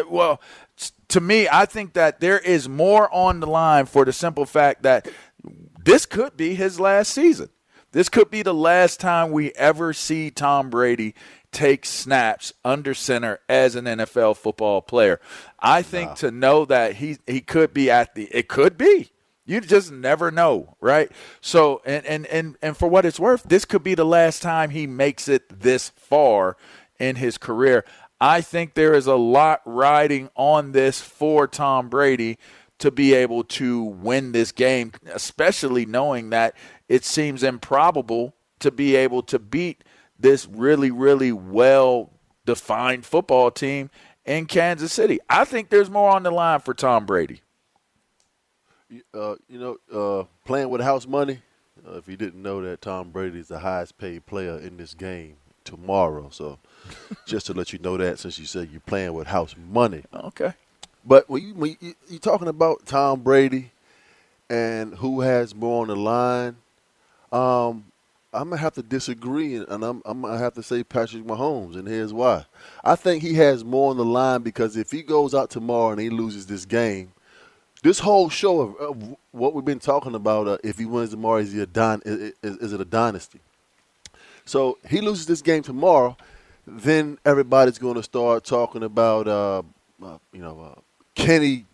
well, 0.08 0.40
to 1.08 1.20
me, 1.20 1.48
I 1.50 1.66
think 1.66 1.94
that 1.94 2.20
there 2.20 2.38
is 2.38 2.68
more 2.68 3.12
on 3.12 3.40
the 3.40 3.46
line 3.46 3.86
for 3.86 4.04
the 4.04 4.12
simple 4.12 4.46
fact 4.46 4.84
that 4.84 5.08
this 5.84 6.06
could 6.06 6.36
be 6.36 6.54
his 6.54 6.78
last 6.78 7.12
season. 7.12 7.50
This 7.92 8.08
could 8.08 8.30
be 8.30 8.42
the 8.42 8.54
last 8.54 9.00
time 9.00 9.32
we 9.32 9.50
ever 9.52 9.92
see 9.92 10.30
Tom 10.30 10.70
Brady 10.70 11.14
take 11.50 11.84
snaps 11.84 12.52
under 12.64 12.94
center 12.94 13.40
as 13.48 13.74
an 13.74 13.86
NFL 13.86 14.36
football 14.36 14.80
player. 14.80 15.20
I 15.58 15.82
think 15.82 16.10
wow. 16.10 16.14
to 16.14 16.30
know 16.30 16.64
that 16.66 16.96
he 16.96 17.18
he 17.26 17.40
could 17.40 17.74
be 17.74 17.90
at 17.90 18.14
the 18.14 18.28
it 18.30 18.48
could 18.48 18.78
be. 18.78 19.10
You 19.50 19.60
just 19.60 19.90
never 19.90 20.30
know, 20.30 20.76
right? 20.80 21.10
So 21.40 21.82
and 21.84 22.06
and 22.06 22.24
and 22.28 22.56
and 22.62 22.76
for 22.76 22.88
what 22.88 23.04
it's 23.04 23.18
worth, 23.18 23.42
this 23.42 23.64
could 23.64 23.82
be 23.82 23.96
the 23.96 24.06
last 24.06 24.42
time 24.42 24.70
he 24.70 24.86
makes 24.86 25.26
it 25.26 25.60
this 25.60 25.88
far 25.88 26.56
in 27.00 27.16
his 27.16 27.36
career. 27.36 27.84
I 28.20 28.42
think 28.42 28.74
there 28.74 28.94
is 28.94 29.08
a 29.08 29.16
lot 29.16 29.60
riding 29.64 30.30
on 30.36 30.70
this 30.70 31.00
for 31.00 31.48
Tom 31.48 31.88
Brady 31.88 32.38
to 32.78 32.92
be 32.92 33.12
able 33.12 33.42
to 33.44 33.82
win 33.82 34.30
this 34.30 34.52
game, 34.52 34.92
especially 35.12 35.84
knowing 35.84 36.30
that 36.30 36.54
it 36.88 37.04
seems 37.04 37.42
improbable 37.42 38.34
to 38.60 38.70
be 38.70 38.94
able 38.94 39.22
to 39.24 39.40
beat 39.40 39.82
this 40.16 40.46
really, 40.46 40.92
really 40.92 41.32
well 41.32 42.12
defined 42.46 43.04
football 43.04 43.50
team 43.50 43.90
in 44.24 44.46
Kansas 44.46 44.92
City. 44.92 45.18
I 45.28 45.44
think 45.44 45.70
there's 45.70 45.90
more 45.90 46.10
on 46.10 46.22
the 46.22 46.30
line 46.30 46.60
for 46.60 46.72
Tom 46.72 47.04
Brady. 47.04 47.40
Uh, 49.14 49.36
you 49.48 49.58
know, 49.58 49.76
uh, 49.92 50.24
playing 50.44 50.68
with 50.68 50.80
house 50.80 51.06
money. 51.06 51.40
Uh, 51.86 51.96
if 51.96 52.08
you 52.08 52.16
didn't 52.16 52.42
know 52.42 52.60
that, 52.62 52.82
Tom 52.82 53.10
Brady 53.10 53.38
is 53.38 53.48
the 53.48 53.60
highest 53.60 53.96
paid 53.98 54.26
player 54.26 54.58
in 54.58 54.76
this 54.76 54.94
game 54.94 55.36
tomorrow. 55.64 56.28
So, 56.30 56.58
just 57.26 57.46
to 57.46 57.54
let 57.54 57.72
you 57.72 57.78
know 57.78 57.96
that, 57.96 58.18
since 58.18 58.38
you 58.38 58.46
said 58.46 58.68
you're 58.70 58.80
playing 58.80 59.14
with 59.14 59.28
house 59.28 59.54
money. 59.70 60.02
Okay. 60.12 60.54
But 61.04 61.30
when, 61.30 61.42
you, 61.42 61.54
when 61.54 61.76
you, 61.80 61.94
you're 62.08 62.20
talking 62.20 62.48
about 62.48 62.84
Tom 62.84 63.20
Brady 63.20 63.70
and 64.50 64.94
who 64.94 65.20
has 65.20 65.54
more 65.54 65.82
on 65.82 65.88
the 65.88 65.96
line, 65.96 66.56
um, 67.32 67.84
I'm 68.32 68.50
gonna 68.50 68.58
have 68.58 68.74
to 68.74 68.82
disagree, 68.82 69.56
and 69.56 69.84
I'm, 69.84 70.02
I'm 70.04 70.22
gonna 70.22 70.38
have 70.38 70.54
to 70.54 70.62
say 70.62 70.84
Patrick 70.84 71.24
Mahomes, 71.24 71.76
and 71.76 71.88
here's 71.88 72.12
why. 72.12 72.44
I 72.84 72.94
think 72.94 73.22
he 73.22 73.34
has 73.34 73.64
more 73.64 73.90
on 73.90 73.96
the 73.96 74.04
line 74.04 74.42
because 74.42 74.76
if 74.76 74.90
he 74.90 75.02
goes 75.02 75.34
out 75.34 75.50
tomorrow 75.50 75.90
and 75.92 76.00
he 76.00 76.10
loses 76.10 76.46
this 76.46 76.64
game, 76.64 77.12
this 77.80 77.98
whole 77.98 78.28
show 78.28 78.60
of, 78.60 78.76
of 78.76 79.16
what 79.32 79.54
we've 79.54 79.64
been 79.64 79.78
talking 79.78 80.14
about, 80.14 80.46
uh, 80.46 80.58
if 80.62 80.78
he 80.78 80.84
wins 80.84 81.10
tomorrow, 81.10 81.38
is, 81.38 81.52
he 81.52 81.60
a 81.60 82.00
is, 82.04 82.32
is 82.42 82.72
it 82.72 82.80
a 82.80 82.84
dynasty? 82.84 83.40
So 84.44 84.78
he 84.88 85.00
loses 85.00 85.26
this 85.26 85.42
game 85.42 85.62
tomorrow, 85.62 86.16
then 86.66 87.18
everybody's 87.24 87.78
going 87.78 87.94
to 87.94 88.02
start 88.02 88.44
talking 88.44 88.82
about, 88.82 89.28
uh, 89.28 89.62
uh, 90.02 90.18
you 90.32 90.40
know, 90.40 90.60
uh, 90.60 90.80
can 91.14 91.42
he 91.42 91.64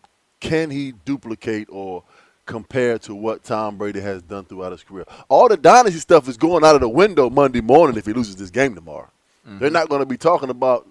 can 0.41 0.71
he 0.71 0.93
duplicate 1.05 1.69
or 1.71 2.03
compare 2.45 2.99
to 2.99 3.15
what 3.15 3.43
Tom 3.43 3.77
Brady 3.77 4.01
has 4.01 4.23
done 4.23 4.45
throughout 4.45 4.73
his 4.73 4.85
career? 4.85 5.05
All 5.29 5.49
the 5.49 5.57
dynasty 5.57 5.99
stuff 5.99 6.29
is 6.29 6.37
going 6.37 6.65
out 6.65 6.75
of 6.75 6.81
the 6.81 6.89
window 6.89 7.31
Monday 7.31 7.61
morning 7.61 7.97
if 7.97 8.07
he 8.07 8.13
loses 8.13 8.37
this 8.37 8.51
game 8.51 8.75
tomorrow. 8.75 9.11
Mm-hmm. 9.47 9.59
They're 9.59 9.71
not 9.71 9.89
going 9.89 10.01
to 10.01 10.07
be 10.07 10.17
talking 10.17 10.51
about 10.51 10.87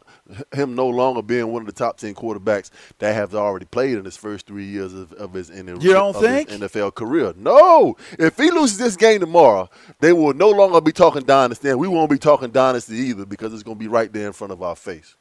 him 0.54 0.76
no 0.76 0.88
longer 0.88 1.22
being 1.22 1.52
one 1.52 1.62
of 1.62 1.68
the 1.68 1.72
top 1.74 1.98
ten 1.98 2.16
quarterbacks 2.16 2.72
that 3.00 3.14
have 3.14 3.36
already 3.36 3.66
played 3.66 3.98
in 3.98 4.06
his 4.06 4.18
first 4.18 4.48
three 4.48 4.66
years 4.66 4.94
of, 4.94 5.14
of 5.14 5.34
his, 5.34 5.50
in 5.50 5.68
you 5.82 5.94
don't 5.94 6.16
think? 6.16 6.50
NFL 6.50 6.96
career. 6.96 7.34
No, 7.38 7.96
if 8.18 8.38
he 8.38 8.52
loses 8.52 8.78
this 8.78 8.96
game 8.96 9.20
tomorrow, 9.20 9.70
they 10.00 10.14
will 10.14 10.34
no 10.34 10.50
longer 10.50 10.82
be 10.82 10.92
talking 10.92 11.24
dynasty, 11.24 11.70
and 11.70 11.80
we 11.80 11.88
won't 11.88 12.10
be 12.10 12.18
talking 12.18 12.52
dynasty 12.52 12.96
either 12.96 13.26
because 13.26 13.54
it's 13.54 13.64
going 13.64 13.78
to 13.78 13.80
be 13.80 13.88
right 13.88 14.12
there 14.12 14.28
in 14.28 14.34
front 14.34 14.52
of 14.54 14.62
our 14.64 14.76
face. 14.76 15.16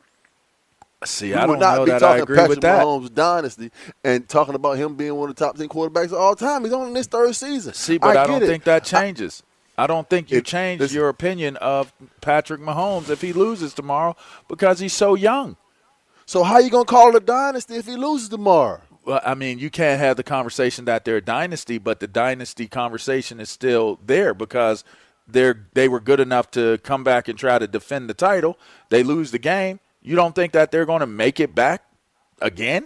See, 1.04 1.28
we 1.28 1.34
I 1.34 1.46
don't 1.46 1.58
know 1.58 1.84
be 1.84 1.90
that 1.90 1.98
talking 1.98 2.20
I 2.20 2.22
agree 2.22 2.36
Patrick 2.36 2.48
with 2.50 2.60
that. 2.62 2.82
Mahomes 2.82 3.12
dynasty 3.12 3.70
and 4.02 4.26
talking 4.28 4.54
about 4.54 4.78
him 4.78 4.94
being 4.96 5.14
one 5.16 5.28
of 5.28 5.36
the 5.36 5.44
top 5.44 5.56
ten 5.56 5.68
quarterbacks 5.68 6.06
of 6.06 6.14
all 6.14 6.34
time. 6.34 6.64
He's 6.64 6.72
on 6.72 6.88
in 6.88 6.94
his 6.94 7.06
third 7.06 7.34
season. 7.36 7.74
See, 7.74 7.98
but 7.98 8.16
I, 8.16 8.24
I 8.24 8.26
don't 8.26 8.42
it. 8.42 8.46
think 8.46 8.64
that 8.64 8.84
changes. 8.84 9.42
I, 9.42 9.53
I 9.76 9.86
don't 9.86 10.08
think 10.08 10.30
you 10.30 10.38
It- 10.38 10.44
change 10.46 10.80
listen. 10.80 10.96
your 10.96 11.08
opinion 11.08 11.56
of 11.56 11.92
Patrick 12.20 12.60
Mahomes 12.60 13.08
if 13.10 13.20
he 13.20 13.32
loses 13.32 13.74
tomorrow 13.74 14.16
because 14.48 14.78
he's 14.78 14.92
so 14.92 15.14
young. 15.14 15.56
So 16.26 16.42
how 16.44 16.58
you 16.58 16.70
gonna 16.70 16.84
call 16.84 17.10
it 17.10 17.16
a 17.16 17.20
dynasty 17.20 17.74
if 17.76 17.86
he 17.86 17.96
loses 17.96 18.28
tomorrow? 18.28 18.80
Well, 19.04 19.20
I 19.24 19.34
mean, 19.34 19.58
you 19.58 19.68
can't 19.68 20.00
have 20.00 20.16
the 20.16 20.22
conversation 20.22 20.86
that 20.86 21.04
they're 21.04 21.18
a 21.18 21.20
dynasty, 21.20 21.76
but 21.78 22.00
the 22.00 22.06
dynasty 22.06 22.66
conversation 22.68 23.38
is 23.40 23.50
still 23.50 23.98
there 24.04 24.32
because 24.32 24.84
they're 25.28 25.66
they 25.74 25.88
were 25.88 26.00
good 26.00 26.20
enough 26.20 26.50
to 26.52 26.78
come 26.78 27.04
back 27.04 27.28
and 27.28 27.38
try 27.38 27.58
to 27.58 27.66
defend 27.66 28.08
the 28.08 28.14
title. 28.14 28.58
They 28.90 29.02
lose 29.02 29.30
the 29.32 29.38
game. 29.38 29.80
You 30.02 30.16
don't 30.16 30.34
think 30.34 30.52
that 30.52 30.70
they're 30.70 30.86
going 30.86 31.00
to 31.00 31.06
make 31.06 31.40
it 31.40 31.54
back 31.54 31.82
again? 32.40 32.84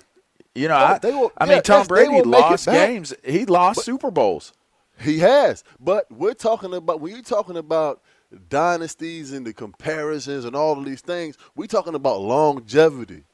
You 0.54 0.68
know, 0.68 0.76
Yeah, 0.78 0.92
I, 0.94 0.98
they 0.98 1.12
will- 1.12 1.32
I 1.38 1.44
yeah, 1.46 1.54
mean, 1.54 1.62
Tom 1.62 1.86
Brady 1.86 2.22
lost 2.22 2.66
games. 2.66 3.14
He 3.24 3.44
lost 3.44 3.76
But- 3.76 3.84
Super 3.84 4.10
Bowls. 4.10 4.52
He 5.00 5.18
has, 5.20 5.64
but 5.78 6.10
we're 6.10 6.34
talking 6.34 6.74
about 6.74 7.00
when 7.00 7.12
you're 7.12 7.22
talking 7.22 7.56
about 7.56 8.02
dynasties 8.48 9.32
and 9.32 9.46
the 9.46 9.52
comparisons 9.52 10.44
and 10.44 10.54
all 10.54 10.78
of 10.78 10.84
these 10.84 11.00
things. 11.00 11.38
We're 11.54 11.66
talking 11.66 11.94
about 11.94 12.20
longevity. 12.20 13.24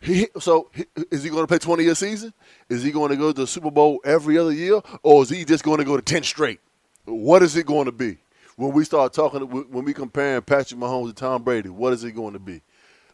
He, 0.00 0.28
so 0.38 0.70
he, 0.72 0.84
is 1.10 1.22
he 1.22 1.30
going 1.30 1.42
to 1.42 1.46
play 1.46 1.58
20 1.58 1.82
year 1.82 1.94
season? 1.94 2.32
Is 2.68 2.82
he 2.82 2.90
going 2.90 3.10
to 3.10 3.16
go 3.16 3.32
to 3.32 3.40
the 3.42 3.46
Super 3.46 3.70
Bowl 3.70 4.00
every 4.04 4.36
other 4.38 4.52
year, 4.52 4.80
or 5.02 5.22
is 5.22 5.30
he 5.30 5.44
just 5.44 5.64
going 5.64 5.78
to 5.78 5.84
go 5.84 5.96
to 5.96 6.02
10 6.02 6.22
straight? 6.22 6.60
What 7.06 7.42
is 7.42 7.56
it 7.56 7.66
going 7.66 7.86
to 7.86 7.92
be 7.92 8.18
when 8.56 8.72
we 8.72 8.84
start 8.84 9.12
talking? 9.12 9.40
When 9.42 9.84
we 9.84 9.94
comparing 9.94 10.42
Patrick 10.42 10.78
Mahomes 10.78 11.08
to 11.08 11.14
Tom 11.14 11.42
Brady, 11.42 11.70
what 11.70 11.92
is 11.92 12.04
it 12.04 12.12
going 12.12 12.34
to 12.34 12.38
be? 12.38 12.60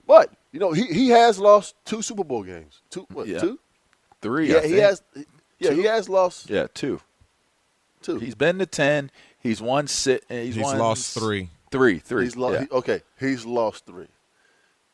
But 0.06 0.32
you 0.52 0.58
know, 0.58 0.72
he, 0.72 0.86
he 0.86 1.08
has 1.10 1.38
lost 1.38 1.76
two 1.84 2.02
Super 2.02 2.24
Bowl 2.24 2.42
games. 2.42 2.82
Two 2.90 3.06
what? 3.12 3.26
Yeah. 3.28 3.38
Two? 3.38 3.58
Three. 4.20 4.52
Yeah, 4.52 4.62
he 4.62 4.74
has. 4.78 5.02
Yeah, 5.58 5.70
Two? 5.70 5.76
he 5.76 5.82
has 5.84 6.08
lost 6.08 6.50
Yeah, 6.50 6.66
two. 6.72 7.00
Two. 8.02 8.18
He's 8.18 8.34
been 8.34 8.58
to 8.58 8.66
ten. 8.66 9.10
He's 9.38 9.60
won 9.62 9.86
six. 9.86 10.24
Uh, 10.30 10.34
he's, 10.34 10.54
He's 10.56 10.64
won 10.64 10.78
lost 10.78 11.18
three. 11.18 11.48
Three. 11.70 11.98
Three. 11.98 12.24
He's 12.24 12.36
lost. 12.36 12.60
yeah. 12.60 12.78
okay, 12.78 13.02
he's 13.18 13.46
lost 13.46 13.86
three. 13.86 14.08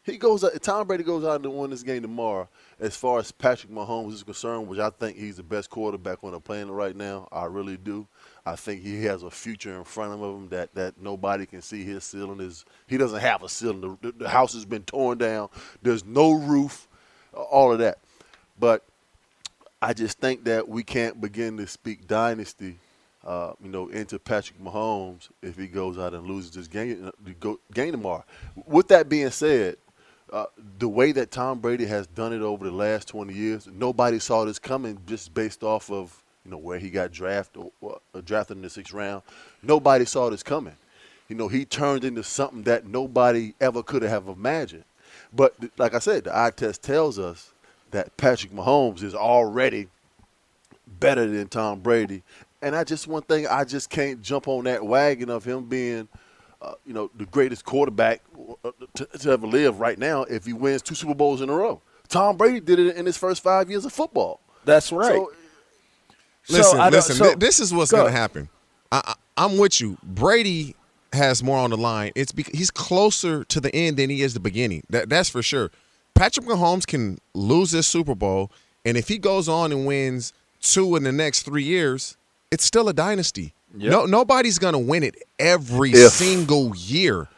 He 0.02 0.18
goes. 0.18 0.44
out 0.44 0.62
Tom 0.62 0.86
Brady 0.86 1.02
goes 1.02 1.24
out 1.24 1.44
and 1.44 1.52
win 1.52 1.70
this 1.70 1.82
game 1.82 2.02
tomorrow. 2.02 2.48
As 2.78 2.94
far 2.94 3.18
as 3.18 3.32
Patrick 3.32 3.72
Mahomes 3.72 4.12
is 4.12 4.22
concerned, 4.22 4.68
which 4.68 4.78
I 4.78 4.90
think 4.90 5.16
he's 5.16 5.38
the 5.38 5.42
best 5.42 5.68
quarterback 5.68 6.22
on 6.22 6.30
the 6.32 6.40
planet 6.40 6.72
right 6.72 6.94
now. 6.94 7.26
I 7.32 7.46
really 7.46 7.76
do. 7.76 8.06
I 8.44 8.54
think 8.54 8.82
he 8.82 9.02
has 9.06 9.24
a 9.24 9.30
future 9.30 9.76
in 9.76 9.82
front 9.82 10.12
of 10.12 10.20
him 10.20 10.48
that, 10.50 10.72
that 10.76 11.00
nobody 11.00 11.44
can 11.46 11.60
see. 11.60 11.82
His 11.82 12.04
ceiling 12.04 12.38
is 12.38 12.64
he 12.86 12.96
doesn't 12.96 13.18
have 13.18 13.42
a 13.42 13.48
ceiling. 13.48 13.98
The, 14.00 14.12
the 14.12 14.28
house 14.28 14.52
has 14.54 14.64
been 14.64 14.84
torn 14.84 15.18
down. 15.18 15.48
There's 15.82 16.04
no 16.04 16.32
roof. 16.32 16.86
All 17.34 17.70
of 17.70 17.80
that, 17.80 17.98
but 18.58 18.82
I 19.82 19.92
just 19.92 20.18
think 20.18 20.44
that 20.44 20.68
we 20.68 20.82
can't 20.82 21.20
begin 21.20 21.58
to 21.58 21.66
speak 21.66 22.06
dynasty, 22.06 22.78
uh, 23.26 23.52
you 23.62 23.68
know, 23.68 23.88
into 23.88 24.18
Patrick 24.18 24.62
Mahomes 24.62 25.28
if 25.42 25.56
he 25.56 25.66
goes 25.66 25.98
out 25.98 26.14
and 26.14 26.26
loses 26.26 26.52
this 26.52 26.68
game, 26.68 27.10
go- 27.40 27.60
game 27.74 27.92
tomorrow. 27.92 28.24
With 28.66 28.88
that 28.88 29.08
being 29.08 29.30
said, 29.30 29.76
uh, 30.32 30.46
the 30.78 30.88
way 30.88 31.12
that 31.12 31.30
Tom 31.30 31.58
Brady 31.58 31.86
has 31.86 32.06
done 32.06 32.32
it 32.32 32.40
over 32.40 32.64
the 32.64 32.74
last 32.74 33.08
20 33.08 33.34
years, 33.34 33.68
nobody 33.72 34.18
saw 34.20 34.44
this 34.44 34.58
coming 34.58 34.98
just 35.06 35.34
based 35.34 35.62
off 35.64 35.90
of 35.90 36.22
you 36.44 36.52
know 36.52 36.58
where 36.58 36.78
he 36.78 36.90
got 36.90 37.10
drafted 37.10 37.70
or, 37.80 37.98
uh, 38.14 38.20
drafted 38.24 38.56
in 38.56 38.62
the 38.62 38.70
sixth 38.70 38.94
round. 38.94 39.22
Nobody 39.62 40.04
saw 40.04 40.30
this 40.30 40.44
coming. 40.44 40.76
You 41.28 41.34
know, 41.34 41.48
he 41.48 41.64
turned 41.64 42.04
into 42.04 42.22
something 42.22 42.62
that 42.62 42.86
nobody 42.86 43.54
ever 43.60 43.82
could 43.82 44.02
have 44.02 44.28
imagined. 44.28 44.84
But 45.32 45.54
like 45.76 45.94
I 45.94 45.98
said, 45.98 46.24
the 46.24 46.36
eye 46.36 46.52
test 46.54 46.82
tells 46.82 47.18
us 47.18 47.52
that 47.90 48.16
Patrick 48.16 48.52
Mahomes 48.52 49.02
is 49.02 49.14
already 49.14 49.88
better 50.86 51.26
than 51.26 51.48
Tom 51.48 51.80
Brady. 51.80 52.22
And 52.62 52.74
I 52.74 52.84
just 52.84 53.06
one 53.06 53.22
thing 53.22 53.46
I 53.46 53.64
just 53.64 53.90
can't 53.90 54.20
jump 54.22 54.48
on 54.48 54.64
that 54.64 54.84
wagon 54.84 55.30
of 55.30 55.44
him 55.44 55.64
being, 55.64 56.08
uh, 56.62 56.74
you 56.84 56.94
know, 56.94 57.10
the 57.16 57.26
greatest 57.26 57.64
quarterback 57.64 58.22
uh, 58.64 58.70
to, 58.94 59.06
to, 59.06 59.30
ever 59.30 59.46
live 59.46 59.78
right 59.78 59.98
now 59.98 60.22
if 60.24 60.46
he 60.46 60.52
wins 60.52 60.82
two 60.82 60.94
Super 60.94 61.14
Bowls 61.14 61.42
in 61.42 61.50
a 61.50 61.54
row. 61.54 61.80
Tom 62.08 62.36
Brady 62.36 62.60
did 62.60 62.78
it 62.78 62.96
in 62.96 63.04
his 63.04 63.16
first 63.16 63.42
five 63.42 63.70
years 63.70 63.84
of 63.84 63.92
football. 63.92 64.40
That's 64.64 64.90
right. 64.90 65.16
So, 65.16 65.32
listen, 66.48 66.78
so 66.78 66.88
listen. 66.88 67.16
So, 67.16 67.34
this 67.34 67.60
is 67.60 67.74
what's 67.74 67.90
go 67.90 67.98
going 67.98 68.12
to 68.12 68.18
happen. 68.18 68.48
I, 68.90 69.14
I'm 69.36 69.58
with 69.58 69.80
you. 69.80 69.98
Brady 70.02 70.74
has 71.12 71.42
more 71.42 71.58
on 71.58 71.70
the 71.70 71.76
line. 71.76 72.12
It's 72.14 72.32
because 72.32 72.56
he's 72.58 72.70
closer 72.70 73.44
to 73.44 73.60
the 73.60 73.74
end 73.74 73.96
than 73.96 74.10
he 74.10 74.22
is 74.22 74.34
the 74.34 74.40
beginning. 74.40 74.82
That 74.90 75.08
that's 75.08 75.28
for 75.28 75.42
sure. 75.42 75.70
Patrick 76.14 76.46
Mahomes 76.46 76.86
can 76.86 77.18
lose 77.34 77.72
this 77.72 77.86
Super 77.86 78.14
Bowl, 78.14 78.50
and 78.84 78.96
if 78.96 79.08
he 79.08 79.18
goes 79.18 79.48
on 79.48 79.72
and 79.72 79.86
wins 79.86 80.32
two 80.60 80.96
in 80.96 81.02
the 81.02 81.12
next 81.12 81.42
three 81.42 81.62
years, 81.62 82.16
it's 82.50 82.64
still 82.64 82.88
a 82.88 82.92
dynasty. 82.92 83.54
Yep. 83.76 83.90
No, 83.90 84.04
nobody's 84.06 84.58
gonna 84.58 84.78
win 84.78 85.02
it 85.02 85.16
every 85.38 85.90
if. 85.92 86.12
single 86.12 86.74
year. 86.76 87.28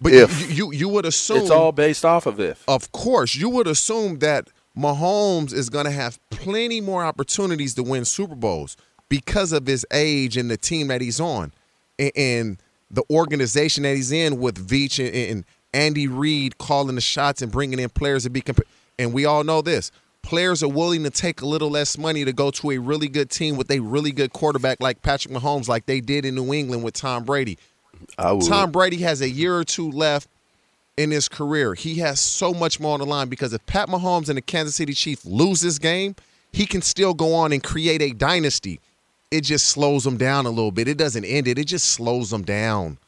But. 0.00 0.12
You, 0.12 0.26
you 0.48 0.72
you 0.72 0.88
would 0.88 1.06
assume 1.06 1.38
it's 1.38 1.50
all 1.50 1.72
based 1.72 2.04
off 2.04 2.26
of 2.26 2.38
if. 2.40 2.62
Of 2.68 2.92
course, 2.92 3.34
you 3.34 3.48
would 3.48 3.66
assume 3.66 4.18
that 4.18 4.48
Mahomes 4.76 5.54
is 5.54 5.70
gonna 5.70 5.90
have 5.90 6.18
plenty 6.30 6.80
more 6.80 7.04
opportunities 7.04 7.74
to 7.74 7.82
win 7.82 8.04
Super 8.04 8.34
Bowls 8.34 8.76
because 9.08 9.52
of 9.52 9.66
his 9.66 9.86
age 9.92 10.36
and 10.36 10.50
the 10.50 10.56
team 10.56 10.88
that 10.88 11.00
he's 11.00 11.20
on, 11.20 11.52
and, 11.98 12.12
and 12.16 12.62
the 12.90 13.04
organization 13.10 13.84
that 13.84 13.96
he's 13.96 14.12
in 14.12 14.38
with 14.38 14.68
Veach 14.68 15.04
and, 15.04 15.14
and 15.14 15.44
Andy 15.72 16.08
Reid 16.08 16.58
calling 16.58 16.94
the 16.94 17.00
shots 17.00 17.40
and 17.42 17.50
bringing 17.50 17.78
in 17.78 17.88
players 17.88 18.24
to 18.24 18.30
be 18.30 18.40
comp- 18.40 18.66
and 18.98 19.12
we 19.12 19.24
all 19.24 19.44
know 19.44 19.62
this. 19.62 19.90
Players 20.26 20.60
are 20.64 20.68
willing 20.68 21.04
to 21.04 21.10
take 21.10 21.40
a 21.40 21.46
little 21.46 21.70
less 21.70 21.96
money 21.96 22.24
to 22.24 22.32
go 22.32 22.50
to 22.50 22.72
a 22.72 22.78
really 22.78 23.06
good 23.06 23.30
team 23.30 23.56
with 23.56 23.70
a 23.70 23.78
really 23.78 24.10
good 24.10 24.32
quarterback 24.32 24.78
like 24.80 25.00
Patrick 25.00 25.32
Mahomes, 25.32 25.68
like 25.68 25.86
they 25.86 26.00
did 26.00 26.24
in 26.24 26.34
New 26.34 26.52
England 26.52 26.82
with 26.82 26.94
Tom 26.94 27.22
Brady. 27.22 27.58
Tom 28.40 28.72
Brady 28.72 28.96
has 28.98 29.20
a 29.20 29.30
year 29.30 29.56
or 29.56 29.62
two 29.62 29.88
left 29.88 30.28
in 30.96 31.12
his 31.12 31.28
career. 31.28 31.74
He 31.74 31.98
has 32.00 32.18
so 32.18 32.52
much 32.52 32.80
more 32.80 32.94
on 32.94 32.98
the 33.00 33.06
line 33.06 33.28
because 33.28 33.52
if 33.52 33.64
Pat 33.66 33.88
Mahomes 33.88 34.28
and 34.28 34.36
the 34.36 34.42
Kansas 34.42 34.74
City 34.74 34.94
Chiefs 34.94 35.24
lose 35.24 35.60
this 35.60 35.78
game, 35.78 36.16
he 36.52 36.66
can 36.66 36.82
still 36.82 37.14
go 37.14 37.32
on 37.32 37.52
and 37.52 37.62
create 37.62 38.02
a 38.02 38.10
dynasty. 38.10 38.80
It 39.30 39.42
just 39.42 39.66
slows 39.66 40.02
them 40.02 40.16
down 40.16 40.44
a 40.44 40.50
little 40.50 40.72
bit. 40.72 40.88
It 40.88 40.98
doesn't 40.98 41.24
end 41.24 41.46
it. 41.46 41.56
It 41.56 41.68
just 41.68 41.86
slows 41.86 42.30
them 42.30 42.42
down. 42.42 42.98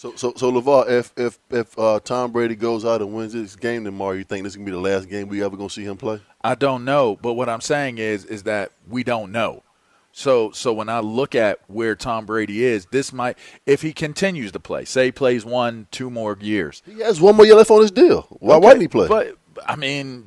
So, 0.00 0.14
so, 0.16 0.32
so 0.34 0.50
LaVar, 0.50 0.88
if 0.88 1.12
if 1.14 1.38
if 1.50 1.78
uh, 1.78 2.00
Tom 2.02 2.32
Brady 2.32 2.54
goes 2.54 2.86
out 2.86 3.02
and 3.02 3.12
wins 3.12 3.34
this 3.34 3.54
game 3.54 3.84
tomorrow, 3.84 4.12
you 4.12 4.24
think 4.24 4.44
this 4.44 4.54
is 4.54 4.56
gonna 4.56 4.64
be 4.64 4.72
the 4.72 4.80
last 4.80 5.10
game 5.10 5.28
we 5.28 5.42
ever 5.44 5.58
gonna 5.58 5.68
see 5.68 5.84
him 5.84 5.98
play? 5.98 6.22
I 6.40 6.54
don't 6.54 6.86
know, 6.86 7.18
but 7.20 7.34
what 7.34 7.50
I'm 7.50 7.60
saying 7.60 7.98
is 7.98 8.24
is 8.24 8.44
that 8.44 8.72
we 8.88 9.04
don't 9.04 9.30
know. 9.30 9.62
So, 10.12 10.52
so 10.52 10.72
when 10.72 10.88
I 10.88 11.00
look 11.00 11.34
at 11.34 11.58
where 11.66 11.94
Tom 11.94 12.24
Brady 12.24 12.64
is, 12.64 12.86
this 12.86 13.12
might, 13.12 13.36
if 13.66 13.82
he 13.82 13.92
continues 13.92 14.52
to 14.52 14.58
play, 14.58 14.86
say 14.86 15.04
he 15.06 15.12
plays 15.12 15.44
one, 15.44 15.86
two 15.90 16.08
more 16.08 16.34
years, 16.40 16.82
he 16.86 17.00
has 17.00 17.20
one 17.20 17.36
more 17.36 17.44
year 17.44 17.56
left 17.56 17.70
on 17.70 17.82
his 17.82 17.90
deal. 17.90 18.22
Why 18.40 18.56
okay, 18.56 18.64
wouldn't 18.64 18.80
he 18.80 18.88
play? 18.88 19.06
But 19.06 19.36
I 19.66 19.76
mean, 19.76 20.26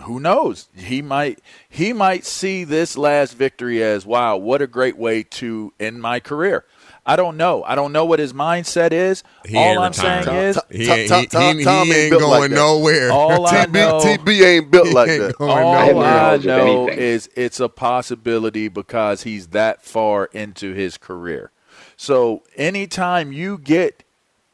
who 0.00 0.20
knows? 0.20 0.68
He 0.76 1.00
might 1.00 1.40
he 1.70 1.94
might 1.94 2.26
see 2.26 2.64
this 2.64 2.98
last 2.98 3.32
victory 3.32 3.82
as 3.82 4.04
wow, 4.04 4.36
what 4.36 4.60
a 4.60 4.66
great 4.66 4.98
way 4.98 5.22
to 5.22 5.72
end 5.80 6.02
my 6.02 6.20
career. 6.20 6.66
I 7.08 7.14
don't 7.14 7.36
know. 7.36 7.62
I 7.62 7.76
don't 7.76 7.92
know 7.92 8.04
what 8.04 8.18
his 8.18 8.32
mindset 8.32 8.90
is. 8.90 9.22
He 9.44 9.56
All 9.56 9.78
I'm 9.78 9.92
saying 9.92 10.24
Tom, 10.24 10.36
is 10.36 10.58
he, 10.68 10.90
ain't, 10.90 11.32
he, 11.32 11.38
he, 11.38 11.62
he 11.62 11.92
ain't 11.92 12.10
going 12.10 12.24
like 12.24 12.50
nowhere. 12.50 13.12
All 13.12 13.46
I 13.46 13.66
know, 13.66 14.00
TB 14.00 14.44
ain't 14.44 14.70
built 14.72 14.88
like 14.92 15.08
that. 15.08 15.36
All 15.38 16.02
I 16.02 16.36
know 16.38 16.88
is 16.88 17.30
it's 17.36 17.60
a 17.60 17.68
possibility 17.68 18.66
because 18.66 19.22
he's 19.22 19.48
that 19.48 19.82
far 19.82 20.24
into 20.32 20.72
his 20.74 20.98
career. 20.98 21.52
So 21.96 22.42
anytime 22.56 23.32
you 23.32 23.56
get 23.58 24.02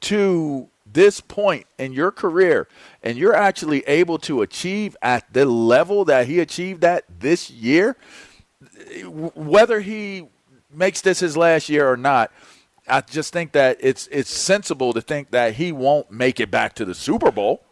to 0.03 0.69
this 0.85 1.21
point 1.21 1.67
in 1.79 1.95
your 1.95 2.11
career 2.11 2.69
and 3.03 3.17
you're 3.17 3.35
actually 3.35 3.81
able 3.87 4.19
to 4.19 4.43
achieve 4.43 4.95
at 5.01 5.33
the 5.33 5.47
level 5.47 6.05
that 6.05 6.27
he 6.27 6.39
achieved 6.39 6.85
at 6.85 7.05
this 7.21 7.51
year, 7.51 7.97
whether 9.07 9.81
he 9.81 10.29
makes 10.75 11.01
this 11.01 11.21
his 11.21 11.37
last 11.37 11.69
year 11.69 11.91
or 11.91 11.97
not, 11.97 12.31
I 12.89 13.01
just 13.01 13.33
think 13.33 13.53
that 13.53 13.79
it's 13.81 14.09
it's 14.11 14.31
sensible 14.31 14.93
to 14.93 15.01
think 15.01 15.31
that 15.31 15.55
he 15.55 15.73
won't 15.73 16.11
make 16.11 16.41
it 16.41 16.51
back 16.51 16.75
to 16.75 16.85
the 16.85 16.95
Super 16.95 17.31
Bowl. 17.31 17.63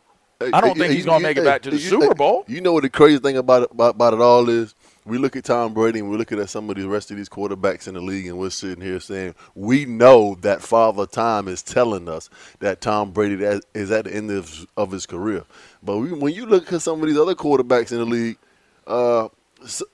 I 0.41 0.61
don't 0.61 0.77
think 0.77 0.95
he's 0.95 1.05
going 1.05 1.21
to 1.21 1.23
make 1.23 1.37
it 1.37 1.45
back 1.45 1.63
to 1.63 1.71
the 1.71 1.79
Super 1.79 2.15
Bowl. 2.15 2.45
You 2.49 2.63
know 2.63 2.73
what 2.73 2.83
the 2.83 2.89
crazy 2.89 3.19
thing 3.19 3.37
about 3.37 3.65
it, 3.65 3.73
about, 3.73 3.97
about 3.97 4.15
it 4.15 4.21
all 4.21 4.49
is? 4.49 4.75
We 5.05 5.19
look 5.19 5.37
at 5.37 5.45
Tom 5.45 5.75
Brady 5.75 5.99
and 5.99 6.11
we're 6.11 6.17
looking 6.17 6.39
at 6.39 6.49
some 6.49 6.71
of 6.71 6.77
the 6.77 6.89
rest 6.89 7.11
of 7.11 7.17
these 7.17 7.29
quarterbacks 7.29 7.89
in 7.89 7.95
the 7.95 8.01
league, 8.01 8.27
and 8.27 8.39
we're 8.39 8.51
sitting 8.51 8.83
here 8.83 9.01
saying 9.01 9.35
we 9.55 9.85
know 9.85 10.37
that 10.43 10.63
Father 10.63 11.07
Time 11.07 11.49
is 11.49 11.63
telling 11.63 12.09
us 12.09 12.31
that 12.61 12.81
Tom 12.81 13.11
Brady 13.11 13.43
is 13.75 13.91
at 13.91 14.05
the 14.05 14.15
end 14.15 14.31
of, 14.31 14.67
of 14.77 14.93
his 14.93 15.05
career. 15.05 15.45
But 15.83 15.99
we, 15.99 16.13
when 16.13 16.33
you 16.33 16.47
look 16.47 16.73
at 16.73 16.83
some 16.83 17.03
of 17.03 17.07
these 17.09 17.19
other 17.19 17.35
quarterbacks 17.35 17.93
in 17.93 17.99
the 17.99 18.05
league, 18.05 18.39
uh, 18.87 19.29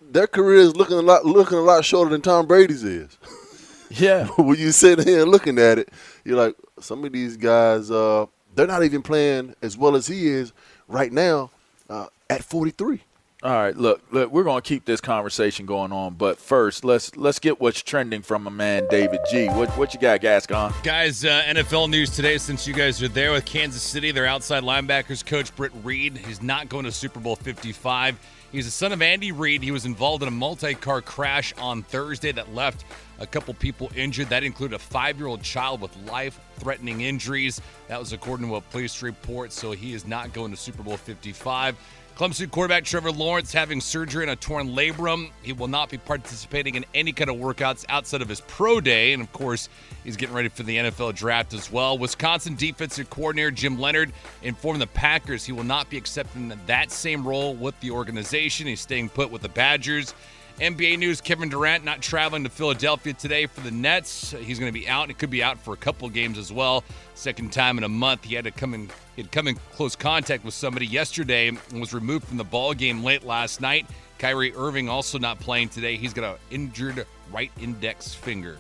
their 0.01 0.27
career 0.27 0.59
is 0.59 0.77
looking 0.77 0.97
a 0.97 1.03
lot 1.03 1.25
looking 1.25 1.59
a 1.59 1.63
lot 1.63 1.85
shorter 1.85 2.11
than 2.11 2.23
Tom 2.23 2.47
Brady's 2.47 2.83
is. 2.83 3.17
Yeah. 3.91 4.27
when 4.37 4.59
you 4.59 4.73
sit 4.73 5.05
here 5.05 5.23
and 5.23 5.31
looking 5.31 5.59
at 5.59 5.79
it, 5.79 5.91
you're 6.25 6.37
like, 6.37 6.57
some 6.81 7.05
of 7.05 7.13
these 7.13 7.37
guys, 7.37 7.91
uh, 7.91 8.27
they're 8.55 8.67
not 8.67 8.85
even 8.85 9.03
playing 9.03 9.55
as 9.63 9.77
well 9.77 9.97
as 9.97 10.07
he 10.07 10.27
is 10.29 10.53
right 10.89 11.13
now 11.13 11.51
uh, 11.89 12.07
at 12.29 12.43
43. 12.43 13.03
All 13.43 13.53
right, 13.53 13.77
look, 13.77 14.03
look, 14.11 14.33
we're 14.33 14.45
going 14.45 14.61
to 14.61 14.67
keep 14.67 14.87
this 14.87 15.01
conversation 15.01 15.67
going 15.67 15.93
on, 15.93 16.15
but 16.15 16.39
first, 16.39 16.85
let's 16.85 17.15
let's 17.17 17.39
get 17.39 17.61
what's 17.61 17.83
trending 17.83 18.23
from 18.23 18.47
a 18.47 18.51
man, 18.51 18.89
David 18.91 19.21
G. 19.31 19.47
What 19.47 19.69
what 19.77 19.93
you 19.93 20.01
got, 20.01 20.23
Gascon? 20.23 20.73
Guys, 20.83 21.23
uh, 21.23 21.43
NFL 21.47 21.91
news 21.91 22.11
today. 22.11 22.39
Since 22.39 22.67
you 22.67 22.73
guys 22.73 23.01
are 23.03 23.09
there 23.09 23.33
with 23.33 23.45
Kansas 23.45 23.83
City, 23.83 24.11
their 24.11 24.27
outside 24.27 24.65
linebackers 24.65 25.25
coach 25.25 25.55
Britt 25.55 25.71
Reid, 25.85 26.17
he's 26.17 26.43
not 26.43 26.71
going 26.71 26.87
to 26.87 26.91
Super 26.93 27.21
Bowl 27.21 27.37
55. 27.37 28.19
He's 28.53 28.65
the 28.65 28.71
son 28.71 28.93
of 28.93 29.03
Andy 29.03 29.33
Reid. 29.33 29.63
He 29.63 29.71
was 29.71 29.85
involved 29.85 30.23
in 30.23 30.29
a 30.29 30.33
multi-car 30.33 31.03
crash 31.03 31.53
on 31.59 31.83
Thursday 31.83 32.33
that 32.33 32.55
left 32.55 32.85
a 33.19 33.27
couple 33.27 33.53
people 33.55 33.91
injured. 33.95 34.29
That 34.29 34.45
included 34.45 34.77
a 34.77 34.79
five-year-old 34.79 35.43
child 35.43 35.81
with 35.81 35.95
life-threatening 36.09 37.01
injuries. 37.01 37.61
That 37.89 37.99
was 37.99 38.13
according 38.13 38.49
to 38.49 38.57
a 38.57 38.61
police 38.61 39.03
report. 39.03 39.53
So 39.53 39.73
he 39.73 39.95
is 39.95 40.07
not 40.07 40.33
going 40.33 40.53
to 40.53 40.57
Super 40.57 40.83
Bowl 40.83 40.97
55. 40.97 41.77
Clemson 42.17 42.51
quarterback 42.51 42.85
Trevor 42.85 43.13
Lawrence 43.13 43.53
having 43.53 43.79
surgery 43.79 44.25
on 44.25 44.31
a 44.31 44.37
torn 44.37 44.71
labrum. 44.71 45.31
He 45.43 45.53
will 45.53 45.69
not 45.69 45.91
be 45.91 45.99
participating 45.99 46.75
in 46.75 46.87
any 46.95 47.13
kind 47.13 47.29
of 47.29 47.37
workouts 47.37 47.85
outside 47.91 48.23
of 48.23 48.29
his 48.31 48.41
pro 48.41 48.81
day. 48.81 49.13
And 49.13 49.23
of 49.23 49.31
course, 49.35 49.69
he's 50.03 50.17
getting 50.17 50.35
ready 50.35 50.49
for 50.49 50.63
the 50.63 50.79
NFL 50.79 51.15
draft 51.15 51.53
as 51.53 51.71
well. 51.71 51.99
Wisconsin 51.99 52.55
defensive 52.55 53.11
coordinator 53.11 53.51
Jim 53.51 53.79
Leonhard 53.79 54.13
informed 54.43 54.81
the 54.81 54.87
Packers 54.87 55.45
he 55.45 55.53
will 55.53 55.63
not 55.63 55.91
be 55.91 55.99
accepting 55.99 56.59
that 56.65 56.91
same 56.91 57.29
role 57.29 57.55
with 57.55 57.79
the 57.81 57.91
organization. 57.91 58.67
He's 58.67 58.81
staying 58.81 59.11
put 59.11 59.31
with 59.31 59.43
the 59.43 59.51
Badgers. 59.51 60.15
NBA 60.61 60.99
news 60.99 61.21
Kevin 61.21 61.51
Durant 61.51 61.85
not 61.85 62.01
traveling 62.01 62.45
to 62.45 62.49
Philadelphia 62.49 63.13
today 63.13 63.45
for 63.45 63.61
the 63.61 63.71
Nets. 63.71 64.31
He's 64.31 64.59
going 64.59 64.73
to 64.73 64.79
be 64.79 64.89
out. 64.89 65.09
He 65.09 65.15
could 65.15 65.29
be 65.29 65.43
out 65.43 65.59
for 65.59 65.75
a 65.75 65.77
couple 65.77 66.09
games 66.09 66.39
as 66.39 66.51
well. 66.51 66.83
Second 67.15 67.53
time 67.53 67.77
in 67.77 67.85
a 67.85 67.89
month. 67.89 68.25
He 68.25 68.35
had 68.35 68.45
to 68.45 68.51
come 68.51 68.73
in 68.73 68.89
he 69.17 69.23
had 69.23 69.33
come 69.33 69.49
in 69.49 69.57
close 69.75 69.97
contact 69.97 70.45
with 70.45 70.55
somebody 70.55 70.87
yesterday 70.87 71.49
and 71.49 71.59
was 71.79 71.93
removed 71.93 72.27
from 72.27 72.39
the 72.39 72.45
ball 72.45 72.73
game 72.73 73.05
late 73.05 73.25
last 73.25 73.61
night. 73.61 73.87
Kyrie 74.19 74.55
Irving 74.57 74.89
also 74.89 75.19
not 75.19 75.39
playing 75.41 75.69
today. 75.69 75.97
He's 75.97 76.15
got 76.15 76.25
an 76.25 76.39
injured 76.51 77.07
right 77.31 77.51
index 77.61 78.15
finger. 78.15 78.59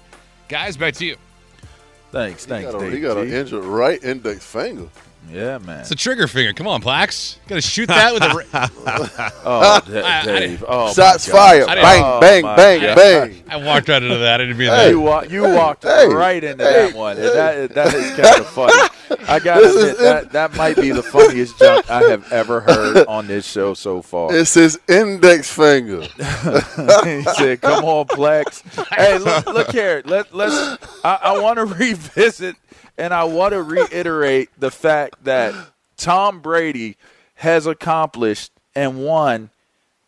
Guys, 0.49 0.77
back 0.77 0.95
to 0.95 1.07
you. 1.07 1.16
Thanks, 2.12 2.45
thanks, 2.47 2.66
he 2.66 2.73
got, 2.73 2.83
a, 2.83 2.91
he 2.91 3.01
got 3.01 3.16
an 3.16 3.33
injured 3.33 3.64
right 3.64 4.03
index 4.03 4.45
finger. 4.45 4.89
Yeah, 5.31 5.59
man. 5.59 5.81
It's 5.81 5.91
a 5.91 5.97
trigger 5.97 6.29
finger. 6.29 6.53
Come 6.53 6.68
on, 6.68 6.81
Plax. 6.81 7.37
Got 7.49 7.57
to 7.57 7.61
shoot 7.61 7.89
that 7.89 8.14
with 8.14 8.22
a. 8.22 9.33
oh, 9.45 10.22
Dave. 10.24 10.64
Oh, 10.66 10.93
Shots 10.93 11.29
fired. 11.29 11.66
Bang, 11.66 12.03
oh, 12.05 12.20
bang, 12.20 12.43
bang, 12.43 12.81
God. 12.81 12.97
bang. 12.97 13.43
I 13.49 13.57
walked 13.57 13.89
right 13.89 14.03
into 14.03 14.18
that. 14.18 14.35
I 14.35 14.45
didn't 14.45 14.57
mean 14.57 14.68
hey, 14.68 14.77
that. 14.77 14.91
You, 14.91 15.01
wa- 15.01 15.24
you 15.29 15.43
walked 15.43 15.83
hey, 15.83 16.09
right 16.09 16.43
into 16.43 16.64
hey, 16.64 16.89
that 16.89 16.97
one. 16.97 17.16
Hey. 17.16 17.22
That, 17.22 17.74
that 17.74 17.95
is 17.95 18.11
kind 18.12 18.41
of 18.41 18.47
funny. 18.47 18.72
I 19.29 19.39
got 19.41 19.61
to 19.61 19.68
admit, 19.68 19.99
that, 19.99 20.33
that 20.33 20.55
might 20.55 20.77
be 20.77 20.91
the 20.91 21.03
funniest 21.03 21.59
joke 21.59 21.91
I 21.91 22.03
have 22.05 22.33
ever 22.33 22.61
heard 22.61 23.07
on 23.07 23.27
this 23.27 23.47
show 23.47 23.74
so 23.74 24.03
far. 24.03 24.35
It's 24.35 24.55
his 24.55 24.79
index 24.89 25.53
finger. 25.53 26.03
he 26.03 27.22
said, 27.35 27.61
come 27.61 27.85
on, 27.85 28.07
Plax. 28.07 28.62
Hey, 28.95 29.18
look, 29.18 29.47
look 29.47 29.70
here. 29.70 30.03
Let, 30.05 30.33
let's. 30.35 30.55
I, 31.05 31.18
I 31.22 31.41
want 31.41 31.59
to 31.59 31.64
revisit 31.66 32.57
and 32.99 33.12
I 33.12 33.24
want 33.24 33.53
to 33.53 33.62
reiterate 33.62 34.51
the 34.59 34.70
fact 34.70 35.24
that 35.24 35.55
Tom 35.97 36.40
Brady 36.40 36.97
has 37.36 37.66
accomplished 37.66 38.53
and 38.74 39.05
won 39.05 39.51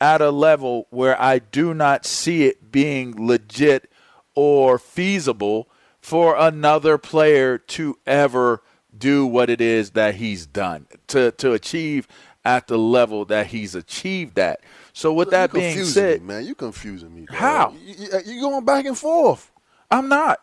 at 0.00 0.20
a 0.20 0.30
level 0.30 0.86
where 0.90 1.20
I 1.20 1.38
do 1.38 1.74
not 1.74 2.06
see 2.06 2.44
it 2.44 2.70
being 2.70 3.26
legit 3.26 3.90
or 4.34 4.78
feasible 4.78 5.68
for 6.00 6.36
another 6.36 6.96
player 6.98 7.58
to 7.58 7.98
ever 8.06 8.62
do 8.96 9.26
what 9.26 9.50
it 9.50 9.60
is 9.60 9.90
that 9.90 10.16
he's 10.16 10.46
done 10.46 10.86
to 11.06 11.30
to 11.32 11.52
achieve 11.52 12.08
at 12.44 12.66
the 12.66 12.78
level 12.78 13.24
that 13.26 13.48
he's 13.48 13.74
achieved 13.74 14.36
that. 14.36 14.60
So 14.92 15.12
with 15.12 15.30
that 15.30 15.52
being 15.52 15.84
said, 15.84 16.22
me, 16.22 16.28
man, 16.28 16.46
you 16.46 16.54
confusing 16.54 17.14
me. 17.14 17.26
dog. 17.26 17.36
How? 17.36 17.74
You, 17.84 17.94
you, 17.94 18.20
you 18.24 18.40
going 18.40 18.64
back 18.64 18.86
and 18.86 18.96
forth? 18.96 19.50
I'm 19.90 20.08
not. 20.08 20.40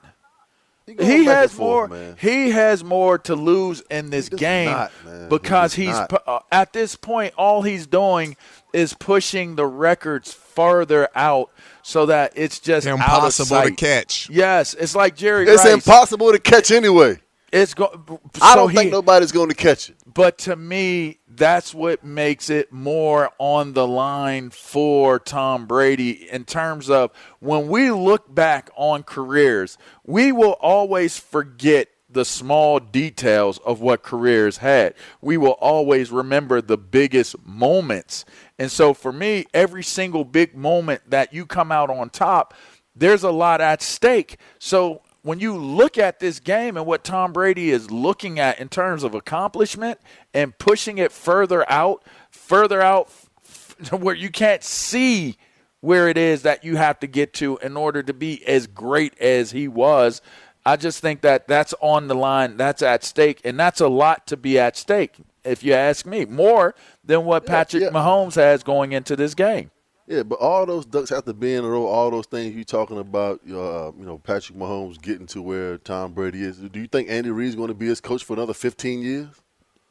You 0.87 0.93
going 0.93 1.09
He 1.09 1.25
has 1.25 1.51
and 1.51 1.57
forth, 1.57 1.89
more. 1.89 2.15
He 2.19 2.51
has 2.51 2.83
more 2.83 3.17
to 3.19 3.35
lose 3.35 3.81
in 3.89 4.11
this 4.11 4.29
game 4.29 4.69
not, 4.69 4.91
because 5.29 5.73
He 5.73 5.85
he's 5.87 5.99
pu- 6.07 6.17
uh, 6.27 6.39
at 6.51 6.73
this 6.73 6.95
point. 6.95 7.33
All 7.37 7.63
he's 7.63 7.87
doing 7.87 8.37
is 8.71 8.93
pushing 8.93 9.55
the 9.55 9.65
records 9.65 10.31
further 10.31 11.09
out 11.15 11.49
so 11.81 12.05
that 12.05 12.33
it's 12.35 12.59
just 12.59 12.85
out 12.85 12.93
of 12.93 12.99
Impossible 12.99 13.61
to 13.63 13.71
catch. 13.71 14.29
Yes, 14.29 14.75
it's 14.75 14.95
like 14.95 15.15
Jerry. 15.15 15.47
It's 15.47 15.63
Rice. 15.65 15.73
impossible 15.73 16.31
to 16.31 16.39
catch 16.39 16.69
anyway. 16.69 17.19
It's 17.55 17.73
go- 17.73 18.19
I 18.41 18.53
so 18.53 18.55
don't 18.55 18.69
he- 18.71 18.75
think 18.77 18.91
nobody's 18.91 19.31
going 19.31 19.47
to 19.47 19.55
catch 19.55 19.89
it. 19.89 19.95
But 20.05 20.37
to 20.39 20.55
me, 20.57 21.19
that's 21.27 21.73
what 21.73 22.03
makes 22.03 22.49
it 22.49 22.71
more 22.73 23.31
on 23.37 23.71
the 23.73 23.87
line 23.87 24.49
for 24.49 25.19
Tom 25.19 25.65
Brady 25.65 26.29
in 26.29 26.43
terms 26.43 26.89
of 26.89 27.11
when 27.39 27.67
we 27.69 27.91
look 27.91 28.33
back 28.33 28.69
on 28.75 29.03
careers, 29.03 29.77
we 30.05 30.33
will 30.33 30.57
always 30.59 31.17
forget 31.17 31.87
the 32.09 32.25
small 32.25 32.79
details 32.79 33.57
of 33.59 33.79
what 33.81 34.03
careers 34.03 34.57
had. 34.57 34.93
We 35.21 35.37
will 35.37 35.57
always 35.61 36.11
remember 36.11 36.61
the 36.61 36.77
biggest 36.77 37.35
moments. 37.45 38.25
And 38.59 38.69
so 38.71 38.93
for 38.93 39.11
me, 39.13 39.45
every 39.53 39.83
single 39.83 40.25
big 40.25 40.55
moment 40.55 41.09
that 41.09 41.33
you 41.33 41.45
come 41.45 41.71
out 41.71 41.89
on 41.89 42.09
top, 42.09 42.53
there's 42.95 43.23
a 43.23 43.31
lot 43.31 43.59
at 43.59 43.81
stake. 43.81 44.37
So 44.59 45.01
when 45.25 45.39
you 45.39 45.57
look 45.57 45.97
at 45.97 46.19
this 46.19 46.39
game 46.39 46.77
and 46.77 46.85
what 46.85 47.03
Tom 47.03 47.33
Brady 47.33 47.71
is 47.71 47.89
looking 47.89 48.39
at 48.39 48.59
in 48.59 48.69
terms 48.69 49.03
of 49.03 49.15
accomplishment 49.15 49.99
and 50.35 50.55
pushing 50.59 50.99
it 50.99 51.11
further 51.11 51.69
out, 51.69 52.03
further 52.29 52.79
out 52.79 53.09
f- 53.43 53.91
where 53.91 54.13
you 54.13 54.29
can't 54.29 54.63
see 54.63 55.35
where 55.81 56.07
it 56.09 56.17
is 56.19 56.43
that 56.43 56.63
you 56.63 56.77
have 56.77 56.99
to 56.99 57.07
get 57.07 57.33
to 57.33 57.57
in 57.57 57.75
order 57.75 58.03
to 58.03 58.13
be 58.13 58.45
as 58.45 58.67
great 58.67 59.19
as 59.19 59.49
he 59.49 59.67
was. 59.67 60.21
I 60.63 60.75
just 60.75 60.99
think 60.99 61.21
that 61.21 61.47
that's 61.47 61.73
on 61.81 62.07
the 62.07 62.13
line, 62.13 62.55
that's 62.55 62.83
at 62.83 63.03
stake, 63.03 63.41
and 63.43 63.59
that's 63.59 63.81
a 63.81 63.87
lot 63.87 64.27
to 64.27 64.37
be 64.37 64.59
at 64.59 64.77
stake, 64.77 65.15
if 65.43 65.63
you 65.63 65.73
ask 65.73 66.05
me, 66.05 66.25
more 66.25 66.75
than 67.03 67.25
what 67.25 67.47
Patrick 67.47 67.85
Mahomes 67.85 68.35
has 68.35 68.61
going 68.61 68.91
into 68.91 69.15
this 69.15 69.33
game. 69.33 69.71
Yeah, 70.07 70.21
but 70.23 70.35
all 70.39 70.65
those 70.67 70.85
ducks 70.85 71.09
have 71.09 71.25
to 71.25 71.33
be 71.33 71.55
in 71.55 71.63
a 71.65 71.67
row. 71.67 71.85
All 71.87 72.11
those 72.11 72.27
things 72.27 72.53
you're 72.53 72.63
talking 72.63 72.99
about, 72.99 73.39
uh, 73.49 73.91
you 73.97 74.05
know, 74.05 74.19
Patrick 74.19 74.57
Mahomes 74.57 75.01
getting 75.01 75.25
to 75.27 75.41
where 75.41 75.77
Tom 75.79 76.13
Brady 76.13 76.43
is. 76.43 76.57
Do 76.57 76.79
you 76.79 76.85
think 76.87 77.09
Andy 77.09 77.31
Reid's 77.31 77.55
going 77.55 77.69
to 77.69 77.73
be 77.73 77.87
his 77.87 78.01
coach 78.01 78.23
for 78.23 78.33
another 78.33 78.53
15 78.53 79.01
years? 79.01 79.27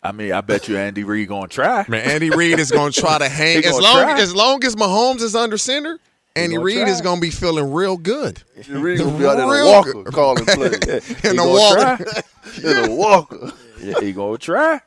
I 0.02 0.12
mean, 0.12 0.32
I 0.32 0.40
bet 0.42 0.68
you 0.68 0.76
Andy 0.76 1.04
Reid 1.04 1.28
going 1.28 1.48
to 1.48 1.54
try. 1.54 1.84
Man, 1.88 2.08
Andy 2.10 2.28
Reid 2.30 2.58
is 2.58 2.70
going 2.70 2.92
to 2.92 3.00
try 3.00 3.18
to 3.18 3.28
hang 3.30 3.62
He 3.62 3.68
as 3.68 3.78
long 3.80 4.02
try. 4.02 4.20
as 4.20 4.34
long 4.34 4.64
as 4.64 4.76
Mahomes 4.76 5.22
is 5.22 5.34
under 5.34 5.56
center. 5.56 5.98
Andy 6.36 6.54
gonna 6.56 6.64
Reid 6.64 6.88
is 6.88 7.00
going 7.00 7.16
to 7.16 7.20
be 7.20 7.30
feeling 7.30 7.72
real 7.72 7.96
good. 7.96 8.42
Andy 8.56 8.72
Reid 8.74 8.98
going 8.98 9.12
to 9.14 9.18
be 9.18 9.26
out 9.28 9.38
in 9.38 9.44
a 9.48 9.50
Real 9.50 9.66
walker 9.66 9.92
good. 9.94 10.06
calling 10.12 10.44
plays. 10.44 10.72
in 11.10 11.16
He 11.22 11.28
a 11.28 11.34
gonna 11.34 11.48
walker. 11.50 12.04
try. 12.04 12.22
in 12.70 12.90
a 12.90 12.94
walker. 12.94 13.52
Yeah, 13.82 13.94
he 14.00 14.12
going 14.12 14.36
to 14.38 14.44
try. 14.44 14.80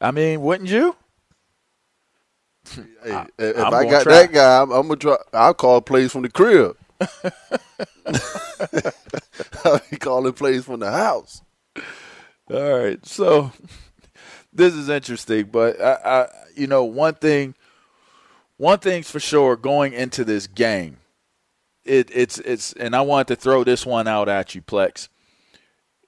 I 0.00 0.10
mean, 0.10 0.40
wouldn't 0.42 0.68
you? 0.70 0.96
Hey, 3.04 3.24
if 3.38 3.56
I'm 3.58 3.72
I 3.72 3.84
got 3.84 4.02
try. 4.04 4.26
that 4.26 4.32
guy, 4.32 4.62
I'm, 4.62 4.70
I'm 4.72 4.88
gonna 4.88 4.96
try. 4.96 5.16
I'll 5.32 5.54
call 5.54 5.80
plays 5.80 6.12
from 6.12 6.22
the 6.22 6.30
crib. 6.30 6.76
I'll 9.64 9.80
be 9.90 9.96
calling 9.98 10.32
plays 10.32 10.64
from 10.64 10.80
the 10.80 10.90
house. 10.90 11.42
All 12.50 12.78
right, 12.78 13.04
so 13.06 13.52
this 14.52 14.74
is 14.74 14.88
interesting, 14.88 15.46
but 15.46 15.80
I, 15.80 15.98
I, 16.04 16.28
you 16.56 16.66
know, 16.66 16.84
one 16.84 17.14
thing, 17.14 17.54
one 18.56 18.78
thing's 18.78 19.10
for 19.10 19.20
sure 19.20 19.56
going 19.56 19.92
into 19.92 20.24
this 20.24 20.46
game, 20.46 20.98
it, 21.84 22.10
it's 22.12 22.38
it's, 22.40 22.72
and 22.74 22.96
I 22.96 23.02
wanted 23.02 23.28
to 23.28 23.36
throw 23.36 23.64
this 23.64 23.86
one 23.86 24.08
out 24.08 24.28
at 24.28 24.54
you, 24.54 24.62
Plax, 24.62 25.08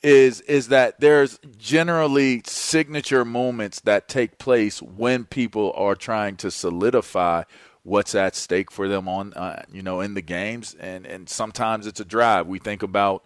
is 0.03 0.41
is 0.43 0.69
that 0.69 1.01
there's 1.01 1.39
generally 1.59 2.43
signature 2.47 3.25
moments 3.25 3.81
that 3.81 4.09
take 4.09 4.39
place 4.39 4.81
when 4.81 5.25
people 5.25 5.73
are 5.77 5.95
trying 5.95 6.37
to 6.37 6.51
solidify 6.51 7.43
what's 7.83 8.15
at 8.15 8.37
stake 8.37 8.71
for 8.71 8.89
them 8.89 9.09
on, 9.09 9.33
uh, 9.35 9.63
you 9.73 9.83
know, 9.83 10.01
in 10.01 10.15
the 10.15 10.23
games, 10.23 10.75
and 10.81 11.07
and 11.07 11.29
sometimes 11.29 11.87
it's 11.87 12.01
a 12.01 12.05
drive. 12.05 12.47
We 12.47 12.59
think 12.59 12.83
about 12.83 13.25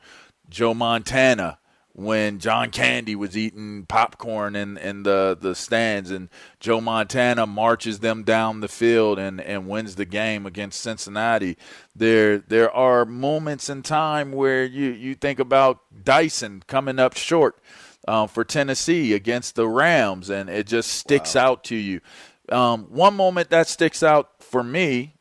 Joe 0.49 0.75
Montana 0.75 1.59
when 1.97 2.41
John 2.41 2.71
Candy 2.71 3.15
was 3.15 3.37
eating 3.37 3.87
popcorn 3.87 4.57
in, 4.57 4.77
in 4.79 5.05
the, 5.05 5.39
the 5.41 5.55
stands 5.55 6.11
and 6.11 6.29
Joe 6.59 6.81
Montana 6.81 7.47
marches 7.47 8.01
them 8.01 8.25
down 8.25 8.61
the 8.61 8.69
field 8.69 9.17
and, 9.17 9.41
and 9.41 9.69
wins 9.69 9.95
the 9.95 10.05
game 10.05 10.45
against 10.45 10.81
Cincinnati. 10.81 11.57
There 11.95 12.39
there 12.39 12.71
are 12.73 13.05
moments 13.05 13.71
in 13.71 13.83
time 13.83 14.33
where 14.33 14.65
you, 14.65 14.91
you 14.91 15.15
think 15.15 15.39
about 15.39 15.81
Dyson 16.05 16.65
coming 16.67 16.99
up 16.99 17.17
short 17.17 17.61
um, 18.09 18.27
for 18.27 18.43
Tennessee 18.43 19.13
against 19.13 19.55
the 19.55 19.69
Rams 19.69 20.31
and 20.31 20.51
it 20.51 20.67
just 20.67 20.91
sticks 20.91 21.37
out 21.37 21.63
to 21.65 21.77
you. 21.77 22.01
Um, 22.51 22.87
one 22.91 23.15
moment 23.15 23.51
that 23.51 23.69
sticks 23.69 24.03
out 24.03 24.43
for 24.43 24.65
me, 24.65 25.15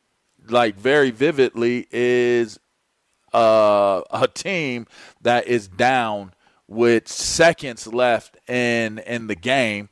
like 0.48 0.74
very 0.74 1.12
vividly, 1.12 1.86
is 1.92 2.58
uh, 3.32 4.02
a 4.10 4.26
team 4.26 4.88
that 5.22 5.46
is 5.46 5.68
down 5.68 6.33
with 6.68 7.08
seconds 7.08 7.86
left 7.86 8.36
in 8.48 8.98
in 8.98 9.26
the 9.26 9.34
game 9.34 9.88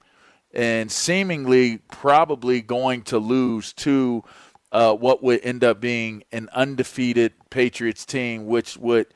and 0.55 0.93
seemingly 0.93 1.79
probably 1.91 2.61
going 2.61 3.03
to 3.03 3.19
lose 3.19 3.73
to 3.73 4.23
uh, 4.71 4.95
what 4.95 5.23
would 5.23 5.41
end 5.45 5.65
up 5.65 5.81
being 5.81 6.25
an 6.33 6.49
undefeated 6.53 7.33
Patriots 7.51 8.05
team, 8.05 8.47
which 8.47 8.77
would 8.77 9.07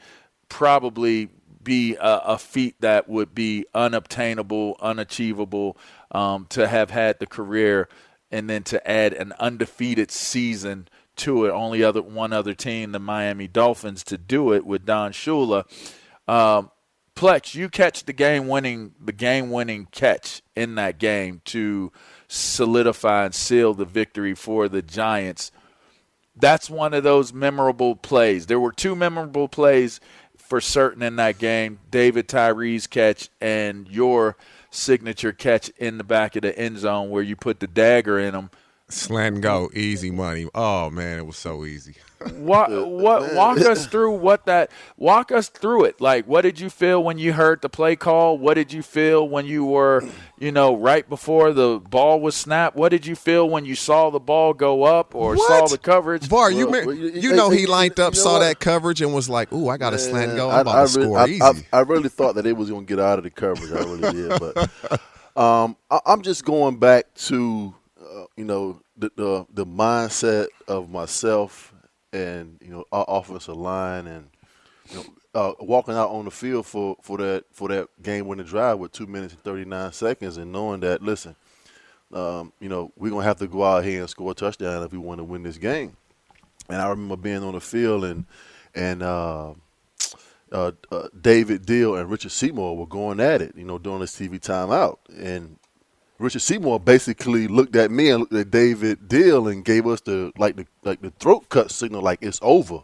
probably 0.49 1.29
be 1.63 1.97
a, 1.97 2.19
a 2.25 2.39
feat 2.39 2.77
that 2.81 3.09
would 3.09 3.35
be 3.35 3.67
unobtainable, 3.75 4.77
unachievable 4.81 5.77
um, 6.13 6.47
to 6.51 6.69
have 6.69 6.91
had 6.91 7.19
the 7.19 7.27
career 7.27 7.89
and 8.31 8.49
then 8.49 8.63
to 8.65 8.89
add 8.89 9.13
an 9.13 9.33
undefeated 9.39 10.11
season 10.11 10.89
to 11.17 11.47
it. 11.47 11.51
Only 11.51 11.83
other 11.83 12.03
one 12.03 12.33
other 12.33 12.55
team, 12.55 12.93
the 12.93 12.99
Miami 12.99 13.49
Dolphins, 13.49 14.05
to 14.05 14.19
do 14.19 14.53
it 14.53 14.67
with 14.67 14.85
Don 14.85 15.13
Shula. 15.13 15.65
Um, 16.29 16.71
Plax, 17.17 17.55
you 17.55 17.71
catch 17.71 18.05
the 18.05 18.13
game 18.13 18.47
winning 18.47 18.95
the 19.03 19.13
game 19.13 19.51
winning 19.51 19.89
catch 19.91 20.43
in 20.55 20.75
that 20.75 20.99
game 20.99 21.41
to 21.47 21.91
solidify 22.29 23.25
and 23.25 23.35
seal 23.35 23.73
the 23.73 23.87
victory 23.87 24.35
for 24.35 24.69
the 24.69 24.83
Giants. 24.83 25.51
That's 26.39 26.69
one 26.69 26.93
of 26.93 27.05
those 27.05 27.33
memorable 27.33 27.97
plays. 27.97 28.45
There 28.45 28.61
were 28.61 28.71
two 28.71 28.95
memorable 28.95 29.49
plays 29.49 29.99
for 30.37 30.61
certain 30.61 31.03
in 31.03 31.17
that 31.17 31.39
game. 31.39 31.79
David 31.91 32.29
Tyree's 32.29 32.87
catch 32.87 33.31
and 33.41 33.89
your 33.89 34.37
signature 34.71 35.33
catch 35.33 35.71
in 35.79 35.97
the 35.97 36.05
back 36.05 36.37
of 36.37 36.43
the 36.43 36.57
end 36.59 36.77
zone 36.79 37.09
where 37.09 37.23
you 37.23 37.35
put 37.35 37.61
the 37.61 37.67
dagger 37.67 38.19
in 38.19 38.33
them. 38.33 38.51
Slant 38.89 39.35
and 39.37 39.43
go, 39.43 39.69
easy 39.75 40.13
money. 40.13 40.47
Oh 40.55 40.91
man, 40.91 41.19
it 41.19 41.27
was 41.27 41.37
so 41.37 41.65
easy. 41.65 41.95
What 42.37 42.71
what 42.89 43.35
walk 43.35 43.59
us 43.59 43.87
through 43.87 44.13
what 44.13 44.47
that 44.47 44.71
walk 44.97 45.31
us 45.31 45.49
through 45.49 45.85
it. 45.85 46.01
Like 46.01 46.27
what 46.27 46.43
did 46.43 46.59
you 46.59 46.71
feel 46.71 47.05
when 47.05 47.19
you 47.19 47.33
heard 47.35 47.61
the 47.63 47.69
play 47.69 47.95
call? 47.95 48.39
What 48.39 48.55
did 48.55 48.73
you 48.73 48.83
feel 48.83 49.29
when 49.29 49.45
you 49.45 49.65
were, 49.67 50.03
you 50.39 50.51
know, 50.51 50.75
right 50.77 51.07
before 51.09 51.53
the 51.53 51.79
ball 51.79 52.21
was 52.21 52.35
snapped? 52.35 52.75
What 52.75 52.89
did 52.89 53.07
you 53.07 53.15
feel 53.17 53.49
when 53.49 53.65
you 53.67 53.75
saw 53.75 54.09
the 54.11 54.19
ball 54.19 54.55
go 54.55 54.85
up 54.85 55.15
or 55.15 55.37
saw 55.37 55.67
the 55.67 55.77
coverage? 55.79 56.25
Var, 56.27 56.51
you, 56.51 56.67
Well, 56.69 56.81
ma- 56.81 56.87
well, 56.87 56.97
you- 56.97 57.09
you 57.11 57.21
you- 57.31 57.37
know 57.37 57.51
he 57.51 57.67
lined 57.67 57.95
you 57.99 58.05
up, 58.05 58.15
know 58.15 58.19
saw 58.21 58.33
what? 58.35 58.39
that 58.41 58.61
coverage, 58.61 59.03
and 59.03 59.13
was 59.15 59.29
like, 59.29 59.53
"Ooh, 59.53 59.69
I 59.69 59.77
got 59.77 59.93
a 59.93 59.99
slant 59.99 60.31
and 60.31 60.37
go. 60.39 60.49
I'm 60.51 60.57
I- 60.57 60.61
about 60.63 60.75
I 60.77 60.87
to 60.87 60.99
really- 60.99 61.07
score 61.11 61.19
I, 61.19 61.27
easy." 61.27 61.67
I, 61.73 61.79
I 61.79 61.81
really 61.83 62.09
thought 62.09 62.35
that 62.37 62.47
it 62.47 62.57
was 62.57 62.71
going 62.71 62.87
to 62.87 62.89
get 62.97 62.99
out 62.99 63.19
of 63.19 63.25
the 63.25 63.31
coverage. 63.31 63.71
I 63.73 63.85
really 63.85 64.13
did, 64.29 64.41
but 64.41 64.71
um, 65.41 65.77
I, 65.91 66.01
I'm 66.07 66.23
just 66.23 66.45
going 66.47 66.79
back 66.79 67.13
to 67.29 67.75
you 68.37 68.45
know 68.45 68.81
the, 68.97 69.11
the 69.17 69.47
the 69.53 69.67
mindset 69.67 70.49
of 70.69 70.91
myself 70.91 71.75
and 72.13 72.59
you 72.61 72.71
know 72.71 72.85
our 72.93 73.05
offensive 73.09 73.57
line 73.57 74.07
and 74.07 74.29
you 74.91 74.97
know 74.97 75.05
uh, 75.35 75.53
walking 75.61 75.95
out 75.95 76.09
on 76.09 76.25
the 76.25 76.31
field 76.31 76.67
for, 76.67 76.97
for 77.03 77.19
that 77.19 77.45
for 77.53 77.69
that 77.69 77.89
game 78.03 78.27
winning 78.27 78.47
drive 78.47 78.79
with 78.79 78.93
two 78.93 79.07
minutes 79.07 79.35
and 79.35 79.43
39 79.43 79.93
seconds 79.93 80.39
and 80.39 80.51
knowing 80.51 80.81
that 80.81 81.03
listen, 81.03 81.37
um, 82.13 82.53
you 82.61 82.69
know 82.69 82.91
we're 82.97 83.11
gonna 83.11 83.23
have 83.23 83.39
to 83.39 83.47
go 83.47 83.63
out 83.63 83.85
here 83.85 84.01
and 84.01 84.11
score 84.11 84.31
a 84.31 84.35
touchdown 84.35 84.83
if 84.83 84.93
we 84.93 84.99
want 84.99 85.19
to 85.19 85.25
win 85.25 85.43
this 85.43 85.59
game. 85.59 85.97
And 86.69 86.81
I 86.81 86.89
remember 86.89 87.17
being 87.17 87.43
on 87.43 87.53
the 87.53 87.61
field 87.61 88.05
and 88.05 88.25
and 88.75 89.03
uh, 89.03 89.53
uh, 90.53 90.73
uh, 90.91 91.09
David 91.19 91.67
Diehl 91.67 92.01
and 92.01 92.11
Richard 92.11 92.33
Seymour 92.33 92.77
were 92.77 92.87
going 92.87 93.21
at 93.21 93.43
it, 93.43 93.55
you 93.57 93.65
know, 93.65 93.79
during 93.79 94.01
this 94.01 94.17
TV 94.17 94.41
timeout, 94.41 94.99
and 95.19 95.59
Richard 96.19 96.41
Seymour 96.41 96.81
basically 96.81 97.47
looked 97.47 97.77
at 97.77 97.91
me 97.91 98.11
and 98.11 98.21
looked 98.21 98.33
at 98.33 98.51
David 98.51 99.09
Diehl 99.09 99.53
and 99.53 99.65
gave 99.65 99.87
us 99.87 100.01
the 100.01 100.33
like 100.39 100.57
the 100.57 100.67
like 100.83 101.03
the 101.03 101.11
throat 101.11 101.49
cut 101.49 101.71
signal, 101.71 102.03
like 102.03 102.21
it's 102.23 102.41
over. 102.43 102.83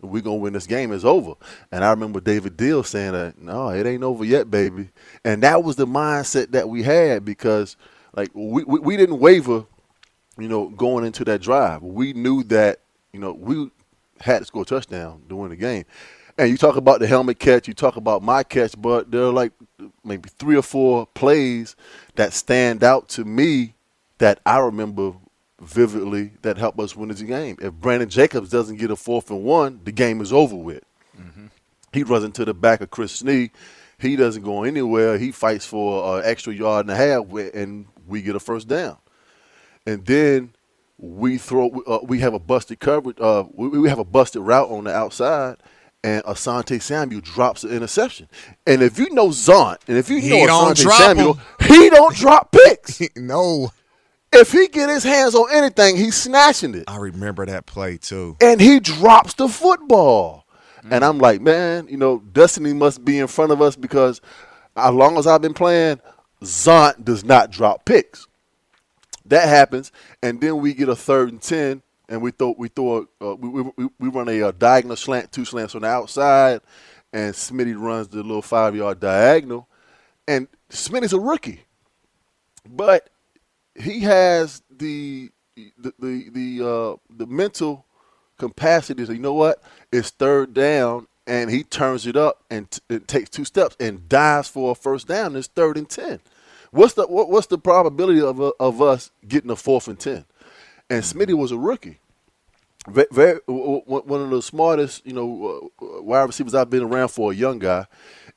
We're 0.00 0.22
gonna 0.22 0.36
win 0.36 0.52
this 0.52 0.66
game. 0.66 0.92
It's 0.92 1.04
over. 1.04 1.34
And 1.72 1.84
I 1.84 1.90
remember 1.90 2.20
David 2.20 2.56
Diehl 2.56 2.86
saying 2.86 3.12
that, 3.12 3.38
no, 3.38 3.68
it 3.70 3.86
ain't 3.86 4.02
over 4.04 4.24
yet, 4.24 4.50
baby. 4.50 4.90
And 5.24 5.42
that 5.42 5.62
was 5.64 5.76
the 5.76 5.86
mindset 5.86 6.52
that 6.52 6.68
we 6.68 6.82
had 6.82 7.24
because 7.24 7.76
like 8.16 8.30
we, 8.34 8.64
we, 8.64 8.78
we 8.80 8.96
didn't 8.96 9.18
waver, 9.18 9.64
you 10.38 10.48
know, 10.48 10.68
going 10.70 11.04
into 11.04 11.24
that 11.24 11.42
drive. 11.42 11.82
We 11.82 12.12
knew 12.12 12.44
that, 12.44 12.80
you 13.12 13.20
know, 13.20 13.32
we 13.32 13.70
had 14.20 14.38
to 14.40 14.44
score 14.44 14.62
a 14.62 14.64
touchdown 14.64 15.22
to 15.28 15.36
win 15.36 15.50
the 15.50 15.56
game. 15.56 15.84
And 16.38 16.48
you 16.48 16.56
talk 16.56 16.76
about 16.76 17.00
the 17.00 17.06
helmet 17.06 17.38
catch, 17.38 17.68
you 17.68 17.74
talk 17.74 17.96
about 17.96 18.22
my 18.22 18.42
catch, 18.42 18.74
but 18.78 19.10
there 19.10 19.24
are 19.24 19.32
like 19.32 19.52
maybe 20.02 20.30
three 20.38 20.56
or 20.56 20.62
four 20.62 21.06
plays 21.08 21.76
that 22.20 22.34
stand 22.34 22.84
out 22.84 23.08
to 23.08 23.24
me 23.24 23.72
that 24.18 24.40
I 24.44 24.58
remember 24.58 25.14
vividly 25.58 26.32
that 26.42 26.58
helped 26.58 26.78
us 26.78 26.94
win 26.94 27.08
this 27.08 27.22
game. 27.22 27.56
If 27.62 27.72
Brandon 27.72 28.10
Jacobs 28.10 28.50
doesn't 28.50 28.76
get 28.76 28.90
a 28.90 28.96
fourth 28.96 29.30
and 29.30 29.42
one, 29.42 29.80
the 29.84 29.90
game 29.90 30.20
is 30.20 30.30
over 30.30 30.54
with. 30.54 30.84
Mm-hmm. 31.18 31.46
He 31.94 32.02
runs 32.02 32.24
into 32.24 32.44
the 32.44 32.52
back 32.52 32.82
of 32.82 32.90
Chris 32.90 33.22
Snee. 33.22 33.48
He 33.98 34.16
doesn't 34.16 34.42
go 34.42 34.64
anywhere. 34.64 35.16
He 35.16 35.32
fights 35.32 35.64
for 35.64 36.18
an 36.18 36.26
extra 36.26 36.52
yard 36.52 36.84
and 36.84 36.90
a 36.90 36.96
half, 36.96 37.32
and 37.54 37.86
we 38.06 38.20
get 38.20 38.36
a 38.36 38.40
first 38.40 38.68
down. 38.68 38.98
And 39.86 40.04
then 40.04 40.52
we 40.98 41.38
throw. 41.38 41.70
Uh, 41.86 42.00
we 42.02 42.18
have 42.18 42.34
a 42.34 42.38
busted 42.38 42.80
coverage. 42.80 43.18
Uh, 43.18 43.44
we, 43.50 43.68
we 43.68 43.88
have 43.88 43.98
a 43.98 44.04
busted 44.04 44.42
route 44.42 44.68
on 44.68 44.84
the 44.84 44.94
outside, 44.94 45.56
and 46.02 46.22
Asante 46.24 46.80
Samuel 46.80 47.20
drops 47.20 47.64
an 47.64 47.70
interception. 47.70 48.28
And 48.66 48.82
if 48.82 48.98
you 48.98 49.10
know 49.10 49.28
Zont, 49.28 49.78
and 49.86 49.96
if 49.96 50.08
you 50.08 50.20
He 50.20 50.30
know 50.30 50.46
Asante 50.46 50.90
Samuel, 50.90 51.38
'em. 51.60 51.66
he 51.68 51.90
don't 51.90 52.14
drop 52.16 52.52
picks. 52.52 53.00
no. 53.16 53.70
If 54.32 54.52
he 54.52 54.68
get 54.68 54.88
his 54.88 55.02
hands 55.02 55.34
on 55.34 55.48
anything, 55.52 55.96
he's 55.96 56.16
snatching 56.16 56.74
it. 56.74 56.84
I 56.86 56.96
remember 56.98 57.44
that 57.46 57.66
play 57.66 57.96
too. 57.96 58.36
And 58.40 58.60
he 58.60 58.78
drops 58.78 59.34
the 59.34 59.48
football. 59.48 60.46
And 60.90 61.04
I'm 61.04 61.18
like, 61.18 61.40
man, 61.40 61.88
you 61.88 61.96
know, 61.98 62.20
destiny 62.32 62.72
must 62.72 63.04
be 63.04 63.18
in 63.18 63.26
front 63.26 63.52
of 63.52 63.60
us 63.60 63.76
because 63.76 64.20
as 64.76 64.94
long 64.94 65.18
as 65.18 65.26
I've 65.26 65.42
been 65.42 65.52
playing, 65.52 66.00
Zont 66.42 67.04
does 67.04 67.22
not 67.24 67.50
drop 67.50 67.84
picks. 67.84 68.26
That 69.26 69.48
happens, 69.48 69.92
and 70.22 70.40
then 70.40 70.58
we 70.60 70.74
get 70.74 70.88
a 70.88 70.96
third 70.96 71.30
and 71.30 71.40
ten, 71.40 71.82
and 72.10 72.22
we 72.22 72.32
throw 72.32 72.56
we 72.58 72.68
throw 72.68 73.08
a, 73.22 73.26
uh, 73.32 73.36
we, 73.36 73.50
we 73.50 73.88
we 74.00 74.10
run 74.10 74.28
a, 74.30 74.42
uh 74.42 74.52
diagonal 74.52 74.96
slant, 74.96 75.32
two 75.32 75.46
slants 75.46 75.76
on 75.76 75.82
the 75.82 75.88
outside, 75.88 76.62
and 77.14 77.34
Smitty 77.34 77.80
runs 77.80 78.08
the 78.08 78.18
little 78.18 78.42
five 78.42 78.76
yard 78.76 79.00
diagonal, 79.00 79.68
and 80.28 80.48
Smitty's 80.70 81.14
a 81.14 81.20
rookie, 81.20 81.62
but 82.68 83.10
he 83.76 84.00
has 84.02 84.62
the 84.70 85.30
the 85.56 85.94
the 86.00 86.30
the, 86.30 86.68
uh, 86.68 86.96
the 87.16 87.26
mental 87.26 87.86
capacity 88.38 89.04
you 89.14 89.20
know 89.20 89.34
what, 89.34 89.62
it's 89.92 90.10
third 90.10 90.54
down, 90.54 91.08
and 91.26 91.50
he 91.50 91.64
turns 91.64 92.06
it 92.06 92.16
up 92.16 92.44
and 92.50 92.70
t- 92.70 92.80
it 92.90 93.08
takes 93.08 93.30
two 93.30 93.46
steps 93.46 93.76
and 93.80 94.08
dives 94.08 94.48
for 94.48 94.72
a 94.72 94.76
first 94.76 95.08
down. 95.08 95.36
It's 95.36 95.48
third 95.48 95.78
and 95.78 95.88
ten. 95.88 96.20
What's 96.72 96.94
the 96.94 97.06
what, 97.06 97.30
what's 97.30 97.48
the 97.48 97.58
probability 97.58 98.22
of 98.22 98.40
uh, 98.40 98.52
of 98.60 98.82
us 98.82 99.12
getting 99.28 99.50
a 99.50 99.56
fourth 99.56 99.88
and 99.88 100.00
ten? 100.00 100.26
And 100.90 101.04
Smitty 101.04 101.34
was 101.34 101.52
a 101.52 101.56
rookie. 101.56 102.00
Very, 102.88 103.06
very 103.12 103.40
one 103.46 104.22
of 104.22 104.30
the 104.30 104.42
smartest, 104.42 105.06
you 105.06 105.12
know, 105.12 105.70
uh, 105.80 106.02
wide 106.02 106.22
receivers 106.22 106.54
I've 106.54 106.70
been 106.70 106.82
around 106.82 107.08
for 107.08 107.30
a 107.30 107.34
young 107.34 107.58
guy, 107.58 107.86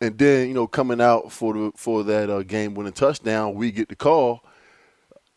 and 0.02 0.18
then 0.18 0.50
you 0.50 0.54
know 0.54 0.68
coming 0.68 1.00
out 1.00 1.32
for 1.32 1.54
the 1.54 1.72
for 1.78 2.04
that 2.04 2.30
uh, 2.30 2.44
game 2.44 2.76
winning 2.76 2.92
touchdown, 2.92 3.56
we 3.56 3.72
get 3.72 3.88
the 3.88 3.96
call, 3.96 4.44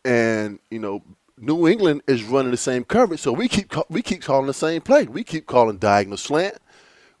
and 0.03 0.59
you 0.69 0.79
know 0.79 1.01
New 1.37 1.69
England 1.69 2.01
is 2.05 2.23
running 2.23 2.51
the 2.51 2.57
same 2.57 2.83
coverage, 2.83 3.21
so 3.21 3.31
we 3.31 3.47
keep 3.47 3.73
we 3.89 4.01
keep 4.01 4.21
calling 4.21 4.47
the 4.47 4.53
same 4.53 4.81
play. 4.81 5.05
We 5.05 5.23
keep 5.23 5.45
calling 5.45 5.77
diagonal 5.77 6.17
slant 6.17 6.57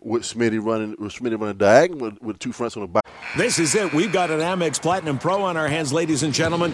with 0.01 0.23
Smitty 0.23 0.63
running 0.63 0.95
with 0.99 1.13
Smitty 1.13 1.39
running 1.39 1.57
diagonal 1.57 2.09
with, 2.09 2.21
with 2.21 2.39
two 2.39 2.51
fronts 2.51 2.75
on 2.75 2.81
the 2.81 2.87
back. 2.87 3.05
This 3.37 3.59
is 3.59 3.75
it. 3.75 3.93
We've 3.93 4.11
got 4.11 4.29
an 4.29 4.41
Amex 4.41 4.81
Platinum 4.81 5.19
Pro 5.19 5.41
on 5.41 5.55
our 5.55 5.69
hands, 5.69 5.93
ladies 5.93 6.23
and 6.23 6.33
gentlemen. 6.33 6.73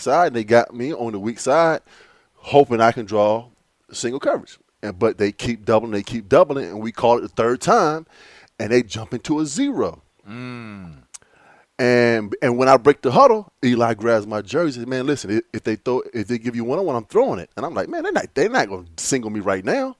Side, 0.00 0.28
and 0.28 0.36
they 0.36 0.44
got 0.44 0.74
me 0.74 0.92
on 0.92 1.12
the 1.12 1.18
weak 1.18 1.38
side, 1.38 1.80
hoping 2.34 2.80
I 2.80 2.92
can 2.92 3.06
draw 3.06 3.48
single 3.92 4.20
coverage. 4.20 4.58
And 4.82 4.98
but 4.98 5.18
they 5.18 5.32
keep 5.32 5.64
doubling, 5.64 5.92
they 5.92 6.02
keep 6.02 6.28
doubling, 6.28 6.66
and 6.66 6.80
we 6.80 6.92
call 6.92 7.18
it 7.18 7.22
the 7.22 7.28
third 7.28 7.60
time, 7.60 8.06
and 8.58 8.70
they 8.72 8.82
jump 8.82 9.14
into 9.14 9.40
a 9.40 9.46
zero. 9.46 10.02
And 10.26 11.02
And 11.78 12.36
and 12.42 12.58
when 12.58 12.68
I 12.68 12.76
break 12.76 13.02
the 13.02 13.10
huddle, 13.10 13.52
Eli 13.64 13.94
grabs 13.94 14.26
my 14.26 14.42
jersey. 14.42 14.84
Man, 14.84 15.06
listen, 15.06 15.42
if- 15.52 15.62
they 15.64 15.76
throw, 15.76 16.02
if 16.12 16.28
they 16.28 16.38
give 16.38 16.54
you 16.56 16.64
one 16.64 16.78
on 16.78 16.86
one, 16.86 16.96
I'm 16.96 17.04
throwing 17.04 17.38
it. 17.40 17.50
And 17.56 17.64
I'm 17.66 17.74
like, 17.74 17.88
man, 17.88 18.02
they're 18.02 18.12
not, 18.12 18.34
they're 18.34 18.48
not 18.48 18.66
to 18.66 18.84
single 18.96 19.30
me 19.30 19.40
right 19.40 19.64
now. 19.64 19.96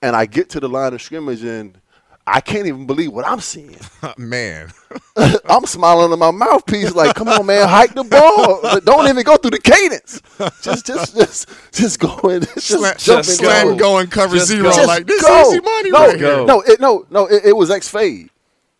And 0.00 0.14
I 0.14 0.26
get 0.26 0.48
to 0.50 0.60
the 0.60 0.68
line 0.68 0.94
of 0.94 1.02
scrimmage, 1.02 1.42
and 1.42 1.80
I 2.28 2.40
can't 2.40 2.66
even 2.66 2.86
believe 2.86 3.12
what 3.12 3.26
I'm 3.26 3.40
seeing. 3.40 3.78
man, 4.18 4.70
I'm 5.44 5.64
smiling 5.64 6.12
in 6.12 6.18
my 6.18 6.30
mouthpiece, 6.30 6.94
like, 6.94 7.14
come 7.14 7.28
on, 7.28 7.46
man, 7.46 7.68
hike 7.68 7.94
the 7.94 8.04
ball. 8.04 8.80
Don't 8.80 9.08
even 9.08 9.24
go 9.24 9.36
through 9.36 9.52
the 9.52 9.60
cadence. 9.60 10.20
Just, 10.62 10.86
just, 10.86 11.16
just, 11.16 11.48
just 11.72 12.00
go 12.00 12.16
in. 12.28 12.42
Just, 12.42 12.68
Slam- 12.68 12.96
jump 12.98 13.24
just 13.24 13.38
slam 13.38 13.68
go. 13.68 13.76
go 13.76 13.98
and 13.98 14.10
cover 14.10 14.36
Just 14.36 14.48
zero 14.48 14.70
go. 14.70 14.84
like, 14.84 15.06
this 15.06 15.22
Just 15.22 15.52
easy 15.52 15.60
money 15.60 15.90
no, 15.90 15.98
right 15.98 16.18
here. 16.18 16.46
No, 16.46 16.60
it, 16.60 16.80
no, 16.80 17.06
no. 17.10 17.26
It, 17.26 17.46
it 17.46 17.56
was 17.56 17.70
X 17.70 17.88
fade. 17.88 18.30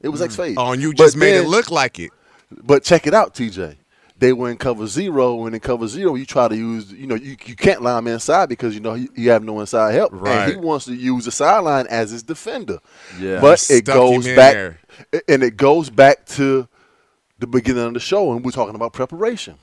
It 0.01 0.09
was 0.09 0.23
X 0.23 0.35
mm. 0.35 0.37
fade. 0.37 0.57
Oh, 0.59 0.73
and 0.73 0.83
you 0.83 0.93
just 0.93 1.15
But 1.15 1.21
made 1.21 1.37
it 1.37 1.49
look 1.49 1.71
like 1.71 1.99
it. 1.99 2.11
But 2.51 2.85
check 2.85 3.07
it 3.07 3.15
out, 3.15 3.35
TJ. 3.35 3.77
They 4.19 4.33
were 4.33 4.51
in 4.51 4.57
cover 4.57 4.87
zero. 4.89 5.47
and 5.47 5.55
in 5.55 5.61
cover 5.61 5.87
zero, 5.87 6.15
you 6.17 6.27
try 6.27 6.49
to 6.49 6.57
use, 6.57 6.93
you 6.93 7.07
know, 7.07 7.15
you, 7.15 7.37
you 7.47 7.55
can't 7.55 7.83
line 7.83 7.99
him 8.07 8.09
inside 8.15 8.49
because 8.49 8.75
you 8.75 8.81
know 8.81 8.95
you, 8.95 9.09
you 9.15 9.31
have 9.31 9.45
no 9.45 9.61
inside 9.61 9.93
help. 9.93 10.13
And 10.13 10.21
Right. 10.23 10.51
he 10.51 10.57
wants 10.57 10.87
to 10.87 10.95
use 10.95 11.25
the 11.25 11.31
sideline 11.31 11.87
as 11.89 12.11
his 12.11 12.23
defender. 12.25 12.81
Yeah. 13.21 13.41
But 13.41 13.65
it 13.71 13.85
goes 13.85 14.27
back, 14.27 14.55
there. 14.55 14.79
and 15.29 15.43
it 15.45 15.57
goes 15.57 15.89
back 15.89 16.27
to 16.27 16.67
the 17.39 17.47
beginning 17.47 17.85
of 17.85 17.95
the 17.95 18.01
show, 18.01 18.33
and 18.33 18.45
we're 18.45 18.51
talking 18.51 18.75
about 18.75 18.93
preparation. 18.93 19.55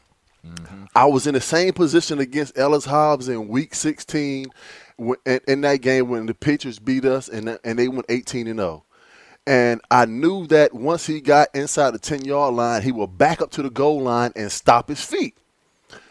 I 0.95 1.05
was 1.05 1.27
in 1.27 1.33
the 1.33 1.41
same 1.41 1.73
position 1.73 2.19
against 2.19 2.57
Ellis 2.57 2.85
Hobbs 2.85 3.27
in 3.27 3.47
Week 3.49 3.73
16 3.75 4.45
when- 4.95 5.17
in, 5.25 5.39
in 5.47 5.61
that 5.61 5.81
game 5.81 6.07
when 6.07 6.27
the 6.27 6.33
pitchers 6.33 6.79
beat 6.79 7.03
us 7.03 7.27
and 7.27 7.57
and 7.65 7.77
they 7.77 7.87
went 7.89 8.05
18 8.07 8.47
and 8.47 8.59
0. 8.59 8.84
And 9.47 9.81
I 9.91 10.05
knew 10.05 10.47
that 10.47 10.73
once 10.73 11.05
he 11.05 11.21
got 11.21 11.49
inside 11.53 11.91
the 11.91 11.99
10 11.99 12.25
yard 12.25 12.55
line, 12.55 12.81
he 12.81 12.91
would 12.91 13.17
back 13.17 13.41
up 13.41 13.51
to 13.51 13.61
the 13.61 13.69
goal 13.69 14.01
line 14.01 14.31
and 14.35 14.51
stop 14.51 14.89
his 14.89 15.03
feet. 15.03 15.37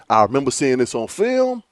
I 0.09 0.23
remember 0.23 0.51
seeing 0.51 0.79
this 0.79 0.95
on 0.95 1.09
film. 1.09 1.63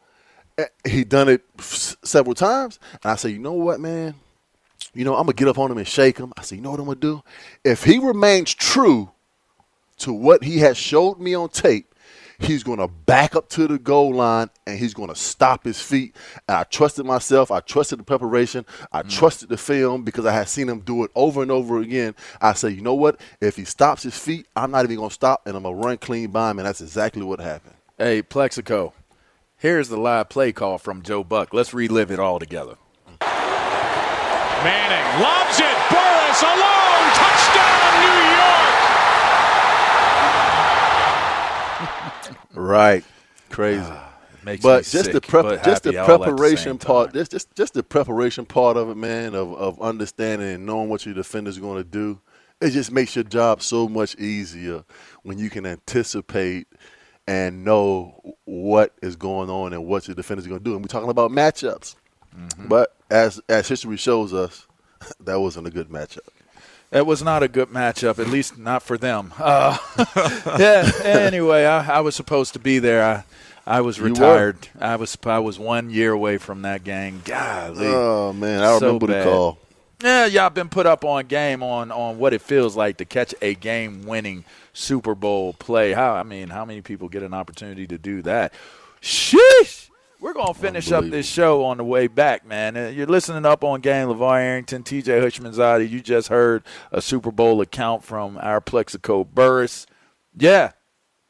Eh, 0.59 0.67
He 0.87 1.05
done 1.05 1.29
it 1.29 1.43
several 1.61 2.35
times, 2.35 2.79
and 3.03 3.13
I 3.13 3.17
said, 3.17 3.31
"You 3.33 3.39
know 3.39 3.53
what, 3.53 3.81
man? 3.81 4.15
You 4.95 5.05
know 5.05 5.15
I'm 5.15 5.23
gonna 5.25 5.35
get 5.35 5.49
up 5.49 5.59
on 5.59 5.71
him 5.71 5.79
and 5.79 5.87
shake 5.87 6.19
him." 6.19 6.33
I 6.37 6.43
said, 6.43 6.57
"You 6.57 6.63
know 6.63 6.71
what 6.73 6.81
I'm 6.81 6.87
gonna 6.87 6.97
do? 6.97 7.23
If 7.65 7.85
he 7.85 7.99
remains 7.99 8.53
true 8.53 9.11
to 9.99 10.13
what 10.13 10.45
he 10.45 10.59
has 10.59 10.77
showed 10.77 11.21
me 11.21 11.35
on 11.35 11.49
tape, 11.49 11.92
he's 12.39 12.63
going 12.63 12.79
to 12.79 12.89
back 12.89 13.37
up 13.37 13.49
to 13.51 13.67
the 13.67 13.79
goal 13.79 14.15
line 14.15 14.51
and 14.67 14.79
he's 14.79 14.95
going 14.95 15.09
to 15.09 15.15
stop 15.15 15.65
his 15.65 15.81
feet. 15.81 16.17
And 16.49 16.59
I 16.59 16.65
trusted 16.65 17.07
myself. 17.07 17.51
I 17.51 17.61
trusted 17.61 17.99
the 17.99 18.05
preparation. 18.05 18.65
I 18.93 19.03
mm. 19.03 19.11
trusted 19.11 19.49
the 19.49 19.57
film 19.57 20.05
because 20.05 20.27
I 20.27 20.33
had 20.33 20.49
seen 20.49 20.69
him 20.69 20.81
do 20.81 21.05
it 21.05 21.11
over 21.15 21.43
and 21.43 21.51
over 21.51 21.81
again. 21.81 22.15
I 22.41 22.53
said, 22.53 22.75
you 22.75 22.81
know 22.81 22.95
what? 22.95 23.21
If 23.41 23.57
he 23.57 23.65
stops 23.65 24.03
his 24.03 24.19
feet, 24.19 24.47
I'm 24.57 24.71
not 24.71 24.85
even 24.85 24.97
going 24.97 25.11
to 25.11 25.15
stop 25.15 25.47
and 25.47 25.57
I'm 25.57 25.63
going 25.63 25.79
to 25.79 25.87
run 25.87 25.99
clean 25.99 26.31
by 26.31 26.51
him. 26.51 26.59
And 26.59 26.67
that's 26.67 26.81
exactly 26.81 27.23
what 27.23 27.41
happened. 27.41 27.75
Hey, 27.99 28.23
Plaxico, 28.23 28.95
here's 29.57 29.89
the 29.89 29.97
live 29.97 30.29
play 30.29 30.53
call 30.53 30.79
from 30.79 31.03
Joe 31.03 31.23
Buck. 31.23 31.55
Let's 31.55 31.75
relive 31.75 32.11
it 32.11 32.19
all 32.19 32.39
together. 32.39 32.77
Manning 34.65 35.23
lobs 35.23 35.59
it. 35.59 35.77
Burress 35.91 36.43
alone. 36.43 37.11
Touchdown, 37.19 38.01
New 38.01 38.19
York. 38.39 38.71
Right. 42.55 43.05
Crazy. 43.51 43.93
makes 44.45 44.63
but 44.63 44.85
just 44.85 45.13
the 45.13 45.21
prep, 45.21 45.63
just 45.65 45.85
the 45.85 45.91
at 45.91 46.07
the 46.07 46.19
preparation 46.19 46.79
part, 46.79 47.13
just, 47.13 47.31
just 47.33 47.55
just 47.55 47.75
the 47.75 47.83
preparation 47.83 48.45
part 48.47 48.77
of 48.77 48.89
it, 48.91 48.97
man, 48.97 49.35
of 49.35 49.53
of 49.55 49.81
understanding 49.81 50.49
and 50.55 50.67
knowing 50.67 50.89
what 50.89 51.05
your 51.07 51.15
defender's 51.15 51.59
going 51.59 51.83
to 51.83 51.89
do. 51.89 52.21
It 52.61 52.71
just 52.71 52.93
makes 52.93 53.17
your 53.17 53.25
job 53.25 53.61
so 53.63 53.89
much 53.89 54.15
easier 54.17 54.85
when 55.25 55.39
you 55.39 55.51
can 55.51 55.67
anticipate 55.67 56.69
and 57.27 57.65
know 57.65 58.37
what 58.45 58.93
is 59.03 59.17
going 59.17 59.51
on 59.51 59.73
and 59.73 59.85
what 59.87 60.07
your 60.07 60.15
defender's 60.15 60.47
going 60.47 60.61
to 60.61 60.65
do. 60.65 60.75
And 60.75 60.83
we're 60.83 60.89
talking 60.89 61.11
about 61.11 61.31
matchups, 61.31 61.97
Mm-hmm. 62.37 62.69
but 62.69 62.97
as 63.11 63.41
as 63.51 63.69
history 63.69 63.99
shows 63.99 64.33
us, 64.33 64.67
that 65.21 65.39
wasn't 65.39 65.67
a 65.67 65.71
good 65.71 65.89
matchup. 65.91 66.21
That 66.93 67.07
was 67.07 67.23
not 67.23 67.43
a 67.43 67.49
good 67.49 67.71
matchup, 67.71 68.19
at 68.19 68.29
least 68.29 68.59
not 68.59 68.83
for 68.83 68.99
them. 68.99 69.33
Uh, 69.39 69.79
yeah. 70.59 70.91
Anyway, 71.03 71.65
I, 71.65 71.97
I 71.97 72.01
was 72.01 72.15
supposed 72.15 72.53
to 72.53 72.59
be 72.59 72.79
there. 72.81 73.03
I, 73.03 73.25
I 73.67 73.81
was 73.81 73.99
retired. 73.99 74.69
I 74.79 74.97
was 74.97 75.17
I 75.25 75.39
was 75.39 75.59
one 75.59 75.89
year 75.89 76.13
away 76.13 76.37
from 76.37 76.63
that 76.63 76.85
game. 76.85 77.23
Golly. 77.25 77.87
Oh 77.87 78.35
man, 78.35 78.63
I 78.63 78.79
So 78.79 78.87
remember 78.87 79.07
the 79.07 79.25
call. 79.25 79.59
Yeah, 80.03 80.27
y'all 80.27 80.51
been 80.51 80.69
put 80.69 80.85
up 80.85 81.03
on 81.03 81.27
game 81.29 81.63
on 81.63 81.91
on 81.91 82.19
what 82.19 82.35
it 82.35 82.43
feels 82.43 82.77
like 82.77 82.99
to 82.99 83.07
catch 83.07 83.35
a 83.41 83.55
game 83.55 84.05
winning 84.05 84.45
Super 84.75 85.15
Bowl 85.15 85.55
play. 85.55 85.93
How 85.93 86.13
I 86.13 86.25
mean, 86.25 86.49
how 86.49 86.67
many 86.67 86.83
people 86.83 87.09
get 87.09 87.23
an 87.23 87.33
opportunity 87.33 87.87
to 87.87 87.97
do 87.97 88.21
that? 88.23 88.53
Sheesh. 89.01 89.89
We're 90.23 90.35
gonna 90.35 90.55
finish 90.55 90.93
up 90.93 91.05
this 91.07 91.27
show 91.27 91.65
on 91.65 91.79
the 91.79 91.85
way 91.85 92.07
back, 92.07 92.47
man. 92.47 92.77
Uh, 92.77 92.87
You're 92.91 93.09
listening 93.09 93.45
up 93.45 93.65
on 93.65 93.81
game. 93.81 94.07
LaVar 94.07 94.39
Arrington, 94.39 94.85
TJ 94.85 95.21
Houshmandzadeh. 95.21 95.91
You 95.91 96.01
just 96.01 96.29
heard 96.29 96.63
a 96.93 97.03
Super 97.03 97.33
Bowl 97.33 97.61
account 97.61 98.05
from 98.05 98.39
our 98.41 98.61
Plaxico 98.61 99.25
Burress. 99.25 99.85
Yeah, 100.39 100.75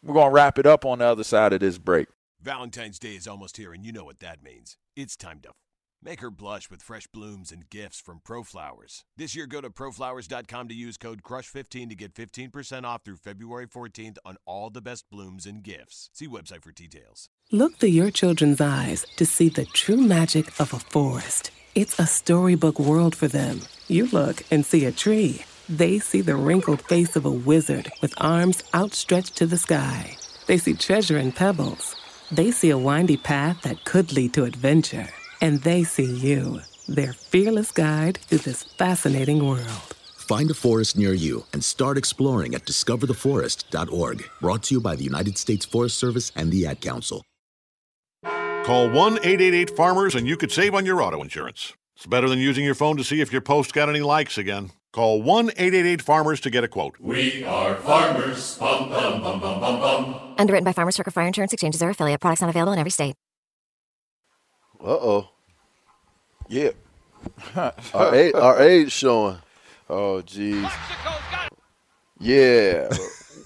we're 0.02 0.12
gonna 0.12 0.30
wrap 0.30 0.58
it 0.58 0.66
up 0.66 0.84
on 0.84 0.98
the 0.98 1.06
other 1.06 1.24
side 1.24 1.54
of 1.54 1.60
this 1.60 1.78
break. 1.78 2.08
Valentine's 2.42 2.98
Day 2.98 3.16
is 3.16 3.26
almost 3.26 3.56
here, 3.56 3.72
and 3.72 3.82
you 3.82 3.92
know 3.92 4.04
what 4.04 4.20
that 4.20 4.42
means. 4.42 4.76
It's 4.94 5.16
time 5.16 5.40
to 5.40 5.52
make 6.02 6.20
her 6.20 6.30
blush 6.30 6.70
with 6.70 6.82
fresh 6.82 7.06
blooms 7.06 7.52
and 7.52 7.68
gifts 7.70 8.00
from 8.00 8.20
ProFlowers. 8.20 9.04
This 9.16 9.36
year, 9.36 9.46
go 9.46 9.60
to 9.60 9.70
proflowers.com 9.70 10.68
to 10.68 10.74
use 10.74 10.96
code 10.96 11.22
CRUSH15 11.22 11.88
to 11.90 11.94
get 11.94 12.14
15% 12.14 12.84
off 12.84 13.02
through 13.04 13.16
February 13.16 13.66
14th 13.66 14.18
on 14.24 14.36
all 14.46 14.70
the 14.70 14.80
best 14.80 15.08
blooms 15.10 15.46
and 15.46 15.62
gifts. 15.62 16.10
See 16.12 16.26
website 16.26 16.62
for 16.62 16.72
details. 16.72 17.28
Look 17.50 17.76
through 17.76 17.90
your 17.90 18.10
children's 18.10 18.60
eyes 18.60 19.06
to 19.16 19.26
see 19.26 19.48
the 19.48 19.66
true 19.66 19.96
magic 19.96 20.48
of 20.60 20.72
a 20.72 20.78
forest. 20.78 21.50
It's 21.74 21.98
a 21.98 22.06
storybook 22.06 22.78
world 22.78 23.14
for 23.14 23.28
them. 23.28 23.60
You 23.88 24.06
look 24.06 24.42
and 24.50 24.64
see 24.64 24.84
a 24.84 24.92
tree. 24.92 25.44
They 25.68 25.98
see 25.98 26.20
the 26.20 26.36
wrinkled 26.36 26.82
face 26.82 27.16
of 27.16 27.24
a 27.24 27.30
wizard 27.30 27.90
with 28.02 28.14
arms 28.18 28.62
outstretched 28.74 29.36
to 29.36 29.46
the 29.46 29.58
sky. 29.58 30.16
They 30.46 30.58
see 30.58 30.74
treasure 30.74 31.18
in 31.18 31.32
pebbles. 31.32 31.94
They 32.30 32.50
see 32.50 32.70
a 32.70 32.78
windy 32.78 33.16
path 33.16 33.62
that 33.62 33.84
could 33.84 34.12
lead 34.12 34.34
to 34.34 34.44
adventure. 34.44 35.08
And 35.42 35.60
they 35.62 35.82
see 35.82 36.04
you, 36.04 36.60
their 36.88 37.12
fearless 37.12 37.72
guide 37.72 38.18
through 38.18 38.38
this 38.38 38.62
fascinating 38.62 39.46
world. 39.46 39.94
Find 40.16 40.48
a 40.50 40.54
forest 40.54 40.96
near 40.96 41.12
you 41.12 41.44
and 41.52 41.64
start 41.64 41.98
exploring 41.98 42.54
at 42.54 42.64
discovertheforest.org. 42.64 44.30
Brought 44.40 44.62
to 44.62 44.74
you 44.74 44.80
by 44.80 44.96
the 44.96 45.04
United 45.04 45.36
States 45.36 45.66
Forest 45.66 45.98
Service 45.98 46.30
and 46.36 46.50
the 46.52 46.64
Ad 46.64 46.80
Council. 46.80 47.24
Call 48.64 48.88
1 48.88 49.14
888 49.18 49.70
Farmers 49.70 50.14
and 50.14 50.28
you 50.28 50.36
could 50.36 50.52
save 50.52 50.74
on 50.76 50.86
your 50.86 51.02
auto 51.02 51.20
insurance. 51.20 51.72
It's 51.96 52.06
better 52.06 52.28
than 52.28 52.38
using 52.38 52.64
your 52.64 52.76
phone 52.76 52.96
to 52.96 53.04
see 53.04 53.20
if 53.20 53.32
your 53.32 53.40
post 53.40 53.74
got 53.74 53.88
any 53.88 54.00
likes 54.00 54.38
again. 54.38 54.70
Call 54.92 55.20
1 55.22 55.50
888 55.50 56.02
Farmers 56.02 56.40
to 56.42 56.50
get 56.50 56.62
a 56.62 56.68
quote. 56.68 57.00
We 57.00 57.42
are 57.44 57.74
farmers. 57.74 58.56
Bum, 58.58 58.88
bum, 58.90 59.20
bum, 59.20 59.40
bum, 59.40 59.60
bum, 59.60 59.80
bum. 59.80 60.34
Underwritten 60.38 60.64
by 60.64 60.72
Farmers 60.72 60.94
Circle 60.94 61.12
Fire 61.12 61.26
Insurance 61.26 61.52
Exchanges 61.52 61.82
or 61.82 61.90
affiliate. 61.90 62.20
Products 62.20 62.40
not 62.42 62.50
available 62.50 62.72
in 62.72 62.78
every 62.78 62.92
state. 62.92 63.16
Uh 64.80 64.98
oh. 65.00 65.31
Yeah. 66.52 66.72
Our 67.94 68.14
age, 68.14 68.34
our 68.34 68.60
age 68.60 68.92
showing. 68.92 69.38
Oh, 69.88 70.20
jeez. 70.22 70.70
Yeah. 72.20 72.90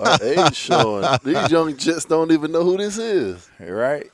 Our 0.01 0.19
age 0.25 0.57
showing. 0.57 1.07
These 1.23 1.49
young 1.53 1.77
jets 1.77 2.05
don't 2.07 2.33
even 2.33 2.51
know 2.51 2.65
who 2.65 2.77
this 2.77 2.99
is. 2.99 3.49
Right. 3.61 4.11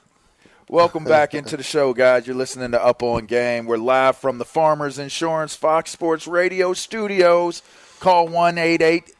Welcome 0.68 1.04
back 1.04 1.32
into 1.32 1.56
the 1.56 1.62
show, 1.62 1.94
guys. 1.94 2.26
You're 2.26 2.36
listening 2.36 2.72
to 2.72 2.84
Up 2.84 3.02
on 3.02 3.24
Game. 3.24 3.64
We're 3.64 3.78
live 3.78 4.18
from 4.18 4.36
the 4.36 4.44
Farmers 4.44 4.98
Insurance 4.98 5.56
Fox 5.56 5.90
Sports 5.90 6.26
Radio 6.26 6.74
studios. 6.74 7.62
Call 7.98 8.26
188 8.26 9.10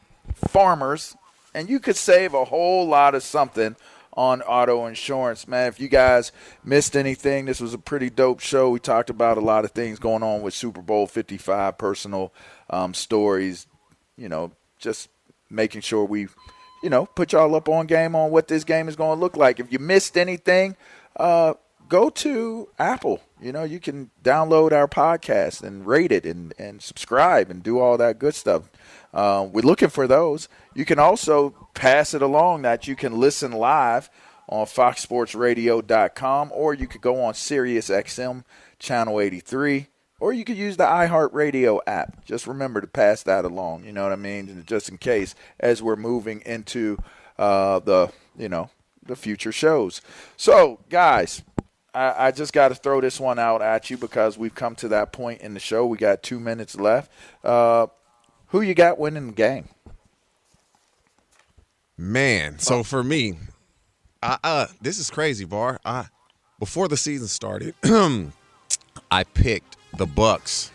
Farmers, 0.49 1.15
and 1.55 1.67
you 1.67 1.79
could 1.79 1.97
save 1.97 2.35
a 2.35 2.45
whole 2.45 2.87
lot 2.87 3.15
of 3.15 3.23
something 3.23 3.75
on 4.15 4.41
auto 4.43 4.85
insurance. 4.85 5.47
Man, 5.47 5.67
if 5.67 5.79
you 5.79 5.87
guys 5.87 6.31
missed 6.63 6.95
anything, 6.95 7.45
this 7.45 7.59
was 7.59 7.73
a 7.73 7.77
pretty 7.77 8.09
dope 8.09 8.39
show. 8.39 8.69
We 8.69 8.79
talked 8.79 9.09
about 9.09 9.37
a 9.37 9.41
lot 9.41 9.65
of 9.65 9.71
things 9.71 9.99
going 9.99 10.23
on 10.23 10.41
with 10.41 10.53
Super 10.53 10.81
Bowl 10.81 11.07
55, 11.07 11.77
personal 11.77 12.33
um, 12.69 12.93
stories, 12.93 13.67
you 14.17 14.29
know, 14.29 14.51
just 14.77 15.09
making 15.49 15.81
sure 15.81 16.05
we, 16.05 16.27
you 16.83 16.89
know, 16.89 17.05
put 17.05 17.33
y'all 17.33 17.55
up 17.55 17.69
on 17.69 17.87
game 17.87 18.15
on 18.15 18.31
what 18.31 18.47
this 18.47 18.63
game 18.63 18.87
is 18.87 18.95
going 18.95 19.17
to 19.17 19.21
look 19.21 19.35
like. 19.35 19.59
If 19.59 19.71
you 19.71 19.79
missed 19.79 20.17
anything, 20.17 20.75
uh, 21.17 21.53
go 21.89 22.09
to 22.09 22.69
Apple. 22.79 23.21
You 23.41 23.51
know, 23.51 23.63
you 23.63 23.79
can 23.79 24.09
download 24.23 24.71
our 24.71 24.87
podcast 24.87 25.63
and 25.63 25.85
rate 25.85 26.11
it 26.11 26.25
and, 26.25 26.53
and 26.57 26.81
subscribe 26.81 27.49
and 27.49 27.61
do 27.61 27.79
all 27.79 27.97
that 27.97 28.19
good 28.19 28.35
stuff. 28.35 28.69
Uh, 29.13 29.47
we're 29.51 29.61
looking 29.61 29.89
for 29.89 30.07
those. 30.07 30.47
You 30.73 30.85
can 30.85 30.99
also 30.99 31.51
pass 31.73 32.13
it 32.13 32.21
along 32.21 32.63
that 32.63 32.87
you 32.87 32.95
can 32.95 33.19
listen 33.19 33.51
live 33.51 34.09
on 34.49 34.65
foxsportsradio.com 34.65 36.51
or 36.53 36.73
you 36.73 36.87
could 36.87 37.01
go 37.01 37.23
on 37.23 37.33
Sirius 37.33 37.89
XM 37.89 38.43
channel 38.79 39.19
83 39.19 39.87
or 40.19 40.31
you 40.31 40.45
could 40.45 40.57
use 40.57 40.77
the 40.77 40.85
iHeartRadio 40.85 41.79
app. 41.85 42.23
Just 42.25 42.47
remember 42.47 42.79
to 42.81 42.87
pass 42.87 43.23
that 43.23 43.45
along. 43.45 43.83
You 43.83 43.91
know 43.91 44.03
what 44.03 44.13
I 44.13 44.17
mean? 44.17 44.63
Just 44.65 44.89
in 44.89 44.97
case 44.97 45.35
as 45.59 45.83
we're 45.83 45.95
moving 45.95 46.41
into 46.45 46.97
uh, 47.37 47.79
the 47.79 48.11
you 48.37 48.47
know 48.47 48.69
the 49.05 49.15
future 49.15 49.51
shows. 49.51 50.01
So 50.37 50.79
guys, 50.89 51.43
I, 51.93 52.27
I 52.27 52.31
just 52.31 52.53
got 52.53 52.69
to 52.69 52.75
throw 52.75 53.01
this 53.01 53.19
one 53.19 53.39
out 53.39 53.61
at 53.61 53.89
you 53.89 53.97
because 53.97 54.37
we've 54.37 54.55
come 54.55 54.75
to 54.75 54.87
that 54.89 55.11
point 55.11 55.41
in 55.41 55.53
the 55.53 55.59
show. 55.59 55.85
We 55.85 55.97
got 55.97 56.23
two 56.23 56.39
minutes 56.39 56.75
left. 56.75 57.11
Uh, 57.43 57.87
who 58.47 58.61
you 58.61 58.73
got 58.73 58.97
winning 58.97 59.27
the 59.27 59.33
game? 59.33 59.69
Man, 61.97 62.57
so 62.59 62.83
for 62.83 63.03
me, 63.03 63.37
I 64.21 64.37
uh 64.43 64.67
this 64.81 64.97
is 64.97 65.11
crazy, 65.11 65.45
Var. 65.45 65.79
I 65.85 66.07
before 66.59 66.87
the 66.87 66.97
season 66.97 67.27
started, 67.27 67.75
I 69.11 69.23
picked 69.23 69.77
the 69.97 70.07
Bucks 70.07 70.71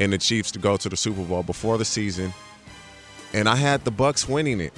and 0.00 0.12
the 0.12 0.18
Chiefs 0.18 0.50
to 0.52 0.58
go 0.58 0.76
to 0.76 0.88
the 0.88 0.96
Super 0.96 1.22
Bowl 1.22 1.42
before 1.42 1.76
the 1.76 1.84
season, 1.84 2.32
and 3.34 3.48
I 3.48 3.56
had 3.56 3.84
the 3.84 3.90
Bucks 3.90 4.26
winning 4.28 4.60
it. 4.60 4.72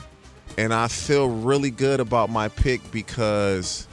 And 0.58 0.72
I 0.72 0.88
feel 0.88 1.28
really 1.28 1.70
good 1.70 2.00
about 2.00 2.30
my 2.30 2.48
pick 2.48 2.80
because 2.90 3.86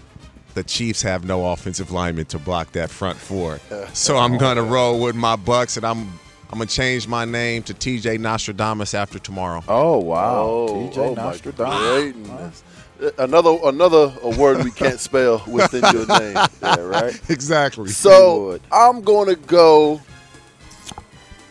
the 0.54 0.64
Chiefs 0.64 1.02
have 1.02 1.26
no 1.26 1.52
offensive 1.52 1.92
lineman 1.92 2.26
to 2.26 2.40
block 2.40 2.72
that 2.74 2.90
front 2.90 3.18
four. 3.18 3.60
So 3.94 4.18
I'm 4.18 4.34
oh, 4.36 4.40
gonna 4.40 4.64
roll 4.64 5.00
with 5.00 5.16
my 5.16 5.36
Bucks, 5.36 5.78
and 5.78 5.86
I'm 5.86 6.08
I'm 6.50 6.60
gonna 6.60 6.66
change 6.66 7.08
my 7.08 7.26
name 7.26 7.64
to 7.64 7.74
TJ 7.74 8.20
Nostradamus 8.20 8.94
after 8.94 9.20
tomorrow. 9.20 9.64
Oh 9.68 9.98
wow, 10.00 10.42
Oh, 10.44 10.68
TJ 10.70 10.98
oh 10.98 11.14
Nostradamus. 11.14 12.64
Uh, 13.02 13.10
another 13.20 13.58
another 13.64 14.14
a 14.22 14.30
word 14.38 14.64
we 14.64 14.72
can't 14.72 15.00
spell 15.10 15.44
within 15.48 15.84
your 15.94 16.06
name. 16.08 16.38
Yeah, 16.62 16.80
right. 16.80 17.20
Exactly. 17.30 17.90
So 17.90 18.60
I'm 18.72 19.02
going 19.02 19.30
to 19.30 19.36
go. 19.36 20.02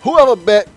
Whoever 0.02 0.36
bet 0.36 0.68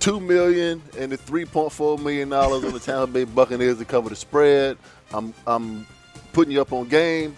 two 0.00 0.18
million 0.18 0.82
and 0.98 1.12
the 1.12 1.16
three 1.16 1.44
point 1.44 1.72
four 1.72 1.98
million 1.98 2.28
dollars 2.28 2.64
on 2.64 2.72
the 2.72 2.80
Tampa 2.80 3.06
Bay 3.06 3.24
Buccaneers 3.24 3.78
to 3.78 3.84
cover 3.84 4.08
the 4.08 4.16
spread, 4.16 4.76
I'm 5.12 5.34
I'm 5.46 5.86
putting 6.32 6.52
you 6.52 6.60
up 6.60 6.72
on 6.72 6.88
game. 6.88 7.36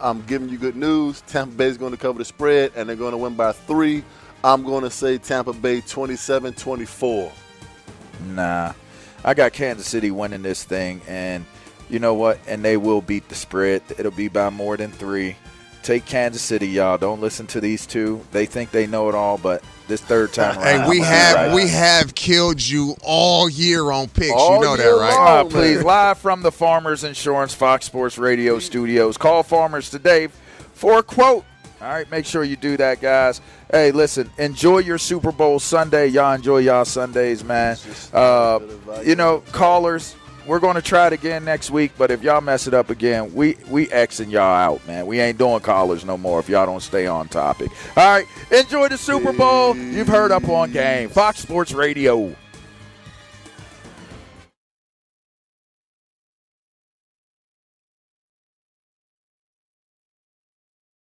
I'm 0.00 0.22
giving 0.26 0.48
you 0.48 0.58
good 0.58 0.76
news. 0.76 1.22
Tampa 1.22 1.54
Bay 1.54 1.66
is 1.66 1.76
going 1.76 1.92
to 1.92 1.98
cover 1.98 2.18
the 2.18 2.24
spread 2.24 2.72
and 2.76 2.88
they're 2.88 2.96
going 2.96 3.12
to 3.12 3.18
win 3.18 3.34
by 3.34 3.52
three. 3.52 4.04
I'm 4.44 4.62
going 4.62 4.84
to 4.84 4.90
say 4.90 5.18
Tampa 5.18 5.52
Bay 5.52 5.80
27-24. 5.80 7.32
Nah, 8.26 8.72
I 9.24 9.34
got 9.34 9.52
Kansas 9.52 9.86
City 9.86 10.10
winning 10.10 10.42
this 10.42 10.64
thing, 10.64 11.00
and 11.06 11.44
you 11.88 11.98
know 11.98 12.14
what? 12.14 12.38
And 12.46 12.64
they 12.64 12.76
will 12.76 13.00
beat 13.00 13.28
the 13.28 13.34
spread. 13.34 13.82
It'll 13.98 14.12
be 14.12 14.28
by 14.28 14.50
more 14.50 14.76
than 14.76 14.90
three. 14.92 15.36
Take 15.88 16.04
Kansas 16.04 16.42
City, 16.42 16.68
y'all. 16.68 16.98
Don't 16.98 17.18
listen 17.22 17.46
to 17.46 17.62
these 17.62 17.86
two. 17.86 18.20
They 18.30 18.44
think 18.44 18.72
they 18.72 18.86
know 18.86 19.08
it 19.08 19.14
all, 19.14 19.38
but 19.38 19.64
this 19.86 20.02
third 20.02 20.34
time 20.34 20.58
around, 20.58 20.82
Hey, 20.82 20.86
we 20.86 21.00
have 21.00 21.34
right. 21.34 21.54
we 21.54 21.66
have 21.66 22.14
killed 22.14 22.60
you 22.60 22.94
all 23.02 23.48
year 23.48 23.90
on 23.90 24.08
picks. 24.08 24.34
All 24.36 24.56
you 24.56 24.60
know 24.60 24.76
that, 24.76 24.84
right? 24.86 25.38
long, 25.38 25.48
please, 25.48 25.82
live 25.82 26.18
from 26.18 26.42
the 26.42 26.52
Farmers 26.52 27.04
Insurance 27.04 27.54
Fox 27.54 27.86
Sports 27.86 28.18
Radio 28.18 28.58
studios. 28.58 29.16
Call 29.16 29.42
Farmers 29.42 29.88
today 29.88 30.28
for 30.74 30.98
a 30.98 31.02
quote. 31.02 31.46
All 31.80 31.88
right, 31.88 32.10
make 32.10 32.26
sure 32.26 32.44
you 32.44 32.56
do 32.56 32.76
that, 32.76 33.00
guys. 33.00 33.40
Hey, 33.70 33.90
listen, 33.90 34.28
enjoy 34.36 34.80
your 34.80 34.98
Super 34.98 35.32
Bowl 35.32 35.58
Sunday. 35.58 36.08
Y'all 36.08 36.34
enjoy 36.34 36.58
y'all 36.58 36.84
Sundays, 36.84 37.42
man. 37.42 37.78
Uh, 38.12 38.60
you 39.06 39.16
know, 39.16 39.42
callers, 39.52 40.16
we're 40.48 40.58
going 40.58 40.76
to 40.76 40.82
try 40.82 41.06
it 41.06 41.12
again 41.12 41.44
next 41.44 41.70
week, 41.70 41.92
but 41.98 42.10
if 42.10 42.22
y'all 42.22 42.40
mess 42.40 42.66
it 42.66 42.72
up 42.74 42.88
again, 42.88 43.34
we 43.34 43.56
we 43.68 43.86
Xing 43.88 44.30
y'all 44.30 44.42
out, 44.42 44.84
man. 44.86 45.06
We 45.06 45.20
ain't 45.20 45.38
doing 45.38 45.60
callers 45.60 46.04
no 46.04 46.16
more 46.16 46.40
if 46.40 46.48
y'all 46.48 46.66
don't 46.66 46.80
stay 46.80 47.06
on 47.06 47.28
topic. 47.28 47.70
All 47.96 48.04
right, 48.06 48.26
enjoy 48.50 48.88
the 48.88 48.96
Super 48.96 49.32
Bowl. 49.32 49.76
You've 49.76 50.08
heard 50.08 50.32
Up 50.32 50.48
on 50.48 50.72
Game, 50.72 51.10
Fox 51.10 51.40
Sports 51.40 51.72
Radio. 51.72 52.34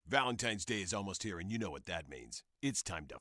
Valentine's 0.06 0.64
Day 0.66 0.82
is 0.82 0.92
almost 0.92 1.22
here, 1.22 1.38
and 1.38 1.50
you 1.50 1.58
know 1.58 1.70
what 1.70 1.86
that 1.86 2.08
means. 2.08 2.42
It's 2.60 2.82
time 2.82 3.06
to 3.08 3.16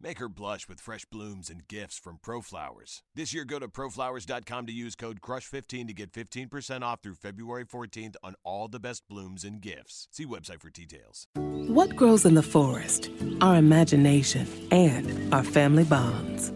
make 0.00 0.18
her 0.18 0.28
blush 0.28 0.68
with 0.68 0.80
fresh 0.80 1.04
blooms 1.04 1.50
and 1.50 1.66
gifts 1.68 1.98
from 1.98 2.18
ProFlowers. 2.18 3.02
This 3.14 3.32
year, 3.32 3.44
go 3.44 3.58
to 3.58 3.68
proflowers.com 3.68 4.66
to 4.66 4.72
use 4.72 4.94
code 4.94 5.20
CRUSH15 5.20 5.86
to 5.88 5.92
get 5.94 6.12
15% 6.12 6.82
off 6.82 7.00
through 7.02 7.14
February 7.14 7.64
14th 7.64 8.16
on 8.22 8.34
all 8.44 8.68
the 8.68 8.80
best 8.80 9.02
blooms 9.08 9.44
and 9.44 9.60
gifts. 9.60 10.08
See 10.10 10.26
website 10.26 10.60
for 10.60 10.70
details. 10.70 11.26
What 11.34 11.96
grows 11.96 12.24
in 12.24 12.34
the 12.34 12.42
forest? 12.42 13.10
Our 13.40 13.56
imagination 13.56 14.46
and 14.70 15.32
our 15.32 15.44
family 15.44 15.84
bonds. 15.84 16.52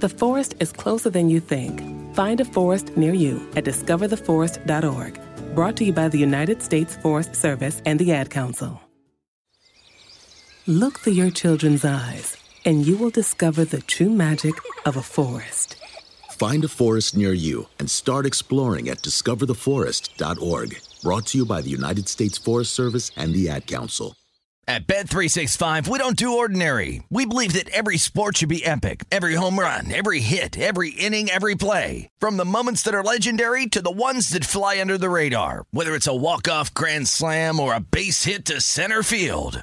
The 0.00 0.08
forest 0.08 0.54
is 0.60 0.72
closer 0.72 1.10
than 1.10 1.28
you 1.28 1.40
think. 1.40 1.82
Find 2.14 2.40
a 2.40 2.44
forest 2.44 2.96
near 2.96 3.12
you 3.12 3.48
at 3.56 3.64
discovertheforest.org. 3.64 5.20
Brought 5.54 5.76
to 5.76 5.84
you 5.84 5.92
by 5.92 6.08
the 6.08 6.18
United 6.18 6.62
States 6.62 6.96
Forest 6.96 7.34
Service 7.34 7.82
and 7.84 7.98
the 7.98 8.12
Ad 8.12 8.30
Council. 8.30 8.80
Look 10.68 10.98
through 10.98 11.14
your 11.14 11.30
children's 11.30 11.84
eyes, 11.84 12.36
and 12.64 12.86
you 12.86 12.96
will 12.96 13.10
discover 13.10 13.64
the 13.64 13.82
true 13.82 14.10
magic 14.10 14.54
of 14.84 14.96
a 14.96 15.02
forest. 15.02 15.76
Find 16.30 16.64
a 16.64 16.68
forest 16.68 17.16
near 17.16 17.32
you 17.32 17.66
and 17.78 17.90
start 17.90 18.24
exploring 18.24 18.88
at 18.88 19.02
discovertheforest.org. 19.02 20.80
Brought 21.02 21.26
to 21.26 21.38
you 21.38 21.44
by 21.46 21.62
the 21.62 21.70
United 21.70 22.08
States 22.08 22.38
Forest 22.38 22.74
Service 22.74 23.10
and 23.16 23.34
the 23.34 23.48
Ad 23.48 23.66
Council. 23.66 24.14
At 24.68 24.86
Bet365, 24.86 25.88
we 25.88 25.98
don't 25.98 26.14
do 26.14 26.36
ordinary. 26.36 27.02
We 27.08 27.24
believe 27.24 27.54
that 27.54 27.70
every 27.70 27.96
sport 27.96 28.36
should 28.36 28.50
be 28.50 28.66
epic. 28.66 29.04
Every 29.10 29.32
home 29.32 29.58
run, 29.58 29.90
every 29.90 30.20
hit, 30.20 30.58
every 30.58 30.90
inning, 30.90 31.30
every 31.30 31.54
play. 31.54 32.10
From 32.18 32.36
the 32.36 32.44
moments 32.44 32.82
that 32.82 32.92
are 32.92 33.02
legendary 33.02 33.64
to 33.64 33.80
the 33.80 33.90
ones 33.90 34.28
that 34.28 34.44
fly 34.44 34.78
under 34.78 34.98
the 34.98 35.08
radar. 35.08 35.64
Whether 35.70 35.94
it's 35.94 36.06
a 36.06 36.14
walk-off 36.14 36.74
grand 36.74 37.08
slam 37.08 37.60
or 37.60 37.74
a 37.74 37.80
base 37.80 38.24
hit 38.24 38.44
to 38.44 38.60
center 38.60 39.02
field. 39.02 39.62